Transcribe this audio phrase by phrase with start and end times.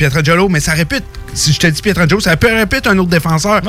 [0.00, 1.02] Pietrangelo, mais ça répète.
[1.34, 3.62] Si je te dis Pietrangelo, ça peut répéter un autre défenseur.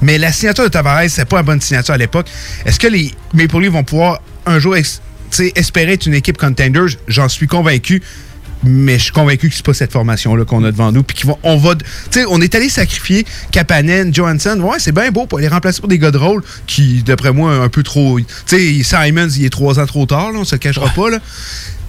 [0.00, 2.28] Mais la signature de Tavares, c'est pas une bonne signature à l'époque.
[2.64, 6.86] Est-ce que les Maple Leafs vont pouvoir un jour espérer être une équipe contender?
[7.08, 8.02] J'en suis convaincu.
[8.64, 11.02] Mais je suis convaincu que c'est pas cette formation-là qu'on a devant nous.
[11.02, 11.74] Puis on va.
[11.74, 14.58] Tu sais, on est allé sacrifier Kapanen, Johansson.
[14.60, 17.52] Ouais, c'est bien beau pour les remplacer pour des gars de rôle qui, d'après moi,
[17.52, 18.18] un peu trop.
[18.18, 21.10] Tu sais, Simons, il est trois ans trop tard, là, on se le cachera pas.
[21.10, 21.18] Là.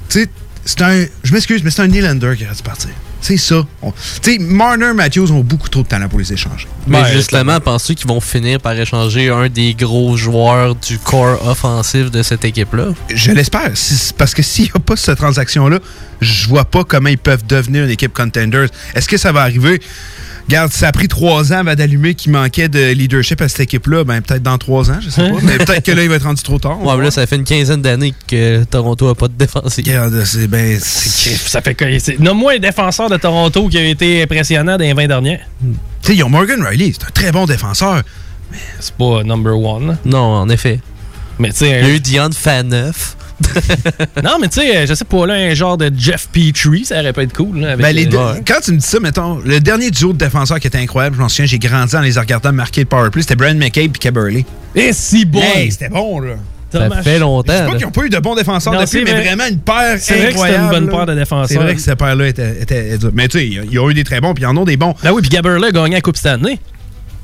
[0.10, 0.28] Tu sais,
[0.66, 1.06] c'est un.
[1.24, 2.90] Je m'excuse, mais c'est un Nylander qui a dû partir.
[3.20, 3.66] C'est ça.
[4.22, 6.68] Tu sais, Marner, Matthews ont beaucoup trop de talent pour les échanger.
[6.86, 12.12] Mais justement, penses-tu qu'ils vont finir par échanger un des gros joueurs du corps offensif
[12.12, 12.90] de cette équipe-là?
[13.14, 13.72] Je l'espère.
[14.18, 15.80] Parce que s'il n'y a pas cette transaction-là,
[16.22, 18.70] je vois pas comment ils peuvent devenir une équipe contenders.
[18.94, 19.82] Est-ce que ça va arriver?
[20.48, 24.06] Regarde, ça a pris trois ans avant d'allumer qu'il manquait de leadership à cette équipe-là.
[24.06, 25.38] Ben, peut-être dans trois ans, je sais pas.
[25.44, 26.82] mais peut-être que là, il va être rendu trop tard.
[26.82, 29.86] Ouais, mais là, ça fait une quinzaine d'années que Toronto n'a pas de défensif.
[29.86, 30.80] Regarde, c'est ben.
[30.80, 32.22] Ça fait que.
[32.22, 35.42] Nomme-moi un défenseur de Toronto qui a été impressionnant dans les 20 dernières.
[35.62, 35.68] Tu
[36.02, 36.94] sais, ils ont Morgan Riley.
[36.98, 38.04] C'est un très bon défenseur.
[38.50, 39.98] Mais c'est pas number one.
[40.06, 40.80] Non, en effet.
[41.40, 41.82] Mais tu sais.
[41.82, 43.17] Il y a eu Dion Faneuf.
[44.24, 47.14] non, mais tu sais, je sais pas, là, un genre de Jeff Petrie, ça aurait
[47.14, 47.60] pas être cool.
[47.60, 50.60] Là, avec ben, les Quand tu me dis ça, mettons, le dernier duo de défenseurs
[50.60, 53.36] qui était incroyable, je m'en souviens, j'ai grandi en les regardant marquer le powerplay, c'était
[53.36, 54.46] Brandon McCabe et Caberly.
[54.76, 55.42] Et si bon!
[55.42, 56.36] Hey, c'était bon, là.
[56.72, 57.54] Ça fait longtemps.
[57.54, 59.98] Je sais pas qu'ils n'ont pas eu de bons défenseurs depuis, mais vraiment une paire
[60.00, 61.48] C'est vrai que c'était une bonne paire de défenseurs.
[61.48, 64.20] C'est vrai que cette paire-là était, était, Mais tu sais, ils ont eu des très
[64.20, 64.94] bons, puis ils en ont des bons.
[65.04, 66.60] Ah oui, puis Gaberly a gagné la Coupe Stanley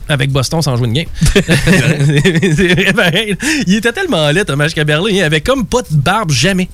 [0.09, 1.05] avec Boston sans jouer une game.
[1.33, 3.35] c'est vrai pareil.
[3.67, 5.13] Il était tellement laid, Thomas Caberlet.
[5.13, 6.69] Il avait comme pas de barbe jamais.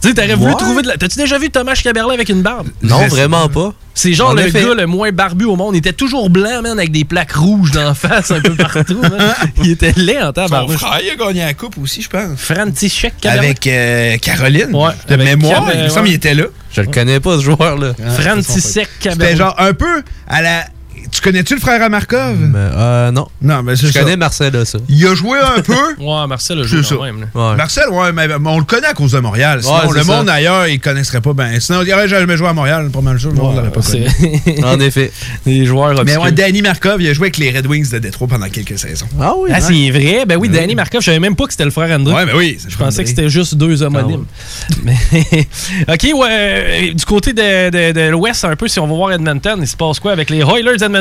[0.00, 0.96] Tu sais, t'aurais voulu trouver de la...
[0.96, 2.68] T'as-tu déjà vu Thomas Caberlet avec une barbe?
[2.82, 3.74] Non, vraiment pas.
[3.94, 5.74] C'est genre le gars le moins barbu au monde.
[5.74, 9.00] Il était toujours blanc, man, avec des plaques rouges dans la face un peu partout.
[9.64, 10.46] Il était laid en temps.
[10.46, 12.38] Son frère, il a gagné la coupe aussi, je pense.
[12.38, 13.46] František Caberlet.
[13.46, 14.72] Avec euh, Caroline.
[14.72, 16.44] Ouais, de mémoire, il me semble qu'il était là.
[16.70, 17.94] Je le connais pas, ce joueur-là.
[18.20, 19.32] František Caberlet.
[19.32, 20.64] C'était genre un peu à la
[21.10, 22.36] tu connais-tu le frère à Markov?
[22.54, 23.26] euh, non.
[23.42, 24.78] Non, mais Je connais Marcel, là, ça.
[24.88, 25.72] Il a joué un peu.
[25.98, 27.26] ouais, Marcel a joué quand même.
[27.34, 29.62] Marcel, ouais, mais on le connaît à cause de Montréal.
[29.62, 31.58] Sinon, le monde ailleurs, il ne connaisserait pas bien.
[31.60, 33.30] Sinon, il aurait jamais joué à Montréal, pas mal sûr.
[33.30, 34.06] Le monde l'aurait pas connu.
[34.64, 35.12] en effet.
[35.46, 38.28] Les joueurs Mais ouais, Danny Markov, il a joué avec les Red Wings de Détroit
[38.28, 39.06] pendant quelques saisons.
[39.20, 39.50] Ah oui.
[39.52, 40.24] Ah, c'est vrai.
[40.26, 42.14] Ben oui, Danny Markov, je savais même pas que c'était le frère Andrew.
[42.14, 42.58] Ouais, ben oui.
[42.66, 44.24] Je pensais que c'était juste deux homonymes.
[44.86, 44.92] Ah
[45.94, 46.28] OK, ouais.
[46.30, 50.00] Euh, du côté de l'Ouest, un peu, si on va voir Edmonton, il se passe
[50.00, 50.97] quoi avec les Oilers d'Edmonton?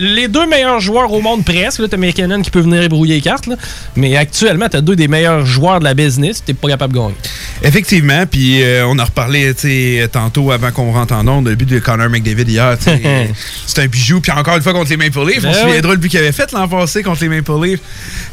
[0.00, 1.80] Les deux meilleurs joueurs au monde presque.
[1.80, 3.48] Là, t'as McKinnon qui peut venir ébrouiller les cartes.
[3.96, 6.42] Mais actuellement, t'as deux des meilleurs joueurs de la business.
[6.44, 7.14] T'es pas capable de gagner.
[7.62, 8.24] Effectivement.
[8.26, 9.54] Puis euh, on a reparlé
[10.10, 11.48] tantôt avant qu'on rentre en ondes.
[11.48, 12.76] Le but de Connor McDavid hier.
[13.66, 14.20] c'est un bijou.
[14.20, 15.44] Puis encore une fois contre les Maple Leafs.
[15.44, 17.80] on ben se souviendra le but qu'il avait fait l'an passé contre les Maple Leafs.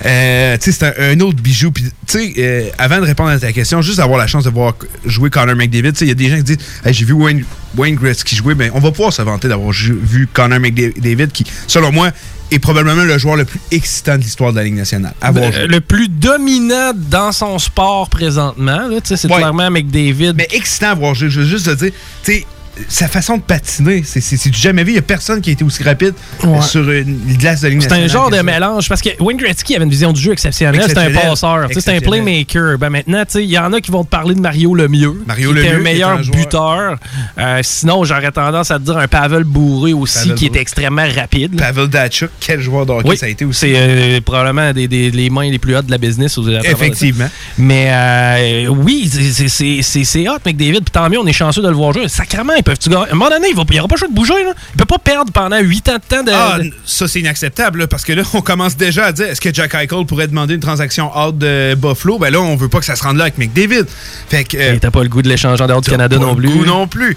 [0.05, 1.71] Euh, c'est un, autre bijou.
[1.71, 1.91] Puis
[2.37, 4.73] euh, avant de répondre à ta question, juste avoir la chance de voir
[5.05, 5.93] jouer Connor McDavid.
[6.01, 7.43] Il y a des gens qui disent J'ai vu Wayne,
[7.77, 8.55] Wayne Gretzky jouer.
[8.55, 12.11] Mais on va pouvoir se vanter d'avoir vu Connor McDavid qui, selon moi,
[12.51, 15.13] est probablement le joueur le plus excitant de l'histoire de la Ligue nationale.
[15.23, 20.33] Le, le, plus dominant dans son sport présentement, c'est clairement McDavid.
[20.35, 21.15] Mais excitant à voir.
[21.15, 22.43] Je, veux juste te dire,
[22.87, 24.91] sa façon de patiner, c'est du jamais vu.
[24.91, 26.13] Il n'y a personne qui a été aussi rapide
[26.61, 28.89] sur une glace de ligne C'est un genre de mélange.
[28.89, 30.83] Parce que Wayne Gretzky avait une vision du jeu exceptionnelle.
[30.87, 31.67] C'est un passeur.
[31.71, 32.77] C'est un playmaker.
[32.77, 35.23] Ben maintenant, il y en a qui vont te parler de Mario Lemieux.
[35.25, 36.97] Mario qui était un meilleur buteur.
[37.37, 41.57] Euh, sinon, j'aurais tendance à te dire un Pavel Bourré aussi, qui est extrêmement rapide.
[41.57, 43.59] Pavel Datchuk, quel joueur d'hockey ça a été aussi.
[43.61, 46.37] C'est euh, probablement des, des, les mains les plus hautes de la business.
[46.63, 47.29] Effectivement.
[47.57, 50.81] Mais euh, oui, c'est hot, McDavid.
[50.81, 52.07] Puis tant mieux, on est chanceux de le voir jouer.
[52.07, 54.43] Sacrement, peuvent-tu À un moment donné, il n'y aura pas le choix de bouger.
[54.43, 54.53] Là.
[54.73, 56.23] Il peut pas perdre pendant 8 ans de temps.
[56.23, 59.53] De, ah, ça, c'est inacceptable, parce que là, on commence déjà à dire est-ce que
[59.53, 62.19] Jack Eichel pourrait demander une transaction out de Buffalo?
[62.19, 63.85] Ben là, on veut pas que ça se rende là avec McDavid.
[64.29, 64.57] Fait que.
[64.57, 66.47] Euh, t'as pas le goût de l'échange en dehors du Canada non plus.
[66.47, 67.15] Le goût non plus.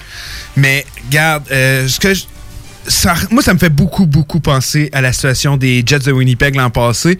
[0.56, 2.12] Mais, garde, euh, ce que
[2.86, 6.54] ça, moi, ça me fait beaucoup, beaucoup penser à la situation des Jets de Winnipeg
[6.54, 7.18] l'an passé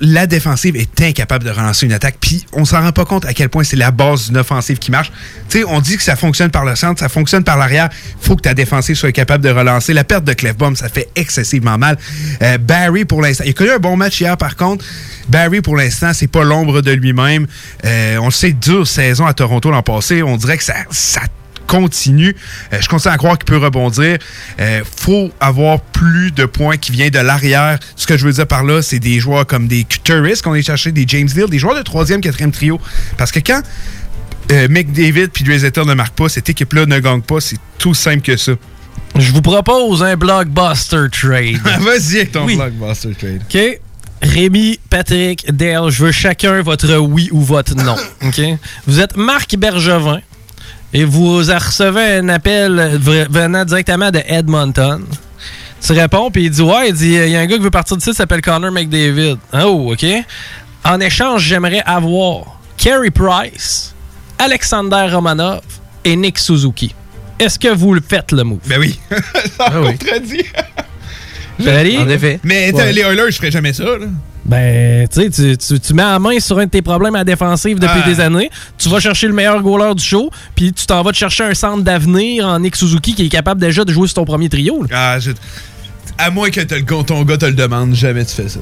[0.00, 2.16] la défensive est incapable de relancer une attaque.
[2.20, 4.90] Puis on s'en rend pas compte à quel point c'est la base d'une offensive qui
[4.90, 5.12] marche.
[5.48, 7.88] Tu sais, on dit que ça fonctionne par le centre, ça fonctionne par l'arrière.
[8.20, 9.92] faut que ta défensive soit capable de relancer.
[9.92, 11.98] La perte de Clefbaum, ça fait excessivement mal.
[12.42, 14.84] Euh, Barry, pour l'instant, il a connu un bon match hier, par contre.
[15.28, 17.46] Barry, pour l'instant, c'est pas l'ombre de lui-même.
[17.84, 20.22] Euh, on le sait, dure saison à Toronto l'an passé.
[20.22, 21.22] On dirait que ça, ça
[21.70, 22.34] continue.
[22.72, 24.18] Euh, je continue à croire qu'il peut rebondir.
[24.60, 27.78] Euh, faut avoir plus de points qui viennent de l'arrière.
[27.94, 30.62] Ce que je veux dire par là, c'est des joueurs comme des Turris qu'on est
[30.62, 32.80] cherché, des James Deal, des joueurs de troisième, quatrième trio.
[33.16, 33.62] Parce que quand
[34.50, 37.40] euh, McDavid puis Dreisaitl ne marquent pas, cette équipe-là ne gagne pas.
[37.40, 38.52] C'est tout simple que ça.
[39.16, 41.58] Je vous propose un blockbuster trade.
[41.80, 43.42] Vas-y avec ton blockbuster trade.
[43.48, 43.80] OK.
[44.22, 47.96] Rémi, Patrick, Dale, je veux chacun votre oui ou votre non.
[48.22, 48.40] OK?
[48.86, 50.20] Vous êtes Marc Bergevin
[50.92, 55.04] et vous recevez un appel venant directement de Edmonton.
[55.84, 57.70] Tu réponds, puis il dit Ouais, il dit il y a un gars qui veut
[57.70, 59.38] partir d'ici, il s'appelle Connor McDavid.
[59.54, 60.04] Oh, OK.
[60.84, 63.94] En échange, j'aimerais avoir Carey Price,
[64.38, 65.62] Alexander Romanov
[66.04, 66.94] et Nick Suzuki.
[67.38, 68.60] Est-ce que vous le faites le move?
[68.66, 68.98] Ben oui.
[69.10, 69.96] ça ah oui.
[69.96, 70.44] contredit.
[71.98, 72.40] En effet.
[72.42, 73.84] Mais les Oilers, je ferais jamais ça.
[73.84, 74.06] Là.
[74.50, 78.02] Ben, tu sais, tu mets la main sur un de tes problèmes à défensive depuis
[78.04, 78.50] des années.
[78.78, 81.54] Tu vas chercher le meilleur goaler du show, puis tu t'en vas te chercher un
[81.54, 84.84] centre d'avenir en Nick Suzuki qui est capable déjà de jouer sur ton premier trio.
[84.92, 85.18] Ah,
[86.18, 88.58] À moins que ton gars te le demande, jamais tu fais ça.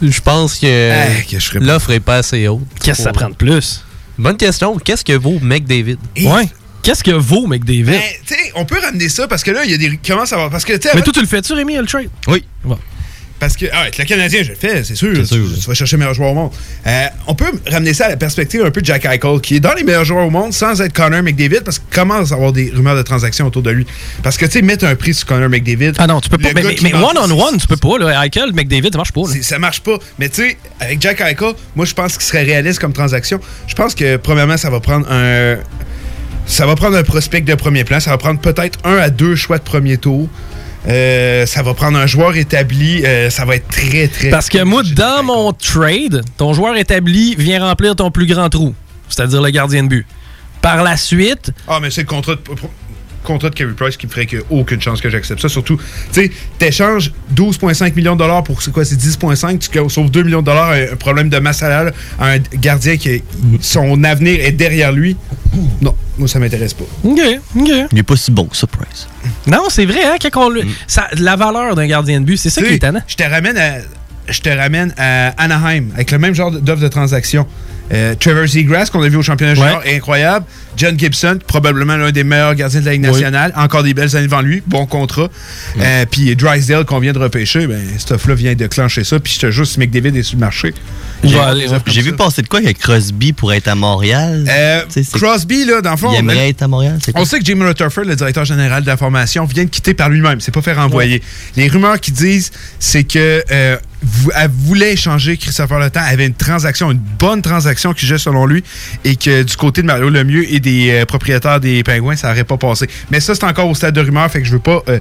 [0.00, 2.60] Je pense que, l'offre est pas assez haute.
[2.80, 3.84] Qu'est-ce que ça prend de plus?
[4.18, 4.76] Bonne question.
[4.78, 5.98] Qu'est-ce que vaut McDavid?
[6.16, 6.48] Ouais.
[6.84, 7.86] Qu'est-ce que vaut McDavid?
[7.86, 9.98] Ben, tu sais, on peut ramener ça parce que là, il y a des.
[10.06, 10.48] Comment ça va?
[10.48, 12.08] Parce que, Mais toi, tu le fais-tu, Rémi, le trade?
[12.28, 12.44] Oui.
[13.38, 15.12] Parce que, ah, avec le Canadien, je le fais, c'est sûr.
[15.26, 16.50] Tu, vas chercher le meilleur joueur au monde.
[16.86, 19.60] Euh, on peut ramener ça à la perspective un peu de Jack Eichel, qui est
[19.60, 22.52] dans les meilleurs joueurs au monde sans être Connor McDavid, parce qu'il commence à avoir
[22.52, 23.86] des rumeurs de transactions autour de lui.
[24.22, 25.92] Parce que, tu sais, mettre un prix sur Connor McDavid.
[25.98, 26.48] Ah non, tu peux pas.
[26.54, 27.98] Mais, one-on-one, tu peux pas.
[27.98, 28.26] Là.
[28.26, 29.22] Eichel, McDavid, ça marche pas.
[29.42, 29.98] Ça marche pas.
[30.18, 33.40] Mais, tu sais, avec Jack Eichel, moi, je pense qu'il serait réaliste comme transaction.
[33.68, 35.58] Je pense que, premièrement, ça va prendre un.
[36.46, 38.00] Ça va prendre un prospect de premier plan.
[38.00, 40.28] Ça va prendre peut-être un à deux choix de premier tour.
[40.86, 43.04] Euh, ça va prendre un joueur établi.
[43.04, 44.30] Euh, ça va être très, très.
[44.30, 48.74] Parce que moi, dans mon trade, ton joueur établi vient remplir ton plus grand trou,
[49.08, 50.06] c'est-à-dire le gardien de but.
[50.62, 51.52] Par la suite.
[51.66, 52.40] Ah, mais c'est le contrat de
[53.28, 55.48] contrat de Carey Price qui me ferait que aucune chance que j'accepte ça.
[55.48, 60.10] Surtout, tu sais, t'échanges 12,5 millions de dollars pour c'est quoi, c'est 10,5, tu sauves
[60.10, 63.22] 2 millions de dollars, un, problème de masse salariale à un gardien qui
[63.60, 65.16] son avenir est derrière lui.
[65.82, 66.84] Non, moi ça m'intéresse pas.
[67.04, 67.20] OK,
[67.56, 67.68] OK.
[67.68, 69.06] Il n'est pas si bon ça, Price.
[69.46, 70.62] Non, c'est vrai, hein, quand mm.
[70.86, 73.02] ça, la valeur d'un gardien de but, c'est ça qui est étonnant.
[73.06, 73.78] Je te ramène à
[74.28, 77.46] je te ramène à Anaheim avec le même genre d'offre de transaction.
[77.92, 80.46] Euh, Trevor Zegras, qu'on a vu au championnat junior, est incroyable.
[80.76, 83.52] John Gibson, probablement l'un des meilleurs gardiens de la Ligue nationale.
[83.56, 84.62] Encore des belles années devant lui.
[84.66, 85.28] Bon contrat.
[85.80, 89.18] Euh, puis Drysdale, qu'on vient de repêcher, ben, cet offre-là vient de clencher ça.
[89.18, 90.72] Puis je te jure, si McDavid est sur le marché.
[91.86, 94.44] J'ai vu passer de quoi avec Crosby pour être à Montréal?
[94.48, 94.82] Euh,
[95.12, 96.12] Crosby, là, dans le fond.
[96.12, 96.98] Il aimerait être à Montréal.
[97.14, 100.10] On sait que Jimmy Rutherford, le directeur général de la formation, vient de quitter par
[100.10, 100.40] lui-même.
[100.40, 101.22] C'est pas fait renvoyer.
[101.56, 103.42] Les rumeurs qui disent, c'est que
[104.34, 106.00] elle voulait échanger Christopher Le Temps.
[106.06, 108.62] Elle avait une transaction, une bonne transaction qui gère selon lui,
[109.04, 112.44] et que du côté de Mario Lemieux et des euh, propriétaires des Pingouins, ça n'aurait
[112.44, 112.88] pas passé.
[113.10, 114.82] Mais ça, c'est encore au stade de rumeur, fait que je veux pas.
[114.88, 114.98] Euh,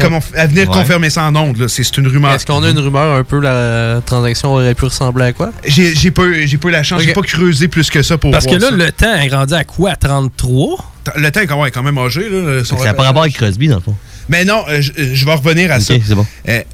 [0.00, 2.32] comment à venir confirmer ça en ondes, c'est une rumeur.
[2.32, 5.52] Est-ce qu'on a une rumeur un peu la transaction aurait pu ressembler à quoi?
[5.66, 8.56] J'ai pas, pas eu la chance, j'ai pas creusé plus que ça pour Parce que
[8.56, 9.94] là, le temps est rendu à quoi?
[9.96, 10.92] 33?
[11.16, 12.28] Le temps est quand même âgé.
[12.30, 13.94] N'a pas rapport avec Crosby, dans le fond.
[14.30, 15.92] Mais non, euh, je, vais revenir à ça.
[16.14, 16.26] Bon.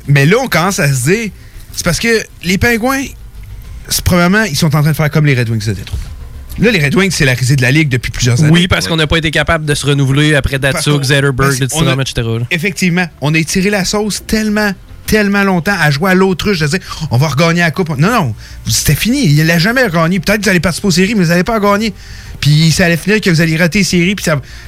[0.06, 1.30] mais là, on commence à se dire
[1.80, 3.04] c'est parce que les Pingouins,
[4.04, 5.98] premièrement, ils sont en train de faire comme les Red Wings de Détroit.
[6.58, 8.52] Là, les Red Wings, c'est la risée de la Ligue depuis plusieurs années.
[8.52, 12.20] Oui, parce qu'on n'a pas été capable de se renouveler après Datsuk, Zetterberg, etc.
[12.50, 13.06] Effectivement.
[13.22, 14.72] On a étiré la sauce tellement,
[15.10, 16.78] tellement longtemps à jouer à l'autruche, de dire
[17.10, 17.88] on va regagner la Coupe.
[17.98, 18.34] Non, non,
[18.68, 19.26] c'était fini.
[19.26, 20.20] Il l'a jamais gagné.
[20.20, 21.92] Peut-être que vous allez participer aux séries, mais vous n'allez pas gagner.
[22.38, 24.14] Puis ça allait finir que vous allez rater les séries.
[24.14, 24.26] Puis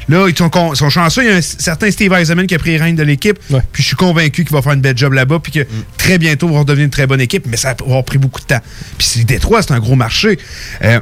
[0.08, 1.22] là, ils sont, sont, chanceux.
[1.22, 3.38] Il y a un certain Steve Eisenman qui a pris les rênes de l'équipe.
[3.72, 5.38] Puis je suis convaincu qu'il va faire une belle job là-bas.
[5.38, 5.84] Puis que mm.
[5.96, 7.46] très bientôt, va redevenir une très bonne équipe.
[7.46, 8.60] Mais ça va avoir pris beaucoup de temps.
[8.98, 10.40] Puis Détroit, c'est un gros marché.
[10.82, 10.98] Euh,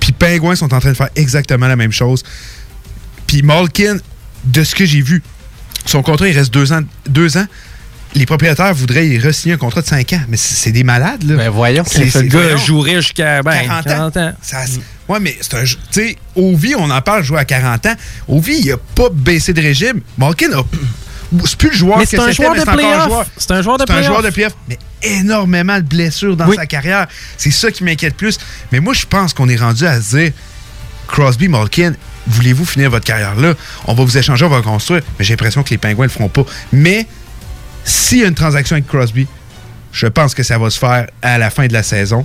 [0.00, 2.22] puis Pingouins sont en train de faire exactement la même chose.
[3.26, 3.96] Puis Malkin,
[4.44, 5.22] de ce que j'ai vu,
[5.86, 6.82] son contrat, il reste deux ans.
[7.08, 7.46] Deux ans
[8.14, 10.20] les propriétaires voudraient y re-signer un contrat de 5 ans.
[10.28, 11.36] Mais c'est des malades, là.
[11.36, 11.84] Ben voyons.
[11.86, 14.32] C'est, le gars jouerait jusqu'à 40, ben, ans.
[15.08, 15.64] ouais, mais c'est un.
[15.64, 17.94] Tu sais, Ovi, on en parle jouer à 40 ans.
[18.28, 20.00] Ovi, il a pas baissé de régime.
[20.18, 20.62] Malkin a.
[21.46, 23.26] C'est plus le joueur mais que c'était, mais c'est encore un joueur.
[23.38, 24.52] C'est un joueur de C'est un joueur de playoff.
[24.68, 27.06] Mais énormément de blessures dans sa carrière.
[27.38, 28.38] C'est ça qui m'inquiète plus.
[28.70, 30.32] Mais moi, je pense qu'on est rendu à se dire
[31.08, 31.94] Crosby, Malkin,
[32.26, 33.54] voulez-vous finir votre carrière là?
[33.86, 35.02] On va vous échanger, on va construire.
[35.18, 36.44] Mais j'ai l'impression que les Pingouins ne le feront pas.
[36.72, 37.06] Mais
[37.84, 39.26] s'il y a une transaction avec Crosby,
[39.92, 42.24] je pense que ça va se faire à la fin de la saison.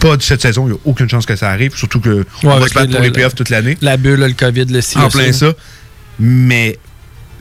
[0.00, 2.68] Pas de cette saison, il n'y a aucune chance que ça arrive, surtout qu'on va
[2.68, 3.78] se battre pour les playoffs toute l'année.
[3.80, 4.98] La bulle, le COVID, le CIE.
[4.98, 5.52] En plein ça.
[6.18, 6.78] Mais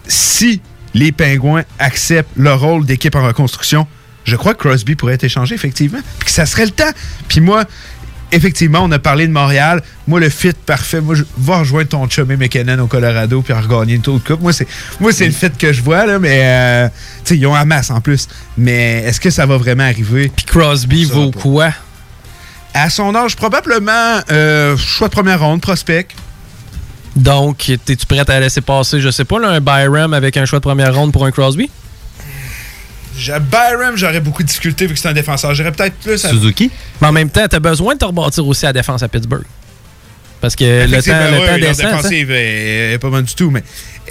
[0.07, 0.61] si
[0.93, 3.87] les Pingouins acceptent leur rôle d'équipe en reconstruction,
[4.23, 5.99] je crois que Crosby pourrait être échangé, effectivement.
[6.19, 6.91] Puis que ça serait le temps.
[7.27, 7.65] Puis moi,
[8.31, 9.81] effectivement, on a parlé de Montréal.
[10.07, 13.95] Moi, le fit parfait, moi, je vais rejoindre ton chumé McKinnon au Colorado puis regagner
[13.95, 14.41] une tour de coupe.
[14.41, 14.67] Moi, c'est,
[14.99, 16.87] moi, c'est le fit que je vois, là, mais euh,
[17.23, 18.27] tu sais, ils ont un masse en plus.
[18.57, 20.31] Mais est-ce que ça va vraiment arriver?
[20.35, 21.71] Puis Crosby vaut quoi?
[22.73, 26.07] À son âge, probablement euh, choix de première ronde, prospect.
[27.15, 30.63] Donc, es-tu prêt à laisser passer, je sais pas, un Byram avec un choix de
[30.63, 31.69] première ronde pour un Crosby?
[33.39, 35.53] Byram, j'aurais beaucoup de difficultés vu que c'est un défenseur.
[35.55, 36.69] J'aurais peut-être plus Suzuki?
[37.01, 39.07] Mais en même temps, tu as besoin de te rebâtir aussi à la défense à
[39.07, 39.43] Pittsburgh.
[40.41, 41.85] Parce que le temps, le ouais, temps descend.
[41.95, 43.63] défensive est, est pas bonne du tout, mais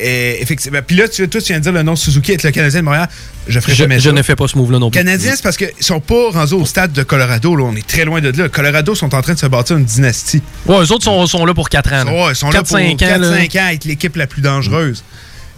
[0.02, 0.80] euh, effectivement.
[0.84, 2.84] Puis là, tu, toi, tu viens de dire le nom Suzuki avec le Canadien de
[2.86, 3.08] Montréal.
[3.46, 4.12] Je ferai Je, jamais je ça.
[4.12, 4.98] ne fais pas ce move-là non plus.
[4.98, 7.54] Canadiens, c'est parce qu'ils sont pas rendus au stade de Colorado.
[7.54, 7.64] Là.
[7.64, 8.48] On est très loin de là.
[8.48, 10.42] Colorado sont en train de se bâtir une dynastie.
[10.66, 12.04] Ouais, eux autres sont, sont là pour 4 ans.
[12.04, 12.12] là.
[12.12, 13.38] Ouais, ils sont là pour 4-5 ans, là.
[13.44, 15.04] 4-5 ans, être l'équipe la plus dangereuse.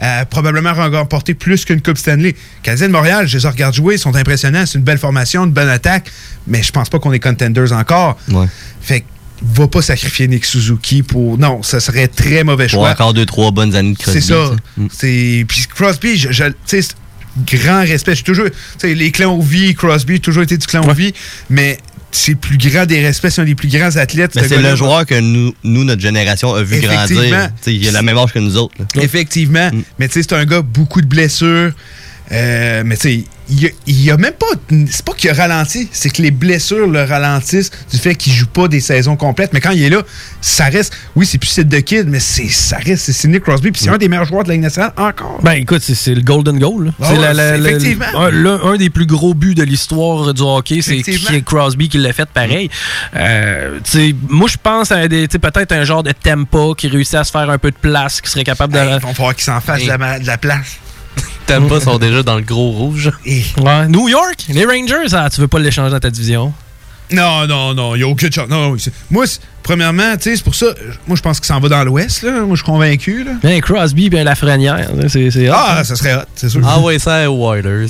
[0.02, 2.34] Euh, probablement remporter plus qu'une Coupe Stanley.
[2.62, 4.66] Canadiens de Montréal, je les regarde jouer, ils sont impressionnants.
[4.66, 6.10] C'est une belle formation, une bonne attaque,
[6.46, 8.18] mais je pense pas qu'on est contenders encore.
[8.30, 8.46] Ouais.
[8.82, 9.06] Fait que
[9.42, 11.38] va pas sacrifier Nick Suzuki pour.
[11.38, 12.90] Non, ça serait très mauvais Pour choix.
[12.90, 14.20] encore deux, trois bonnes années de Crosby.
[14.20, 14.50] C'est ça.
[14.76, 14.86] Mm.
[14.90, 16.80] C'est puis Crosby, je, sais,
[17.46, 18.14] grand respect.
[18.14, 21.12] J'ai toujours, tu sais, les clans vie, Crosby, toujours été du clan vie,
[21.50, 21.78] mais
[22.12, 24.34] c'est le plus grand des respects, c'est un des plus grands athlètes.
[24.34, 27.50] Mais ce c'est le joueur que nous, nous, notre génération, a vu grandir.
[27.66, 28.74] Il a la même âge que nous autres.
[28.78, 29.02] là.
[29.02, 29.70] Effectivement.
[29.72, 29.82] Mm.
[29.98, 31.72] Mais tu sais, c'est un gars beaucoup de blessures.
[32.32, 34.46] Euh, mais tu sais, il, il a même pas.
[34.90, 38.48] C'est pas qu'il a ralenti, c'est que les blessures le ralentissent du fait qu'il joue
[38.48, 39.52] pas des saisons complètes.
[39.52, 40.02] Mais quand il est là,
[40.40, 40.92] ça reste.
[41.14, 43.04] Oui, c'est plus Sid de Kid, mais c'est ça reste.
[43.04, 43.70] c'est Sidney Crosby.
[43.70, 45.38] Puis c'est un des meilleurs joueurs de la Ligue nationale encore.
[45.42, 46.92] Ben écoute, c'est- c'est le golden goal.
[47.00, 48.06] Ah c'est ouais, la- effectivement.
[48.16, 51.40] un, des plus gros buts de l'histoire du hockey, c'est Effectivement.
[51.42, 52.68] Crosby qui l'a fait pareil.
[53.14, 53.78] Euh,
[54.28, 57.58] moi, je pense à peut-être un genre de tempo qui réussit à se faire un
[57.58, 58.78] peu de place, qui serait capable de.
[58.80, 60.78] Hey, il va falloir qu'il s'en fasse de, la, de la place.
[61.46, 63.10] Tampa sont déjà dans le gros rouge.
[63.24, 63.88] Ouais.
[63.88, 66.52] New York, les Rangers, ah, tu veux pas l'échanger dans ta division?
[67.12, 68.48] Non, non, non, il n'y a aucune chance.
[68.48, 68.76] Non, non,
[69.10, 70.66] moi, c'est- premièrement, tu sais, c'est pour ça.
[71.08, 72.30] Moi, je pense qu'il s'en va dans l'Ouest, là.
[72.42, 73.32] Moi, je suis convaincu, là.
[73.42, 75.54] Ben, Crosby, ben Lafrenière, c'est hot.
[75.54, 76.60] Ah, ça serait hot, c'est sûr.
[76.64, 77.88] Ah ouais, ça, Oilers.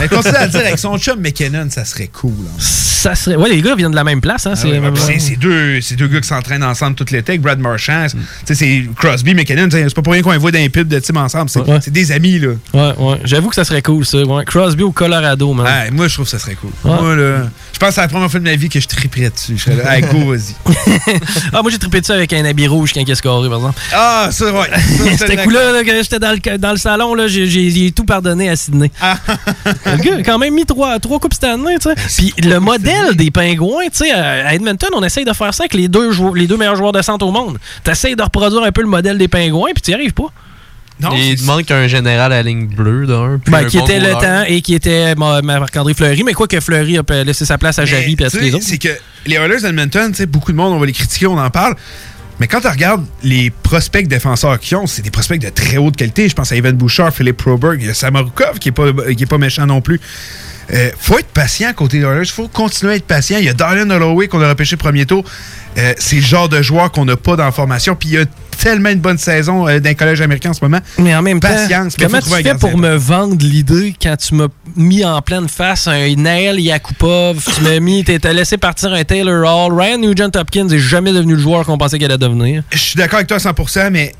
[0.00, 2.30] Mais continue à dire avec son chum McKinnon, ça serait cool.
[2.46, 2.56] hein.
[2.60, 3.36] Ça serait.
[3.36, 4.52] Ouais, les gars viennent de la même place, hein?
[4.54, 7.58] Ah c'est ouais, c'est deux, c'est deux gars qui s'entraînent ensemble tout l'été, avec Brad
[7.58, 8.06] Marchand.
[8.10, 9.68] Tu sais, c'est Crosby, McKinnon.
[9.70, 11.48] C'est pas pour rien qu'on les voit dans les pubs de team ensemble.
[11.50, 11.78] C'est Ouais.
[11.88, 12.48] des amis, là.
[12.74, 13.20] Ouais, ouais.
[13.24, 14.18] J'avoue que ça serait cool, ça.
[14.22, 14.44] Ouais.
[14.44, 15.66] Crosby au Colorado, man.
[15.66, 16.70] Ouais, moi, je trouve que ça serait cool.
[16.84, 17.00] Ouais.
[17.00, 19.30] Moi, là, je pense que c'est la première fois de ma vie que je triperais
[19.30, 19.56] dessus.
[19.58, 20.54] Je serais là, hey, go, vas-y.
[21.52, 23.80] Ah, moi, j'ai trippé dessus avec un habit rouge quand il a scoré, par exemple.
[23.92, 24.46] Ah, ça.
[24.46, 27.92] Ça, je te C'était cool-là, là, quand j'étais dans le, dans le salon, là, j'ai,
[27.92, 28.90] tout pardonné à Sydney.
[29.00, 29.16] Ah.
[29.86, 31.94] le gars a quand même mis trois, trois coupes Stanley, tu sais.
[32.16, 35.74] Puis le modèle des pingouins, tu sais, à Edmonton, on essaye de faire ça avec
[35.74, 37.58] les deux, les deux meilleurs joueurs de centre au monde.
[37.84, 40.30] T'essayes de reproduire un peu le modèle des pingouins, puis tu n'y arrives pas.
[41.00, 43.40] Non, Il c'est- manque un général à la ligne bleue d'un.
[43.46, 46.58] Ben, qui bon était le temps et qui était Ma- Marc-André Fleury, mais quoi que
[46.60, 48.64] Fleury a p- laissé sa place à Jarry et à tous les autres.
[48.66, 48.88] C'est que
[49.26, 51.76] les Oilers d'Edmonton, tu sais, beaucoup de monde, on va les critiquer, on en parle.
[52.40, 55.96] Mais quand tu regardes les prospects défenseurs qu'ils ont, c'est des prospects de très haute
[55.96, 56.28] qualité.
[56.28, 59.22] Je pense à Evan Bouchard, Philippe Proberg, il y a Samarukov qui est pas, qui
[59.22, 60.00] est pas méchant non plus.
[60.72, 62.26] Euh, faut être patient côté des Oilers.
[62.26, 63.38] faut continuer à être patient.
[63.38, 65.24] Il y a Darren Holloway qu'on a repêché premier tour.
[65.78, 67.96] Euh, c'est le genre de joueur qu'on n'a pas dans la formation.
[67.96, 68.24] Puis il y a
[68.58, 70.80] tellement une bonne saison euh, d'un collège américain en ce moment.
[70.98, 74.34] Mais en même temps, Patience, mais comment tu fais pour me vendre l'idée quand tu
[74.34, 79.04] m'as mis en pleine face un Naël Yakupov, tu m'as mis, t'as laissé partir un
[79.04, 82.62] Taylor Hall, Ryan Nugent Hopkins est jamais devenu le joueur qu'on pensait qu'elle allait devenir.
[82.72, 84.12] Je suis d'accord avec toi à 100%, mais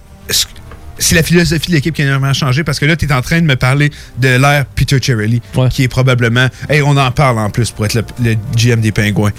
[0.98, 3.22] c'est la philosophie de l'équipe qui a énormément changé parce que là, tu es en
[3.22, 5.68] train de me parler de l'ère Peter Cherrelli, Ouais.
[5.68, 6.48] qui est probablement.
[6.68, 9.32] Hey, on en parle en plus pour être le, le GM des Pingouins.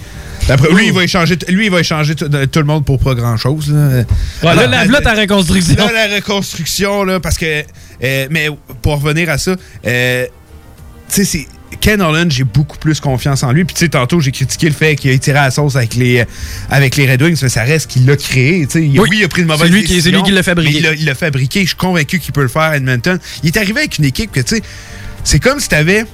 [0.48, 3.14] Après, lui, il va échanger, lui, il va échanger tout, tout le monde pour pas
[3.14, 3.72] grand-chose.
[3.72, 4.04] Là.
[4.42, 5.76] Ouais, là, là, là, ta reconstruction.
[5.76, 7.64] Là, la reconstruction, là, parce que.
[8.04, 8.48] euh, mais
[8.82, 10.26] pour revenir à ça, euh,
[11.10, 11.48] tu sais, c'est.
[11.82, 13.64] Ken Holland, j'ai beaucoup plus confiance en lui.
[13.64, 15.96] Puis, tu sais, tantôt, j'ai critiqué le fait qu'il a tiré à la sauce avec
[15.96, 16.26] les,
[16.70, 18.68] avec les Red Wings, mais ça reste qu'il l'a créé.
[18.76, 19.08] Il- Oui.
[19.10, 20.72] oui, il a pris une mauvaise C'est lui qui- c'est lui qui l'a fabriqué.
[20.74, 21.62] mais Il l'a- il l'a fabriqué.
[21.62, 23.20] Je suis convaincu qu'il peut le faire à Edmonton.
[23.44, 24.62] Il est arrivé avec une équipe que, tu sais,
[25.24, 26.06] c'est comme si tu avais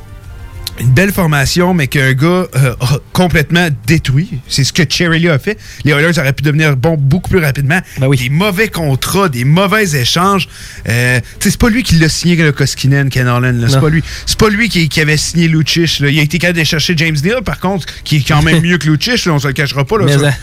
[0.80, 4.40] une belle formation, mais qu'un gars euh, a complètement détruit.
[4.48, 5.58] C'est ce que Cherry a fait.
[5.86, 7.80] Les Oilers auraient pu devenir bons beaucoup plus rapidement.
[7.98, 8.18] Ben oui.
[8.18, 10.50] Des mauvais contrats, des mauvais échanges.
[10.90, 13.66] Euh, c'est pas lui qui l'a signé, le Koskinen, Ken Holland.
[13.70, 14.04] C'est pas lui.
[14.26, 16.00] C'est pas lui qui, qui avait signé Lucic.
[16.00, 16.10] là.
[16.10, 18.78] Il a été capable de chercher James Neal, par contre, qui est quand même mieux
[18.78, 19.26] que Lucic.
[19.26, 19.98] Là, on se le cachera pas.
[19.98, 20.20] Là, ça.
[20.20, 20.34] ça.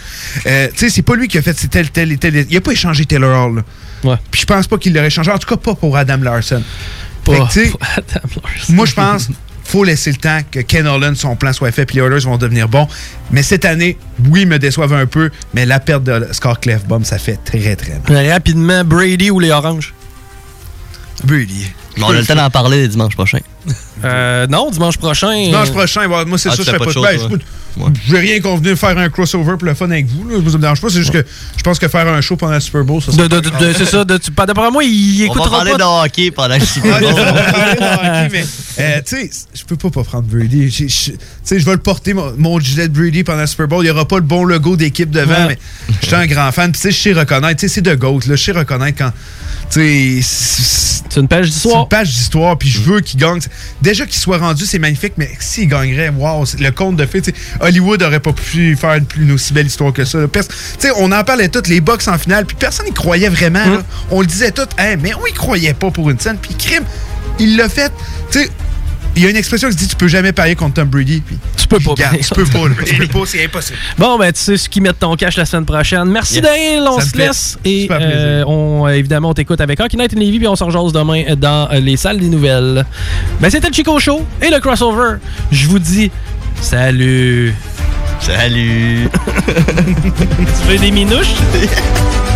[0.46, 2.46] Euh, tu sais, c'est pas lui qui a fait tel, tel, tel.
[2.48, 3.56] Il a pas échangé Taylor Hall.
[3.56, 3.62] là.
[4.04, 4.16] Ouais.
[4.30, 5.30] Puis je pense pas qu'il l'aurait changé.
[5.30, 6.62] En tout cas, pas pour Adam Larson.
[7.24, 8.72] Que, Pas- pas Adam Larson.
[8.72, 9.28] moi, je pense
[9.64, 12.36] faut laisser le temps que Ken Holland, son plan soit fait, puis les Oilers vont
[12.36, 12.88] devenir bons.
[13.30, 13.96] Mais cette année,
[14.28, 18.00] oui, me déçoivent un peu, mais la perte de Scar Clefbaum, ça fait très, très
[18.08, 18.30] mal.
[18.30, 19.94] Rapidement, Brady ou les Oranges?
[21.24, 21.68] Brady.
[22.00, 23.38] On a le temps d'en parler dimanche prochain.
[24.04, 25.32] Euh, non, dimanche prochain.
[25.44, 27.18] Dimanche euh, prochain, ouais, moi, c'est Ah, ça, tu je fais pas pas de de
[27.18, 27.28] choses,
[27.76, 27.92] ben.
[28.06, 30.28] J'ai rien qu'on venait faire un crossover pour le fun avec vous.
[30.28, 30.36] Là.
[30.50, 30.90] Ça me dérange pas.
[30.90, 31.24] C'est juste que
[31.56, 33.48] je pense que faire un show pendant le Super Bowl, ça de- serait de- de-
[33.48, 35.78] de- c'est ça, de- tu- pas- d'après moi, il On va écoutera parler pas.
[35.78, 37.08] de hockey pendant le Super Bowl.
[37.12, 38.44] on va parler de hockey, mais
[38.78, 40.70] euh, tu sais, je peux pas pas prendre Brady.
[40.70, 40.90] Je- Tu
[41.44, 43.84] sais, je vais le porter mon, mon gilet de Brady pendant le Super Bowl.
[43.84, 45.48] Il y aura pas le bon logo d'équipe devant, Ouais.
[45.48, 45.58] mais
[46.02, 46.72] je suis un grand fan.
[46.72, 47.60] Puis tu sais, je sais reconnaître.
[47.60, 48.20] Tu sais, c'est de GOAT.
[48.26, 49.12] Là, je sais reconnaître quand.
[49.72, 51.82] C'est C'est une page c'est d'histoire.
[51.84, 53.40] une page d'histoire, puis je veux qu'il gagne.
[53.80, 57.22] Déjà qu'il soit rendu, c'est magnifique, mais s'il gagnerait, wow, c'est- le conte de fées,
[57.60, 60.18] Hollywood aurait pas pu faire une, aussi belle histoire que ça.
[60.18, 60.28] là.
[60.28, 63.28] Pers- Tu sais, on en parlait toutes, les box en finale, puis personne n'y croyait
[63.30, 63.64] vraiment.
[63.64, 63.82] là.
[64.10, 66.84] On le disait tout, Hein, mais on y croyait pas pour une scène, puis crime,
[67.38, 67.92] il l'a fait.
[68.30, 68.50] Tu sais,
[69.16, 71.22] il y a une expression qui se dit tu peux jamais parier contre Tom Brady.
[71.24, 72.74] Puis, Tu peux pas tu peux pas, là.
[72.84, 73.78] tu peux pas, c'est impossible.
[73.98, 76.04] Bon, ben, tu sais ce qui met ton cash la semaine prochaine.
[76.06, 76.42] Merci Yes.
[76.42, 77.58] Daniel, on se laisse.
[77.64, 80.64] Et euh, on, euh, évidemment, on t'écoute avec Hockey Night in Levy, puis on se
[80.64, 82.84] rejase demain dans euh, les salles des nouvelles.
[83.40, 85.16] Ben, c'était le Chico Show et le crossover.
[85.50, 86.10] Je vous dis
[86.60, 87.54] salut.
[88.20, 89.08] Salut!
[89.56, 91.34] Tu veux des minouches?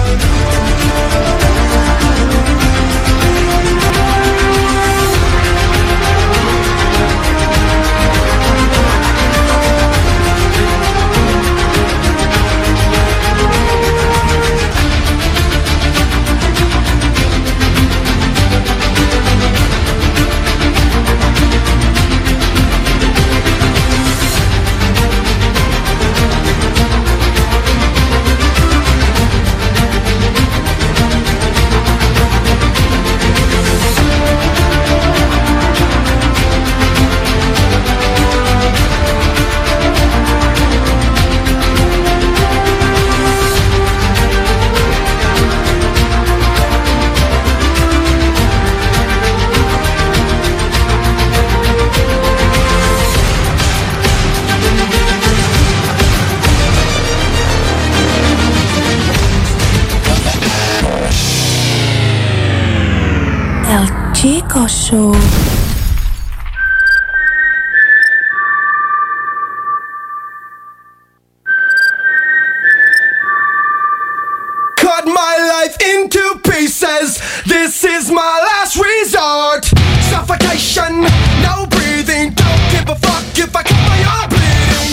[79.26, 79.64] resort.
[80.11, 81.02] Suffocation,
[81.42, 82.33] no breathing.
[82.35, 84.90] Don't give a fuck if I cut my arm bleeding.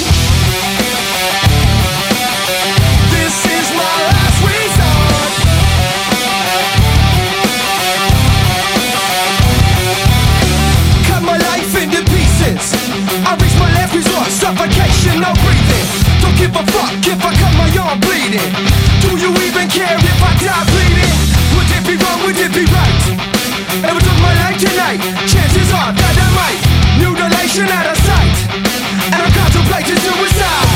[3.14, 5.34] This is my last resort.
[11.10, 12.74] Cut my life into pieces.
[13.30, 14.30] I reach my last resort.
[14.32, 15.88] Suffocation, no breathing.
[16.22, 18.50] Don't give a fuck if I cut my arm bleeding.
[19.02, 21.14] Do you even care if I die bleeding?
[21.54, 22.20] Would it be wrong?
[22.26, 23.33] Would it be right?
[23.82, 26.62] I took my life tonight, chances are that I might.
[27.02, 28.30] Mutilation out of sight.
[29.10, 30.70] And I'm contemplating suicide.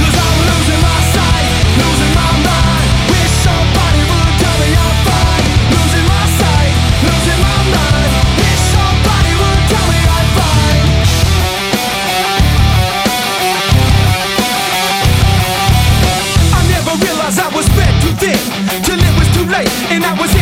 [0.00, 2.88] Cause I'm losing my sight, losing my mind.
[3.12, 5.44] Wish somebody would tell me I'm fine.
[5.68, 6.72] Losing my sight,
[7.04, 8.10] losing my mind.
[8.40, 10.84] Wish somebody would tell me I'm fine.
[16.56, 18.40] I never realized I was fed too thin
[18.80, 20.33] Till it was too late and I was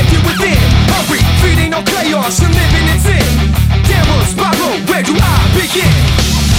[1.72, 3.16] On chaos and living it's in.
[3.16, 3.48] Sin
[3.88, 5.88] Downward spiral, where do I begin?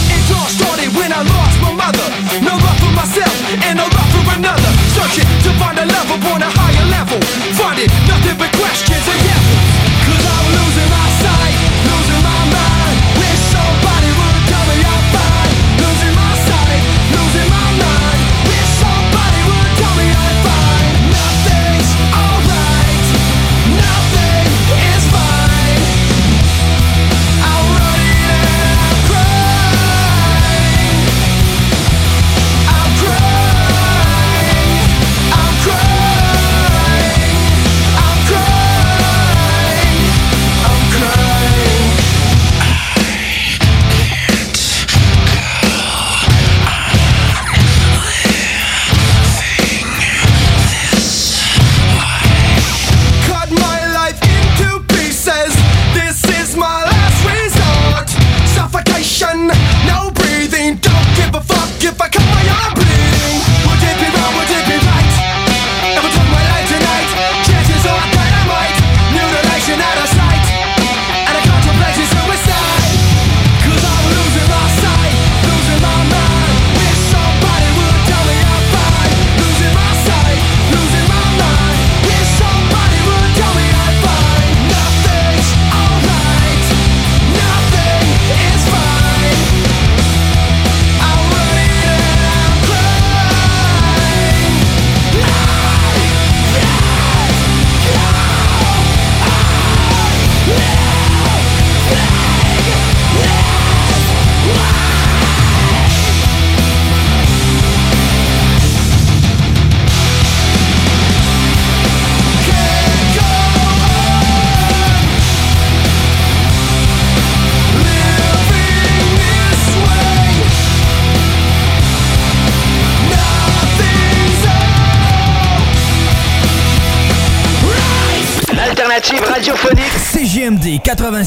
[0.09, 2.07] It all started when I lost my mother.
[2.41, 4.71] No love for myself and no love for another.
[4.97, 7.21] Searching to find a love upon a higher level.
[7.53, 9.61] Finding nothing but questions and devils.
[10.01, 11.02] Cause I'm losing my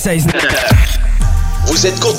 [0.07, 0.36] 96.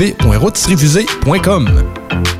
[0.00, 2.39] www.rotisseriefusée.com.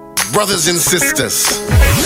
[0.33, 1.61] Brothers and sisters.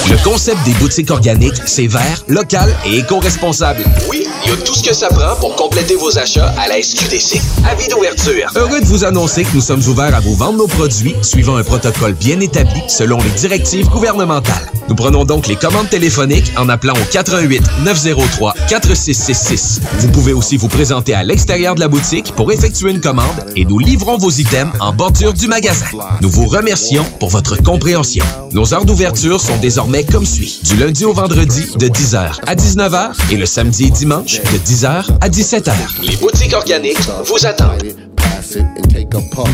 [0.09, 3.83] Le concept des boutiques organiques, c'est vert, local et éco-responsable.
[4.09, 6.81] Oui, il y a tout ce que ça prend pour compléter vos achats à la
[6.81, 7.39] SQDC.
[7.69, 8.51] Avis d'ouverture.
[8.55, 11.63] Heureux de vous annoncer que nous sommes ouverts à vous vendre nos produits suivant un
[11.63, 14.71] protocole bien établi selon les directives gouvernementales.
[14.87, 19.81] Nous prenons donc les commandes téléphoniques en appelant au 88 903 4666.
[19.99, 23.65] Vous pouvez aussi vous présenter à l'extérieur de la boutique pour effectuer une commande et
[23.65, 25.85] nous livrons vos items en bordure du magasin.
[26.21, 28.25] Nous vous remercions pour votre compréhension.
[28.51, 30.61] Nos heures d'ouverture sont désormais comme suit.
[30.63, 35.05] Du lundi au vendredi de 10h à 19h et le samedi et dimanche de 10h
[35.21, 35.73] à 17h.
[36.03, 37.83] Les boutiques organiques vous attendent.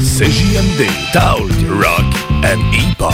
[0.02, 1.40] CJMD, Talk,
[1.70, 2.06] Rock
[2.44, 3.14] and Hip-Hop.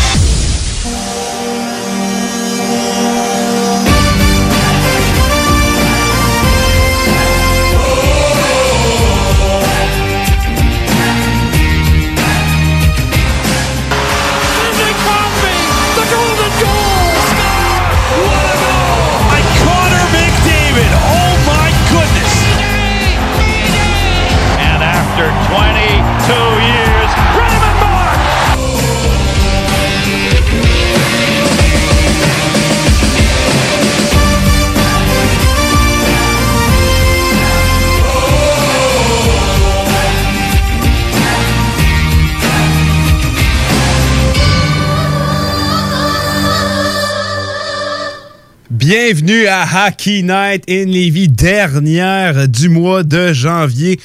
[48.93, 54.01] Bienvenue à Hockey Night in Levy, dernière du mois de janvier.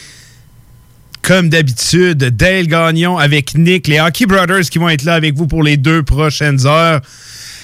[1.23, 5.49] Comme d'habitude, Dale Gagnon avec Nick, les Hockey Brothers qui vont être là avec vous
[5.49, 7.01] pour les deux prochaines heures.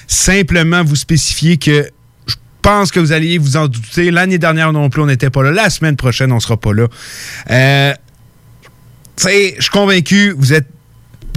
[0.09, 1.89] Simplement vous spécifier que
[2.27, 4.11] je pense que vous alliez vous en douter.
[4.11, 5.53] L'année dernière non plus, on n'était pas là.
[5.53, 6.89] La semaine prochaine, on sera pas là.
[7.53, 7.95] Euh,
[9.15, 10.67] tu sais, je suis convaincu, vous êtes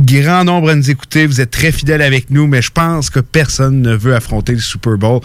[0.02, 1.26] grand nombre à nous écouter.
[1.26, 4.60] Vous êtes très fidèles avec nous, mais je pense que personne ne veut affronter le
[4.60, 5.22] Super Bowl.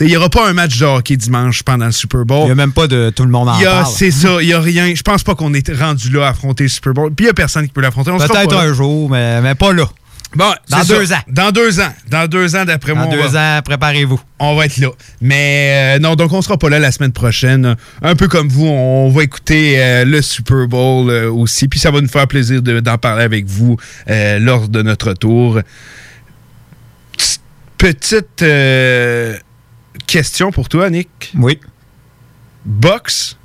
[0.00, 2.42] Il n'y aura pas un match de hockey dimanche pendant le Super Bowl.
[2.42, 3.94] Il n'y a même pas de tout le monde en Il y a- parle.
[3.94, 4.94] C'est ça, il n'y a rien.
[4.94, 7.10] Je pense pas qu'on est rendu là à affronter le Super Bowl.
[7.14, 8.10] Puis il n'y a personne qui peut l'affronter.
[8.12, 8.60] Peut-être là.
[8.60, 9.88] un jour, mais, mais pas là.
[10.34, 11.16] Bon, Dans deux ça.
[11.18, 11.22] ans.
[11.28, 11.92] Dans deux ans.
[12.08, 13.06] Dans deux ans, d'après Dans moi.
[13.08, 14.20] on deux va- ans, préparez-vous.
[14.38, 14.88] on va être là.
[15.20, 17.74] Mais euh, non, donc on sera pas là la semaine prochaine.
[18.00, 21.66] Un peu comme vous, on va écouter euh, le Super Bowl euh, aussi.
[21.66, 25.60] Puis ça va nous faire plaisir de- d'en parler avec vous lors de notre tour.
[27.76, 28.44] Petite-
[30.06, 31.32] question pour toi, Nick.
[31.36, 31.58] Oui.
[32.64, 33.36] Box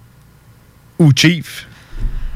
[0.99, 1.67] ou Chief?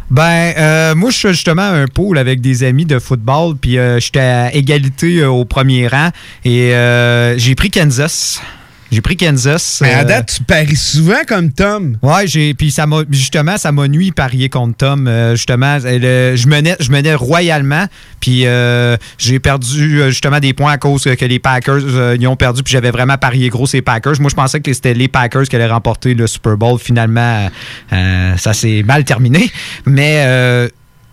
[0.10, 4.00] Ben, euh, moi, je suis justement un pôle avec des amis de football, puis euh,
[4.00, 6.10] j'étais à égalité euh, au premier rang,
[6.44, 8.42] et euh, j'ai pris Kansas.
[8.92, 9.80] J'ai pris Kansas.
[9.82, 11.98] Mais à euh, date, tu paries souvent comme Tom.
[12.02, 16.36] Ouais, j'ai puis ça m'a justement ça m'a nuit parier contre Tom euh, justement le-
[16.36, 17.86] je menais je menais royalement
[18.20, 22.36] puis euh, j'ai perdu justement des points à cause que les Packers euh, ils ont
[22.36, 24.20] perdu puis j'avais vraiment parié gros ces Packers.
[24.20, 27.50] Moi je pensais que c'était les Packers qui allaient remporter le Super Bowl finalement
[27.92, 29.52] ça s'est mal terminé
[29.86, 30.68] mais euh,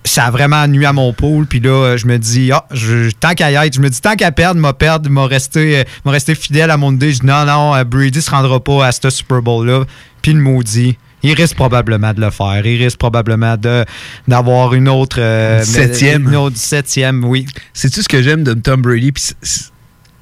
[0.07, 1.47] ça a vraiment nuit à mon pôle.
[1.47, 4.14] Puis là, je me dis, ah, je, tant qu'à y être, je me dis, tant
[4.14, 7.12] qu'à perdre, m'a perdre, m'a resté, euh, m'a resté fidèle à mon idée.
[7.12, 9.85] Je dis, non, non, euh, Brady se rendra pas à ce Super Bowl-là.
[10.23, 10.97] Puis le maudit.
[11.23, 12.64] Il risque probablement de le faire.
[12.64, 13.85] Il risque probablement de,
[14.29, 15.16] d'avoir une autre.
[15.19, 16.29] euh, Septième.
[16.29, 17.47] Une autre septième, oui.
[17.73, 19.11] Sais-tu ce que j'aime de Tom Brady?
[19.12, 19.33] Puis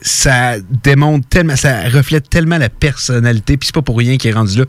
[0.01, 4.35] ça démontre tellement, ça reflète tellement la personnalité, puis c'est pas pour rien qu'il est
[4.35, 4.65] rendu là.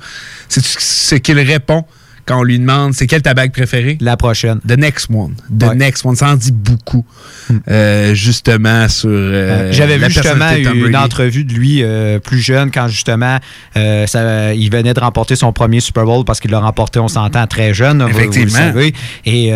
[0.49, 1.85] C'est ce qu'il répond?
[2.25, 3.97] Quand on lui demande c'est quelle ta bague préférée?
[4.01, 4.59] La prochaine.
[4.67, 5.35] The next one.
[5.59, 6.15] The next one.
[6.15, 7.05] Ça en dit beaucoup,
[7.69, 9.09] euh, justement, sur.
[9.09, 13.37] euh, Euh, J'avais vu justement une entrevue de lui euh, plus jeune quand justement
[13.75, 17.45] ça- il venait de remporter son premier Super Bowl parce qu'il l'a remporté, on s'entend,
[17.47, 18.01] très jeune.
[18.01, 18.57] vous- vous le Effectivement.
[18.57, 18.93] savez.
[19.25, 19.47] Et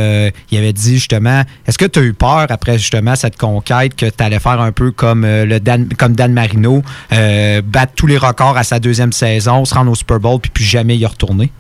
[0.52, 4.06] il avait dit justement, est-ce que tu as eu peur après justement cette conquête que
[4.06, 8.58] tu allais faire un peu comme, le Dan, comme Dan Marino, battre tous les records
[8.58, 11.52] à sa deuxième saison, se rendre au Super Bowl puis plus jamais y retourner?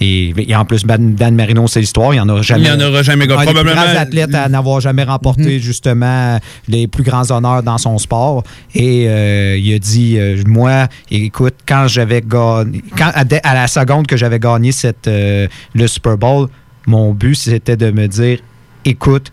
[0.00, 2.12] Et, et en plus, Dan, Dan Marino, c'est l'histoire.
[2.12, 2.64] Il n'y en aura jamais.
[2.64, 3.24] Il y en aura jamais.
[3.24, 7.62] Un des plus Probablement- grands athlètes à n'avoir jamais remporté justement les plus grands honneurs
[7.62, 8.42] dans son sport.
[8.74, 14.06] Et euh, il a dit euh, Moi, écoute, quand j'avais gagné, quand, à la seconde
[14.06, 16.48] que j'avais gagné cette, euh, le Super Bowl,
[16.86, 18.38] mon but, c'était de me dire
[18.84, 19.32] Écoute,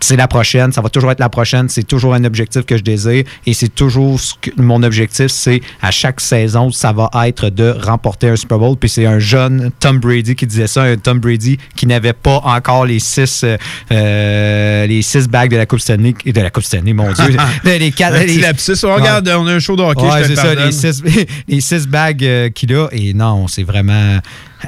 [0.00, 2.82] c'est la prochaine, ça va toujours être la prochaine, c'est toujours un objectif que je
[2.82, 7.50] désire et c'est toujours ce que- mon objectif, c'est à chaque saison, ça va être
[7.50, 8.76] de remporter un Super Bowl.
[8.76, 12.40] Puis c'est un jeune Tom Brady qui disait ça, un Tom Brady qui n'avait pas
[12.44, 13.56] encore les six, euh,
[13.92, 17.90] euh, les six bagues de la Coupe Stanley, de la Coupe Stanley, mon Dieu, les
[17.92, 18.84] quatre, Un les- lapsus.
[18.84, 20.72] On regarde, on a un show de hockey, Ouais, je te c'est le ça, les
[20.72, 21.02] six,
[21.48, 22.88] les six bagues euh, qu'il a.
[22.92, 24.18] Et non, c'est vraiment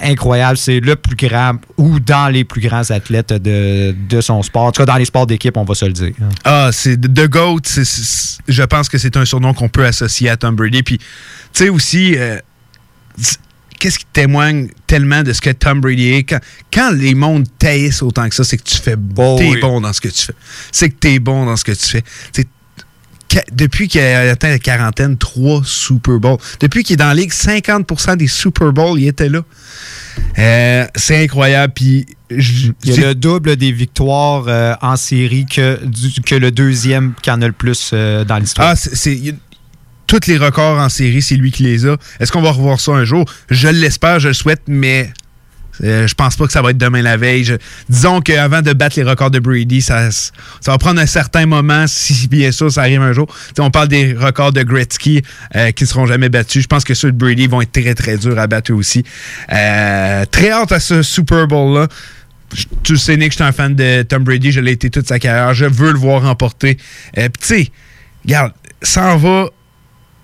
[0.03, 0.57] incroyable.
[0.57, 4.63] C'est le plus grand ou dans les plus grands athlètes de, de son sport.
[4.65, 6.13] En tout cas, dans les sports d'équipe, on va se le dire.
[6.45, 7.61] Ah, c'est The Goat.
[8.49, 10.83] je pense que c'est un surnom qu'on peut associer à Tom Brady.
[10.83, 11.05] Puis, tu
[11.55, 12.39] sais aussi, euh,
[13.79, 16.25] qu'est-ce qui témoigne tellement de ce que Tom Brady est?
[16.25, 16.41] Quand,
[16.73, 19.61] quand les mondes taillissent autant que ça, c'est que tu fais Oh t'es oui.
[19.61, 20.35] bon dans ce que tu fais.
[20.71, 22.05] C'est que t'es bon dans ce que tu fais.
[23.53, 26.39] Depuis qu'il a atteint la quarantaine, trois Super Bowls.
[26.61, 29.41] Depuis qu'il est dans la ligue, 50% des Super Bowls, il était là.
[30.39, 31.73] Euh, c'est incroyable.
[31.75, 36.21] Puis, je- Il y c'est- a le double des victoires euh, en série que, du-
[36.23, 38.69] que le deuxième qui en a le plus euh, dans l'histoire.
[38.71, 39.35] Ah, c'est.
[40.07, 41.97] Tous les records en série, c'est lui qui les a.
[42.19, 43.25] Est-ce qu'on va revoir ça un jour?
[43.49, 45.13] Je l'espère, je le souhaite, mais
[45.83, 47.57] euh, je pense pas que ça va être demain la veille.
[47.89, 50.09] Disons qu'avant de battre les records de Brady, ça,
[50.67, 53.27] va prendre un certain moment, si bien sûr ça arrive un jour.
[53.59, 55.23] On parle des records de Gretzky
[55.57, 56.63] euh, qui ne seront jamais battus.
[56.63, 59.05] Je pense que ceux de Brady vont être très, très durs à battre aussi.
[59.53, 61.89] Euh, très hâte à ce Super Bowl-là.
[62.83, 64.51] Tu sais, Nick, je suis un fan de Tom Brady.
[64.51, 65.55] Je l'ai été toute sa carrière.
[65.55, 66.79] Je veux le voir remporter.
[67.15, 67.69] Puis, tu sais,
[68.25, 69.51] regarde, ça en va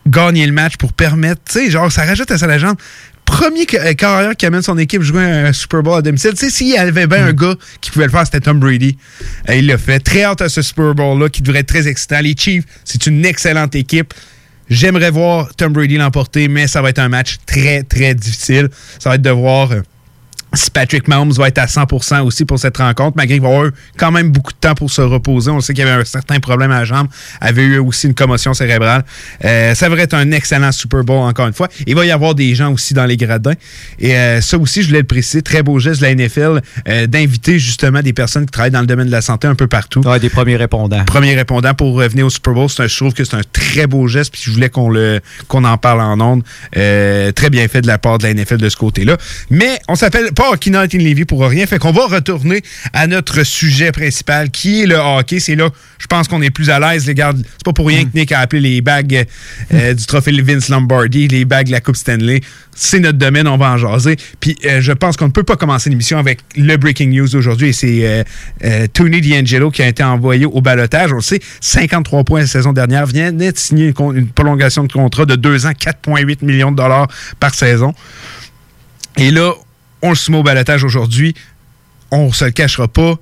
[0.07, 2.77] gagner le match pour permettre, tu sais, genre, ça rajoute à sa légende.
[3.27, 6.31] Premier euh, carrière qui amène son équipe jouer un Super Bowl à domicile.
[6.31, 8.97] Tu sais, s'il y avait bien un gars qui pouvait le faire, c'était Tom Brady.
[9.51, 10.01] Euh, il l'a fait.
[10.01, 12.21] Très hâte à ce Super Bowl-là qui devrait être très excitant.
[12.21, 14.15] Les Chiefs, c'est une excellente équipe.
[14.71, 18.69] J'aimerais voir Tom Brady l'emporter, mais ça va être un match très, très difficile.
[18.99, 19.83] Ça va être de voir euh,
[20.57, 23.71] si Patrick Mahomes va être à 100% aussi pour cette rencontre, malgré qu'il va avoir
[23.97, 25.51] quand même beaucoup de temps pour se reposer.
[25.51, 27.09] On sait qu'il y avait un certain problème à la jambe,
[27.41, 29.05] avait eu aussi une commotion cérébrale.
[29.45, 31.69] Euh, ça devrait être un excellent Super Bowl, encore une fois.
[31.87, 33.53] Il va y avoir des gens aussi dans les gradins.
[33.99, 37.07] Et euh, ça aussi, je voulais le préciser, très beau geste de la NFL euh,
[37.07, 40.01] d'inviter justement des personnes qui travaillent dans le domaine de la santé un peu partout.
[40.01, 41.05] Ouais, des premiers répondants.
[41.05, 42.69] Premiers répondants pour revenir au Super Bowl.
[42.79, 45.65] Un- je trouve que c'est un très beau geste, puis je voulais qu'on le qu'on
[45.65, 46.43] en parle en ondes.
[46.73, 49.17] Très bien fait de la part de la NFL de ce côté-là.
[49.51, 51.67] Mais on s'appelle pas pas Hockey Night in Levy pour rien.
[51.67, 55.41] Fait qu'on va retourner à notre sujet principal, qui est le hockey.
[55.41, 57.33] C'est là, je pense qu'on est plus à l'aise, les gars.
[57.35, 59.27] C'est pas pour rien que Nick a appelé les bagues
[59.73, 62.41] euh, du trophée Vince Lombardi, les bagues de la Coupe Stanley.
[62.75, 64.17] C'est notre domaine, on va en jaser.
[64.41, 67.69] Puis euh, je pense qu'on ne peut pas commencer l'émission avec le breaking news aujourd'hui.
[67.69, 68.25] Et c'est
[68.65, 71.13] euh, Tony D'Angelo qui a été envoyé au balotage.
[71.13, 73.07] On le sait, 53 points la saison dernière.
[73.07, 77.09] Vient de signer une, une prolongation de contrat de 2 ans, 4,8 millions de dollars
[77.41, 77.95] par saison.
[79.19, 79.55] Et là,
[80.07, 81.35] on le soumet au balotage aujourd'hui.
[82.11, 83.17] On se le cachera pas.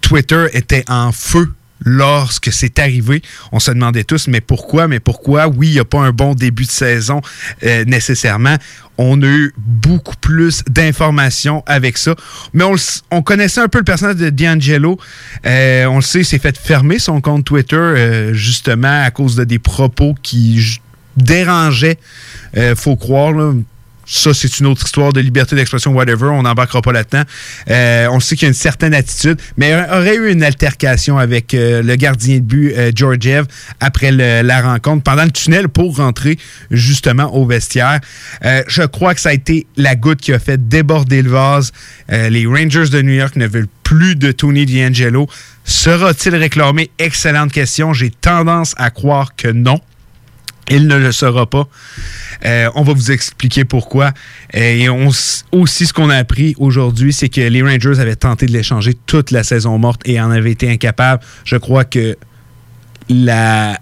[0.00, 1.52] Twitter était en feu
[1.84, 3.22] lorsque c'est arrivé.
[3.52, 4.88] On se demandait tous, mais pourquoi?
[4.88, 5.48] Mais pourquoi?
[5.48, 7.20] Oui, il n'y a pas un bon début de saison
[7.64, 8.56] euh, nécessairement.
[8.98, 12.14] On a eu beaucoup plus d'informations avec ça.
[12.54, 12.64] Mais
[13.10, 14.98] on, connaissait un peu le personnage de D'Angelo.
[15.44, 19.36] Euh, on le sait, il s'est fait fermer son compte Twitter euh, justement à cause
[19.36, 20.80] de des propos qui
[21.16, 21.98] dérangeaient,
[22.74, 23.34] faut croire.
[24.06, 26.26] Ça, c'est une autre histoire de liberté d'expression, whatever.
[26.26, 27.24] On n'embarquera pas là-dedans.
[27.70, 31.18] Euh, on sait qu'il y a une certaine attitude, mais il aurait eu une altercation
[31.18, 33.46] avec euh, le gardien de but, euh, Georgiev,
[33.80, 36.38] après la rencontre, pendant le tunnel pour rentrer
[36.70, 38.00] justement au vestiaire.
[38.44, 41.72] Euh, je crois que ça a été la goutte qui a fait déborder le vase.
[42.08, 45.28] Les Rangers de New York ne veulent plus de Tony D'Angelo.
[45.64, 46.90] Sera-t-il réclamé?
[46.98, 47.92] Excellente question.
[47.92, 49.80] J'ai tendance à croire que non.
[50.70, 51.68] Il ne le sera pas.
[52.44, 54.12] Euh, on va vous expliquer pourquoi.
[54.52, 58.94] Et aussi, ce qu'on a appris aujourd'hui, c'est que les Rangers avaient tenté de l'échanger
[59.06, 61.22] toute la saison morte et en avaient été incapables.
[61.44, 62.16] Je crois que
[63.08, 63.78] la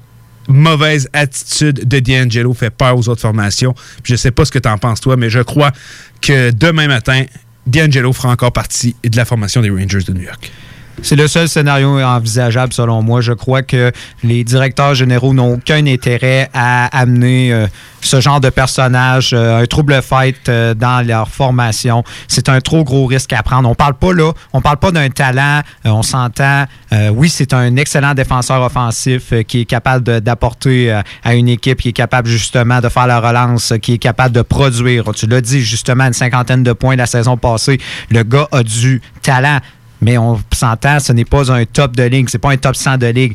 [0.48, 3.74] mauvaise attitude de D'Angelo fait peur aux autres formations.
[4.02, 5.72] Je sais pas ce que tu en penses, toi, mais je crois
[6.20, 7.24] que demain matin,
[7.66, 10.52] D'Angelo fera encore partie de la formation des Rangers de New York.
[11.02, 13.20] C'est le seul scénario envisageable selon moi.
[13.20, 17.66] Je crois que les directeurs généraux n'ont aucun intérêt à amener euh,
[18.00, 22.04] ce genre de personnage, euh, un trouble fight euh, dans leur formation.
[22.28, 23.68] C'est un trop gros risque à prendre.
[23.68, 25.62] On parle pas là, on parle pas d'un talent.
[25.84, 26.64] on s'entend.
[27.12, 30.92] oui, c'est un excellent défenseur offensif qui est capable d'apporter
[31.24, 34.42] à une équipe, qui est capable justement de faire la relance, qui est capable de
[34.42, 35.12] produire.
[35.14, 37.80] Tu l'as dit justement, une cinquantaine de points la saison passée.
[38.10, 39.60] Le gars a du talent.
[40.04, 42.98] Mais on s'entend, ce n'est pas un top de ligue, c'est pas un top 100
[42.98, 43.34] de ligue.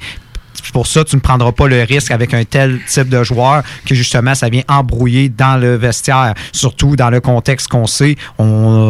[0.74, 3.96] Pour ça tu ne prendras pas le risque avec un tel type de joueur que
[3.96, 6.34] justement ça vient embrouiller dans le vestiaire.
[6.52, 8.16] Surtout dans le contexte qu'on sait,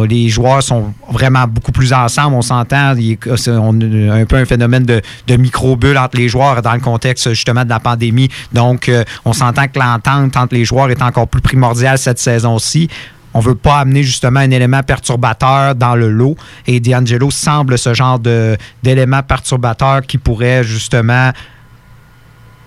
[0.08, 2.34] les joueurs sont vraiment beaucoup plus ensemble.
[2.34, 2.94] On s'entend,
[3.36, 7.64] c'est- un peu un phénomène de, de micro-bulle entre les joueurs dans le contexte justement
[7.64, 8.28] de la pandémie.
[8.52, 12.88] Donc euh, on s'entend que l'entente entre les joueurs est encore plus primordiale cette saison-ci.
[13.34, 16.36] On veut pas amener justement un élément perturbateur dans le lot.
[16.66, 21.32] Et D'Angelo semble ce genre d'élément perturbateur qui pourrait justement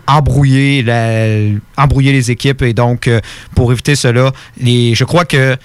[0.07, 2.61] embrouiller, embrouiller les équipes.
[2.61, 3.19] Et donc, euh,
[3.55, 5.57] pour éviter cela, je crois que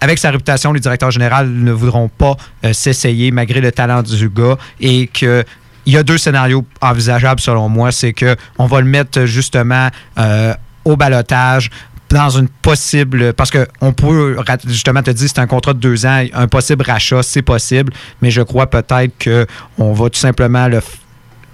[0.00, 4.28] avec sa réputation, les directeurs généraux ne voudront pas euh, s'essayer malgré le talent du
[4.28, 5.44] gars et que
[5.86, 7.90] il y a deux scénarios envisageables selon moi.
[7.92, 11.70] C'est que on va le mettre justement euh, au balotage
[12.10, 16.06] dans une possible parce que on peut justement te dire c'est un contrat de deux
[16.06, 17.92] ans, un possible rachat, c'est possible,
[18.22, 20.80] mais je crois peut-être que on va tout simplement le,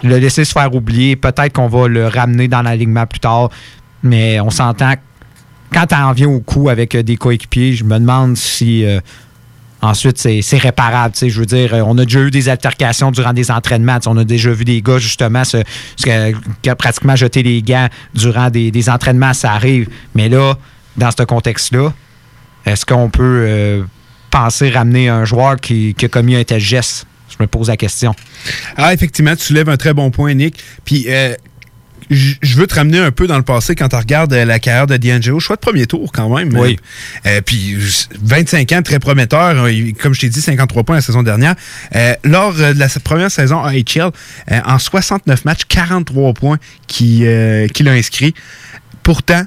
[0.02, 1.16] le laisser se faire oublier.
[1.16, 3.50] Peut-être qu'on va le ramener dans l'alignement plus tard,
[4.02, 4.94] mais on s'entend
[5.74, 9.00] quand tu en viens au coup avec euh, des coéquipiers, je me demande si euh,
[9.84, 11.14] ensuite c'est réparable.
[11.20, 13.98] Je veux dire, euh, on a déjà eu des altercations durant des entraînements.
[14.06, 15.58] On a déjà vu des gars justement se,
[15.96, 19.88] qui a pratiquement jeté les gants durant des, des entraînements, ça arrive.
[20.14, 20.54] Mais là,
[20.96, 21.92] dans ce contexte-là,
[22.64, 23.82] est-ce qu'on peut euh,
[24.30, 27.06] penser ramener un joueur qui, qui a commis un tel geste?
[27.28, 28.14] Je me pose la question.
[28.76, 30.56] Ah, effectivement, tu soulèves un très bon point, Nick.
[30.84, 31.34] Puis, euh,
[32.10, 34.86] je veux te ramener un peu dans le passé quand tu regardes euh, la carrière
[34.86, 35.40] de D'Angelo.
[35.40, 36.56] Choix de premier tour, quand même.
[36.56, 36.78] Oui.
[37.26, 39.64] Euh, puis, j- 25 ans, très prometteur.
[39.64, 41.54] Euh, Comme je t'ai dit, 53 points la saison dernière.
[41.94, 44.10] Euh, lors euh, de la première saison AHL,
[44.50, 48.34] euh, en 69 matchs, 43 points qui, euh, qu'il a inscrit.
[49.02, 49.44] Pourtant,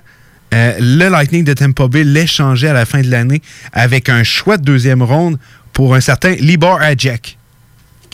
[0.53, 3.41] euh, le Lightning de Tampa Bay l'échangeait à la fin de l'année
[3.73, 5.37] avec un choix de deuxième ronde
[5.73, 7.37] pour un certain Libor Ajak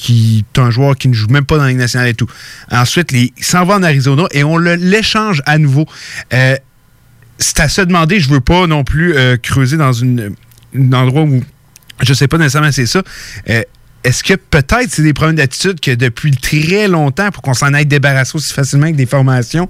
[0.04, 2.28] qui est un joueur qui ne joue même pas dans la Ligue nationale et tout.
[2.70, 5.86] Ensuite, il s'en va en Arizona et on l'échange à nouveau.
[6.34, 6.58] Euh,
[7.38, 10.36] c'est à se demander, je veux pas non plus euh, creuser dans une,
[10.78, 11.42] un endroit où
[12.02, 13.02] je sais pas nécessairement c'est ça.
[13.50, 13.64] Euh,
[14.04, 17.86] est-ce que peut-être c'est des problèmes d'attitude que depuis très longtemps pour qu'on s'en aille
[17.86, 19.70] débarrasser aussi facilement avec des formations?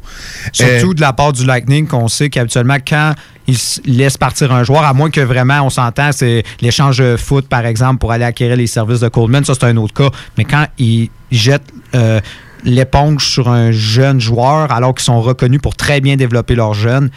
[0.52, 3.14] Surtout Euh, de la part du Lightning, qu'on sait qu'habituellement, quand
[3.48, 7.48] ils laissent partir un joueur, à moins que vraiment, on s'entend, c'est l'échange de foot,
[7.48, 10.10] par exemple, pour aller acquérir les services de Coleman, ça, c'est un autre cas.
[10.38, 12.20] Mais quand ils jettent euh,
[12.64, 17.10] l'éponge sur un jeune joueur, alors qu'ils sont reconnus pour très bien développer leurs jeunes,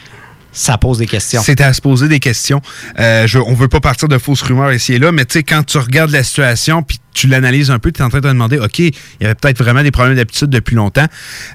[0.52, 1.42] ça pose des questions.
[1.44, 2.62] C'est à se poser des questions.
[2.98, 5.42] Euh, je, on veut pas partir de fausses rumeurs ici et là, mais tu sais,
[5.42, 8.24] quand tu regardes la situation puis tu l'analyses un peu, tu es en train de
[8.24, 8.92] te demander, OK, il
[9.22, 11.06] y avait peut-être vraiment des problèmes d'habitude depuis longtemps.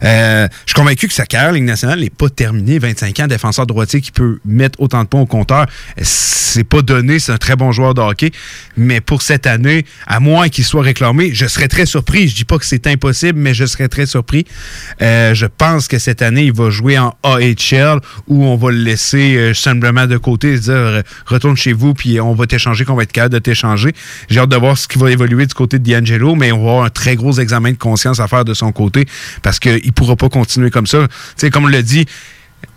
[0.04, 2.80] Euh, je suis convaincu que sa carrière Ligue nationale n'est pas terminée.
[2.80, 5.68] 25 ans, défenseur droitier qui peut mettre autant de points au compteur,
[6.02, 7.20] c'est pas donné.
[7.20, 8.32] C'est un très bon joueur de hockey.
[8.76, 12.28] Mais pour cette année, à moins qu'il soit réclamé, je serais très surpris.
[12.28, 14.46] Je dis pas que c'est impossible, mais je serais très surpris.
[15.04, 18.78] Euh, je pense que cette année, il va jouer en AHL où on va le
[18.78, 22.96] laisser euh, simplement de côté et dire retourne chez vous, puis on va t'échanger, qu'on
[22.96, 23.94] va être capable de t'échanger.
[24.28, 26.86] J'ai hâte de voir ce qui va évoluer côté de D'Angelo, mais on va avoir
[26.86, 29.06] un très gros examen de conscience à faire de son côté
[29.42, 31.08] parce qu'il ne pourra pas continuer comme ça.
[31.52, 32.06] Comme on l'a dit,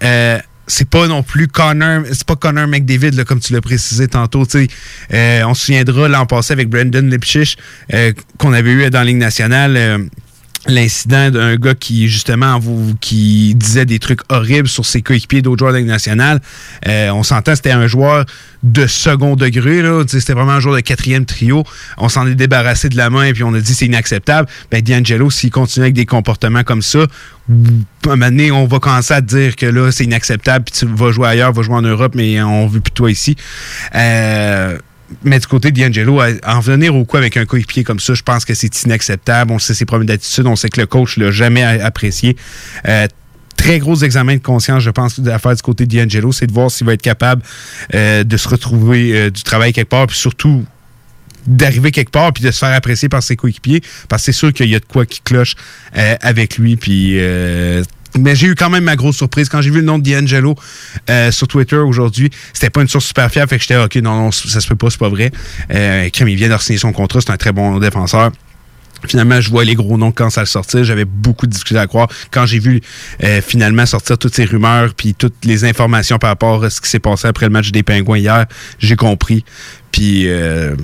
[0.03, 4.45] euh, c'est pas non plus Connor, c'est pas Connor McDavid, comme tu l'as précisé tantôt.
[4.55, 7.57] Euh, on se souviendra l'an passé avec Brandon Lipschitz
[7.93, 10.09] euh, qu'on avait eu dans la Ligue nationale.
[10.67, 15.59] L'incident d'un gars qui justement vous qui disait des trucs horribles sur ses coéquipiers d'autres
[15.59, 16.41] joueurs de Ligue nationale.
[16.89, 18.25] Euh, on s'entend, c'était un joueur
[18.63, 20.03] de second degré, là.
[20.07, 21.65] C'était vraiment un joueur de quatrième trio.
[21.99, 24.49] On s'en est débarrassé de la main et puis on a dit c'est inacceptable.
[24.71, 27.03] Ben D'Angelo, s'il continue avec des comportements comme ça, à
[27.51, 30.87] un moment donné, on va commencer à te dire que là, c'est inacceptable, puis tu
[30.87, 33.37] vas jouer ailleurs, va jouer en Europe, mais on veut plus toi ici.
[33.95, 34.79] Euh,
[35.23, 38.23] mais du côté d'Angelo, à- en venir au coup avec un coéquipier comme ça, je
[38.23, 39.53] pense que c'est inacceptable.
[39.53, 42.37] On sait ses problèmes d'attitude, on sait que le coach l'a jamais apprécié.
[42.89, 43.07] Euh,
[43.57, 46.71] très gros examen de conscience, je pense, à faire du côté d'Angelo, c'est de voir
[46.71, 47.43] s'il va être capable
[47.95, 50.65] euh, de se retrouver euh, du travail quelque part, puis surtout
[51.47, 54.51] d'arriver quelque part puis de se faire apprécier par ses coéquipiers parce que c'est sûr
[54.55, 55.57] qu'il y a de quoi qui cloche
[55.93, 57.19] avec lui puis
[58.19, 60.55] mais j'ai eu quand même ma grosse surprise quand j'ai vu le nom de D'Angelo
[61.11, 62.31] euh, sur Twitter aujourd'hui.
[62.53, 64.77] C'était pas une source super fiable, fait que j'étais ok, non, non, ça se peut
[64.77, 65.31] pas, c'est pas vrai.
[65.73, 68.31] Euh, il vient de signer son contrat, c'est un très bon défenseur.
[69.07, 70.83] Finalement, je vois les gros noms quand ça le sortir.
[70.83, 72.09] J'avais beaucoup de difficultés à croire.
[72.31, 72.81] Quand j'ai vu
[73.23, 76.89] euh, finalement sortir toutes ces rumeurs puis toutes les informations par rapport à ce qui
[76.89, 78.47] s'est passé après le match des Pingouins hier,
[78.79, 79.45] j'ai compris.
[79.93, 80.75] Puis euh,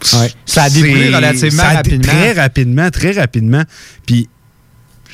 [0.00, 2.12] Ça a déboulé relativement ça a dé- rapidement.
[2.12, 3.62] Très rapidement, très rapidement.
[4.06, 4.28] Puis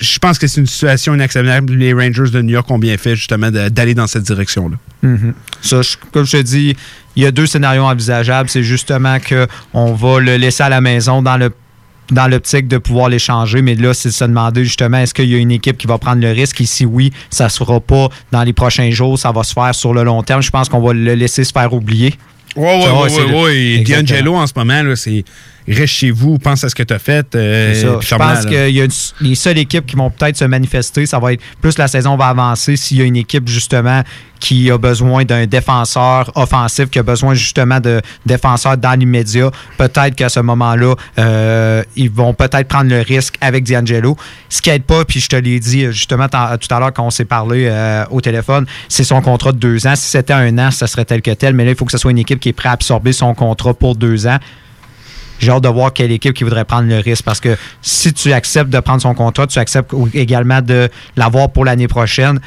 [0.00, 1.74] je pense que c'est une situation inacceptable.
[1.74, 4.76] Les Rangers de New York ont bien fait justement d'aller dans cette direction-là.
[5.02, 5.34] Mhm.
[5.62, 6.76] Ça, je- comme je te dis,
[7.16, 8.48] il y a deux scénarios envisageables.
[8.48, 11.50] C'est justement qu'on va le laisser à la maison dans le
[12.10, 15.34] dans l'optique de pouvoir l'échanger, mais là, c'est de se demander justement, est-ce qu'il y
[15.36, 16.60] a une équipe qui va prendre le risque?
[16.60, 19.52] Et si oui, ça ne se fera pas dans les prochains jours, ça va se
[19.52, 20.42] faire sur le long terme.
[20.42, 22.14] Je pense qu'on va le laisser se faire oublier.
[22.56, 23.56] Le- ouais, ouais.
[23.58, 23.84] Et.
[23.84, 25.24] D'Angelo, en ce moment, c'est
[25.74, 27.34] reste chez vous, pense à ce que tu as fait.
[27.34, 27.98] euh, ça.
[28.00, 28.90] Je pense qu'il y a une-
[29.20, 32.26] les seules équipes qui vont peut-être se manifester, ça va être plus la saison va
[32.26, 34.02] avancer s'il y a une équipe justement
[34.40, 39.50] qui a besoin d'un défenseur offensif, qui a besoin justement de défenseurs dans l'immédiat.
[39.76, 44.16] Peut-être qu'à ce moment-là, euh, ils vont peut-être prendre le risque avec D'Angelo.
[44.48, 47.10] Ce qui aide pas, puis je te l'ai dit justement tout à l'heure quand on
[47.10, 49.94] s'est parlé euh, au téléphone, c'est son contrat de deux ans.
[49.94, 51.98] Si c'était un an, ça serait tel que tel, mais là, il faut que ce
[51.98, 54.38] soit une équipe qui est prête à absorber son contrat pour deux ans.
[55.40, 58.32] J'ai hâte de voir quelle équipe qui voudrait prendre le risque parce que si tu
[58.32, 62.38] acceptes de prendre son contrat, tu acceptes également de l'avoir pour l'année prochaine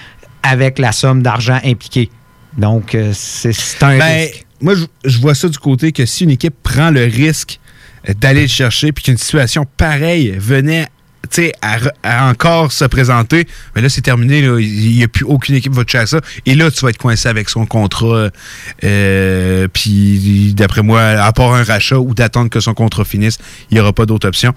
[0.44, 2.10] avec la somme d'argent impliquée.
[2.58, 4.46] Donc, euh, c'est un Ben, risque.
[4.62, 7.60] moi, je, je vois ça du côté que si une équipe prend le risque
[8.08, 10.88] euh, d'aller le chercher, puis qu'une situation pareille venait
[11.62, 14.40] à, à encore se présenter, mais là, c'est terminé.
[14.40, 16.22] Il n'y a plus aucune équipe qui va te chercher ça.
[16.46, 18.30] Et là, tu vas être coincé avec son contrat.
[18.84, 23.38] euh, puis, d'après moi, à part un rachat ou d'attendre que son contrat finisse,
[23.72, 24.54] il n'y aura pas d'autre option.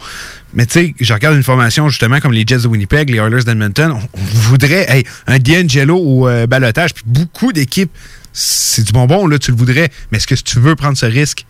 [0.55, 3.45] Mais tu sais, je regarde une formation justement comme les Jets de Winnipeg, les Oilers
[3.45, 3.93] d'Edmonton.
[3.93, 6.95] On, voudrait hey, un D'Angelo au euh, balotage.
[6.95, 7.93] Puis beaucoup d'équipes,
[8.33, 9.91] c'est du bonbon, là, tu le voudrais.
[10.11, 11.47] Mais est-ce que tu veux prendre ce risque?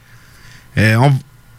[0.78, 1.12] Euh, on,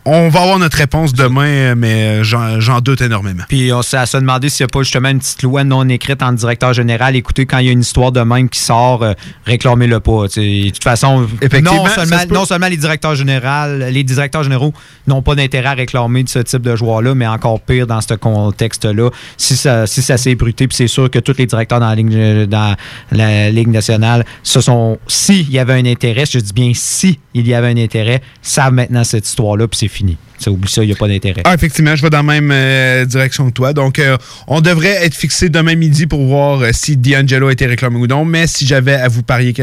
[0.09, 3.43] on va avoir notre réponse demain, euh, mais j'en j'en doute énormément.
[3.49, 5.87] Puis on s'est à se demander s'il n'y a pas justement une petite loi non
[5.89, 7.17] écrite en directeur général.
[7.17, 9.13] Écoutez, quand il y a une histoire de même qui sort, euh,
[9.45, 10.27] réclamez-le pas.
[10.27, 12.35] De toute façon, Effectivement, non seulement, se peut.
[12.35, 14.73] non seulement les directeurs généraux, les directeurs généraux
[15.07, 18.13] n'ont pas d'intérêt à réclamer de ce type de joueur-là, mais encore pire dans ce
[18.13, 19.09] contexte-là.
[19.35, 21.95] Si ça, si ça s'est bruté, puis c'est sûr que tous les directeurs dans la
[21.95, 22.75] Ligue, dans
[23.11, 27.45] la Ligue nationale, ce sont, s'il y avait un intérêt, je dis bien si il
[27.45, 30.17] y avait un intérêt, savent maintenant cette histoire-là, puis c'est fini.
[30.37, 31.41] Ça oublie ça, il n'y a pas d'intérêt.
[31.45, 33.73] Ah, effectivement, je vais dans la même euh, direction que toi.
[33.73, 34.17] Donc, euh,
[34.47, 38.05] on devrait être fixé demain midi pour voir euh, si D'Angelo a été réclamé ou
[38.05, 38.23] non.
[38.23, 39.55] Mais si j'avais à vous parier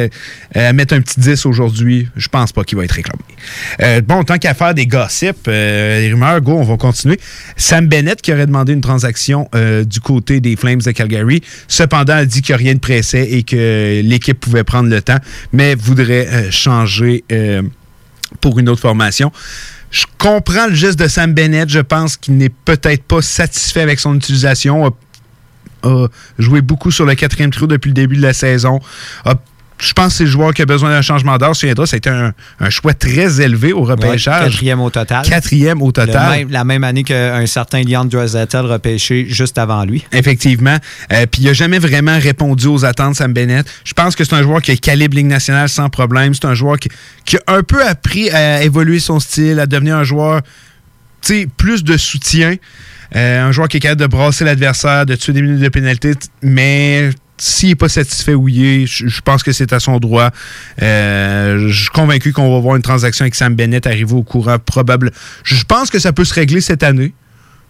[0.54, 3.22] à mettre un petit 10 aujourd'hui, je pense pas qu'il va être réclamé.
[4.02, 7.20] Bon, tant qu'à faire des gossips, des rumeurs, go, on va continuer.
[7.56, 9.48] Sam Bennett qui aurait demandé une transaction
[9.84, 14.00] du côté des Flames de Calgary, cependant a dit que rien ne pressait et que
[14.02, 15.18] l'équipe pouvait prendre le temps,
[15.52, 17.24] mais voudrait changer
[18.40, 19.30] pour une autre formation.
[19.94, 21.68] Je comprends le geste de Sam Bennett.
[21.68, 24.92] Je pense qu'il n'est peut-être pas satisfait avec son utilisation.
[25.84, 28.80] A, joué beaucoup sur le quatrième trio depuis le début de la saison.
[29.78, 31.54] Je pense que c'est le joueur qui a besoin d'un changement d'heure.
[31.56, 34.44] Souviendra, ça a été un, un choix très élevé au repêchage.
[34.44, 35.26] Ouais, quatrième au total.
[35.26, 36.30] Quatrième au total.
[36.38, 40.04] Même- la même année qu'un certain Leon Draisaitl repêché juste avant lui.
[40.12, 40.76] Effectivement.
[41.12, 43.66] Euh, Puis il n'a jamais vraiment répondu aux attentes, Sam Bennett.
[43.84, 46.34] Je pense que c'est un joueur qui a calibre Ligue nationale sans problème.
[46.34, 46.88] C'est un joueur qui,
[47.24, 50.40] qui a un peu appris à évoluer son style, à devenir un joueur,
[51.20, 52.54] tu sais, plus de soutien.
[53.16, 56.14] Euh, un joueur qui est capable de brasser l'adversaire, de tuer des minutes de pénalité,
[56.42, 60.30] mais s'il n'est pas satisfait où il est, je pense que c'est à son droit.
[60.82, 64.58] Euh, je suis convaincu qu'on va voir une transaction avec Sam Bennett arriver au courant
[64.58, 65.10] probable.
[65.42, 67.12] Je pense que ça peut se régler cette année.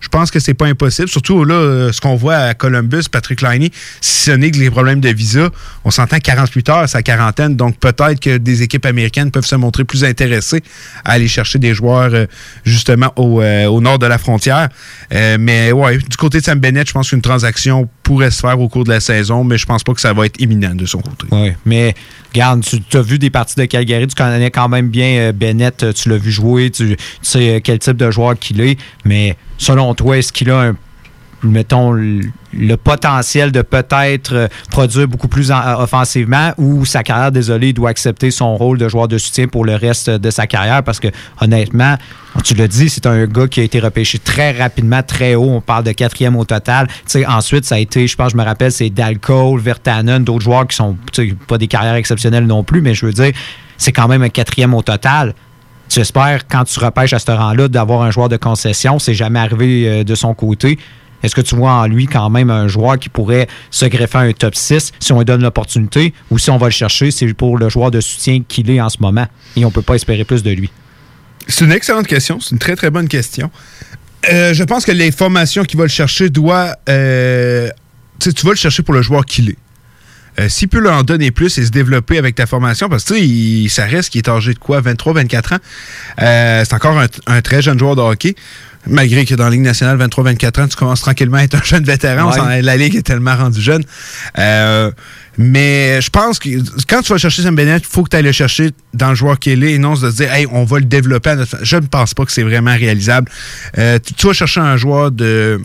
[0.00, 1.08] Je pense que c'est pas impossible.
[1.08, 3.70] Surtout là, euh, ce qu'on voit à Columbus, Patrick Liney,
[4.02, 5.48] si ce n'est que les problèmes de visa,
[5.84, 9.84] on s'entend 48 heures sa quarantaine, donc peut-être que des équipes américaines peuvent se montrer
[9.84, 10.62] plus intéressées
[11.06, 12.26] à aller chercher des joueurs euh,
[12.66, 14.68] justement au, au nord de la frontière.
[15.10, 18.68] Mais ouais, du côté de Sam Bennett, je pense qu'une transaction pourrait se faire au
[18.68, 21.00] cours de la saison, mais je pense pas que ça va être imminent de son
[21.00, 21.26] côté.
[21.32, 21.94] Oui, mais
[22.32, 25.82] regarde, tu as vu des parties de Calgary, tu connais quand même bien euh, Bennett,
[25.82, 28.78] euh, tu l'as vu jouer, tu, tu sais euh, quel type de joueur qu'il est,
[29.05, 30.76] mais selon toi, est-ce qu'il a un
[31.51, 37.72] mettons, le, potentiel de peut-être euh, produire beaucoup plus en- offensivement ou sa carrière, désolé,
[37.72, 41.01] doit accepter son rôle de joueur de soutien pour le reste de sa carrière parce
[41.01, 41.09] que,
[41.40, 41.97] honnêtement,
[42.42, 45.51] tu l'as dit, c'est un gars qui a été repêché très rapidement, très haut.
[45.51, 46.88] On parle de quatrième au total.
[47.28, 50.76] Ensuite, ça a été, je pense, je me rappelle, c'est Dalcole, Vertanen, d'autres joueurs qui
[50.76, 50.97] sont
[51.47, 53.32] pas des carrières exceptionnelles non plus, mais je veux dire,
[53.76, 55.34] c'est quand même un quatrième au total.
[55.88, 58.99] Tu espères, quand tu repêches à ce rang-là, d'avoir un joueur de concession.
[58.99, 60.78] C'est jamais arrivé euh, de son côté.
[61.25, 64.20] Est-ce que tu vois en lui quand même un joueur qui pourrait se greffer à
[64.20, 67.33] un top 6 si on lui donne l'opportunité ou si on va le chercher, c'est
[67.33, 70.25] pour le joueur de soutien qu'il est en ce moment et on peut pas espérer
[70.25, 70.70] plus de lui?
[71.49, 72.39] C'est une excellente question.
[72.41, 73.51] C'est une très, très bonne question.
[74.33, 76.77] Euh, je pense que les formations qui va le chercher doit.
[76.89, 77.68] euh,
[78.18, 79.59] tu vas le chercher pour le joueur qu'il est.
[80.41, 83.68] Euh, S'il peut leur en donner plus et se développer avec ta formation, parce que
[83.68, 85.59] ça reste qu'il est âgé de quoi, 23-24 ans?
[86.22, 88.35] Euh, c'est encore un très jeune joueur de hockey.
[88.87, 91.85] Malgré que dans la Ligue nationale, 23-24 ans, tu commences tranquillement à être un jeune
[91.85, 92.30] vétéran.
[92.30, 92.62] Ouais.
[92.62, 93.82] la Ligue est tellement rendue jeune.
[94.39, 94.91] Euh,
[95.39, 96.49] mais je pense que
[96.89, 99.14] quand tu vas chercher Sam Bennett, il faut que tu ailles le chercher dans le
[99.14, 101.59] joueur qu'il est et non de se dire, hey, on va le développer à notre
[101.62, 103.30] Je ne pense pas que c'est vraiment réalisable.
[103.78, 105.61] Euh, tu, tu vas chercher un joueur de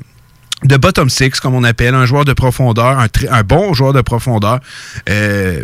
[0.64, 3.00] de bottom six, comme on appelle, un joueur de profondeur,
[3.30, 4.60] un, bon joueur de profondeur.
[5.10, 5.64] Euh,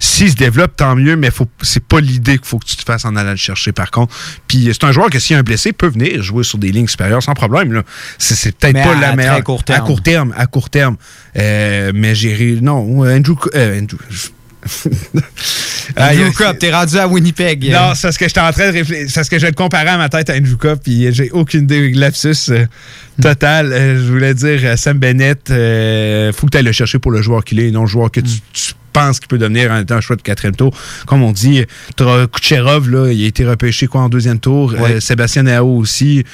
[0.00, 2.82] S'il se développe, tant mieux, mais faut c'est pas l'idée qu'il faut que tu te
[2.82, 4.14] fasses en allant le chercher, par contre.
[4.48, 6.70] Puis c'est un joueur que s'il y a un blessé, peut venir jouer sur des
[6.72, 7.72] lignes supérieures sans problème.
[7.72, 7.82] là.
[8.18, 9.42] C'est c'est peut-être Mais pas à la meilleure.
[9.44, 9.62] court.
[9.68, 10.96] À court terme, à court terme.
[11.36, 12.58] Euh, mais j'ai...
[12.60, 13.36] Non, Andrew...
[13.54, 13.98] euh, Andrew-
[15.96, 17.70] Ah, Andrew il- Copp, t'es rendu à Winnipeg.
[17.70, 19.04] non, c'est parce que j'étais en train de réfléchir.
[19.08, 21.64] C'est parce que je le comparais à ma tête à Andrew Cup, puis j'ai aucune
[21.64, 21.92] idée.
[21.92, 22.64] Lapsus euh,
[23.20, 23.72] total.
[23.72, 27.10] Euh, je voulais dire, euh, Sam Bennett, euh, faut que tu ailles le chercher pour
[27.12, 29.70] le joueur qu'il est, et non le joueur que tu, tu penses qu'il peut devenir
[29.70, 30.74] en étant un choix de quatrième tour.
[31.06, 31.64] Comme on dit,
[32.32, 34.72] Kucherov, là, il a été repêché quoi en deuxième tour.
[34.72, 34.92] Ouais.
[34.94, 36.24] Euh, Sébastien Nao aussi.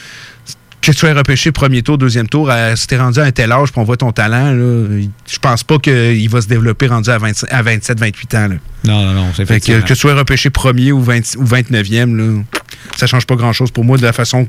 [0.81, 3.53] Que tu sois repêché premier tour, deuxième tour, à- si t'es rendu à un tel
[3.53, 4.87] âge, puis on voit ton talent, là,
[5.31, 8.49] je pense pas qu'il va se développer rendu à, 25 à 27, 28 ans.
[8.49, 8.55] là.
[8.85, 12.17] Non, non, non, c'est Fait que, que tu sois repêché premier ou, 20 ou 29e,
[12.17, 12.43] là,
[12.97, 14.47] ça change pas grand-chose pour moi de la façon...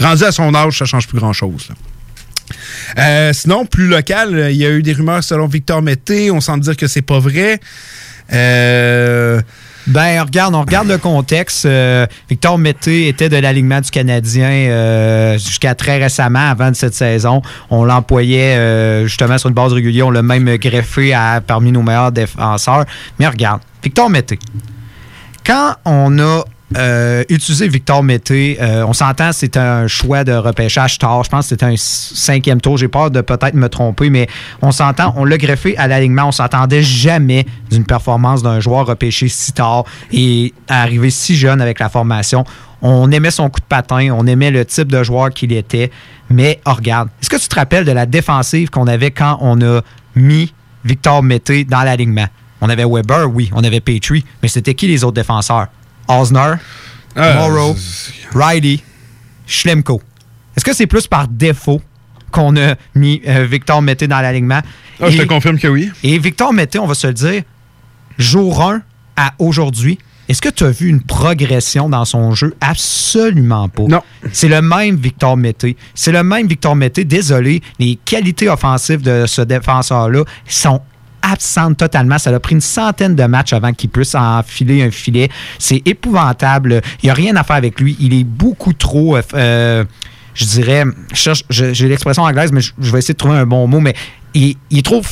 [0.00, 1.68] Rendu à son âge, ça change plus grand-chose.
[2.98, 6.30] Euh, sinon, plus local, il y a eu des rumeurs selon Victor Mété.
[6.30, 7.60] On semble dire que c'est pas vrai.
[8.32, 9.40] Euh,
[9.88, 11.66] Ben, regarde, on regarde le contexte.
[11.66, 16.94] Euh, Victor Mété était de l'alignement du Canadien euh, jusqu'à très récemment, avant de cette
[16.94, 17.42] saison.
[17.68, 20.06] On l'employait justement sur une base régulière.
[20.06, 22.84] On l'a même greffé à, parmi nos meilleurs défenseurs.
[23.18, 24.38] Mais regarde, Victor Mété.
[25.44, 26.44] Quand on a
[26.76, 31.24] euh, utilisé Victor Mété, euh, on s'entend, c'est un choix de repêchage tard.
[31.24, 32.78] Je pense que c'était un cinquième tour.
[32.78, 34.28] J'ai peur de peut-être me tromper, mais
[34.60, 36.28] on s'entend, on l'a greffé à l'alignement.
[36.28, 41.78] On s'attendait jamais d'une performance d'un joueur repêché si tard et arrivé si jeune avec
[41.78, 42.44] la formation.
[42.80, 45.90] On aimait son coup de patin, on aimait le type de joueur qu'il était.
[46.30, 49.60] Mais oh, regarde, est-ce que tu te rappelles de la défensive qu'on avait quand on
[49.60, 49.82] a
[50.16, 50.52] mis
[50.84, 52.26] Victor Mété dans l'alignement?
[52.60, 53.50] On avait Weber, oui.
[53.54, 54.24] On avait Petrie.
[54.40, 55.66] Mais c'était qui les autres défenseurs?
[56.20, 56.54] Osner,
[57.16, 57.76] Ah, Morrow,
[58.34, 58.80] Riley,
[59.46, 60.00] Schlemko.
[60.56, 61.80] Est-ce que c'est plus par défaut
[62.30, 64.60] qu'on a mis euh, Victor Mété dans l'alignement?
[65.00, 65.90] Ah, je te confirme que oui.
[66.02, 67.42] Et Victor Mété, on va se le dire,
[68.18, 68.82] jour 1
[69.16, 69.98] à aujourd'hui,
[70.28, 72.54] est-ce que tu as vu une progression dans son jeu?
[72.60, 73.82] Absolument pas.
[73.82, 74.02] Non.
[74.32, 75.76] C'est le même Victor Mété.
[75.94, 77.04] C'est le même Victor Mété.
[77.04, 80.80] Désolé, les qualités offensives de ce défenseur-là sont
[81.22, 82.18] absentes totalement.
[82.18, 85.28] Ça a pris une centaine de matchs avant qu'il puisse enfiler un filet.
[85.58, 86.82] C'est épouvantable.
[87.02, 87.96] Il n'y a rien à faire avec lui.
[88.00, 89.16] Il est beaucoup trop...
[89.16, 89.84] euh, euh,
[90.34, 90.84] je dirais,
[91.50, 93.94] j'ai l'expression anglaise, mais je, vais essayer de trouver un bon mot, mais
[94.32, 95.02] il, il est trop.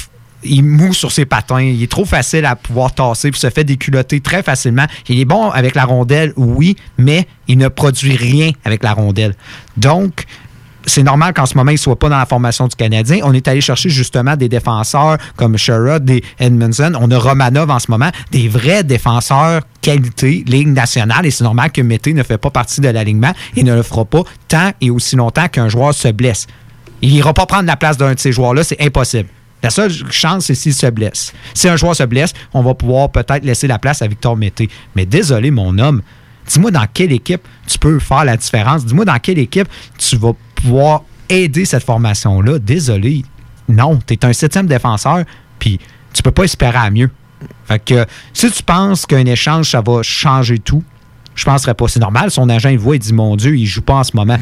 [0.42, 1.60] Il mou sur ses patins.
[1.60, 4.86] Il est trop facile à pouvoir tasser puis se fait déculotter très facilement.
[5.08, 9.34] Il est bon avec la rondelle, oui, mais il ne produit rien avec la rondelle.
[9.76, 10.24] Donc,
[10.90, 13.20] c'est normal qu'en ce moment, il ne soit pas dans la formation du Canadien.
[13.22, 16.92] On est allé chercher justement des défenseurs comme Sherrod, des Edmondson.
[17.00, 21.26] On a Romanov en ce moment, des vrais défenseurs qualité, Ligue nationale.
[21.26, 24.04] Et c'est normal que Mété ne fait pas partie de l'alignement et ne le fera
[24.04, 26.46] pas tant et aussi longtemps qu'un joueur se blesse.
[27.02, 29.28] Il n'ira pas prendre la place d'un de ces joueurs-là, c'est impossible.
[29.62, 31.32] La seule chance, c'est s'il se blesse.
[31.54, 34.68] Si un joueur se blesse, on va pouvoir peut-être laisser la place à Victor Mété.
[34.96, 36.02] Mais désolé, mon homme,
[36.48, 38.84] dis-moi dans quelle équipe tu peux faire la différence.
[38.84, 39.68] Dis-moi dans quelle équipe
[39.98, 40.32] tu vas
[40.62, 42.58] pouvoir aider cette formation-là.
[42.58, 43.24] Désolé.
[43.68, 45.24] Non, tu es un septième défenseur,
[45.58, 45.78] puis
[46.12, 47.10] tu peux pas espérer à mieux.
[47.64, 50.82] Fait que si tu penses qu'un échange, ça va changer tout,
[51.34, 51.88] je penserais pas.
[51.88, 54.14] C'est normal, son agent, il voit, il dit Mon Dieu, il joue pas en ce
[54.14, 54.38] moment.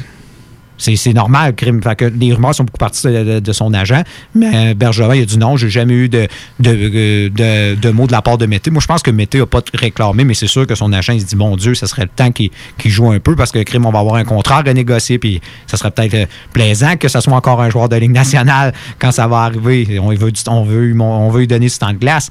[0.79, 1.83] C'est c'est normal, crime.
[1.83, 4.03] Fait que les rumeurs sont beaucoup parties de, de- de son agent.
[4.35, 6.29] Mais Bergevin, il a dit non, j'ai jamais eu de,
[6.61, 8.71] de, euh, de- de mots de la part de Mété.
[8.71, 11.21] Moi, je pense que Mété n'a pas réclamé, mais c'est sûr que son agent, il
[11.21, 13.63] se dit Mon Dieu, ça serait le temps qu'il qu'il joue un peu parce que
[13.65, 15.19] crime, on va avoir un contrat à renégocier.
[15.19, 18.73] Puis ça serait peut-être euh, plaisant que ce soit encore un joueur de Ligue nationale
[18.99, 19.99] quand ça va arriver.
[20.01, 22.31] On veut, on veut, on veut lui donner ce temps de glace.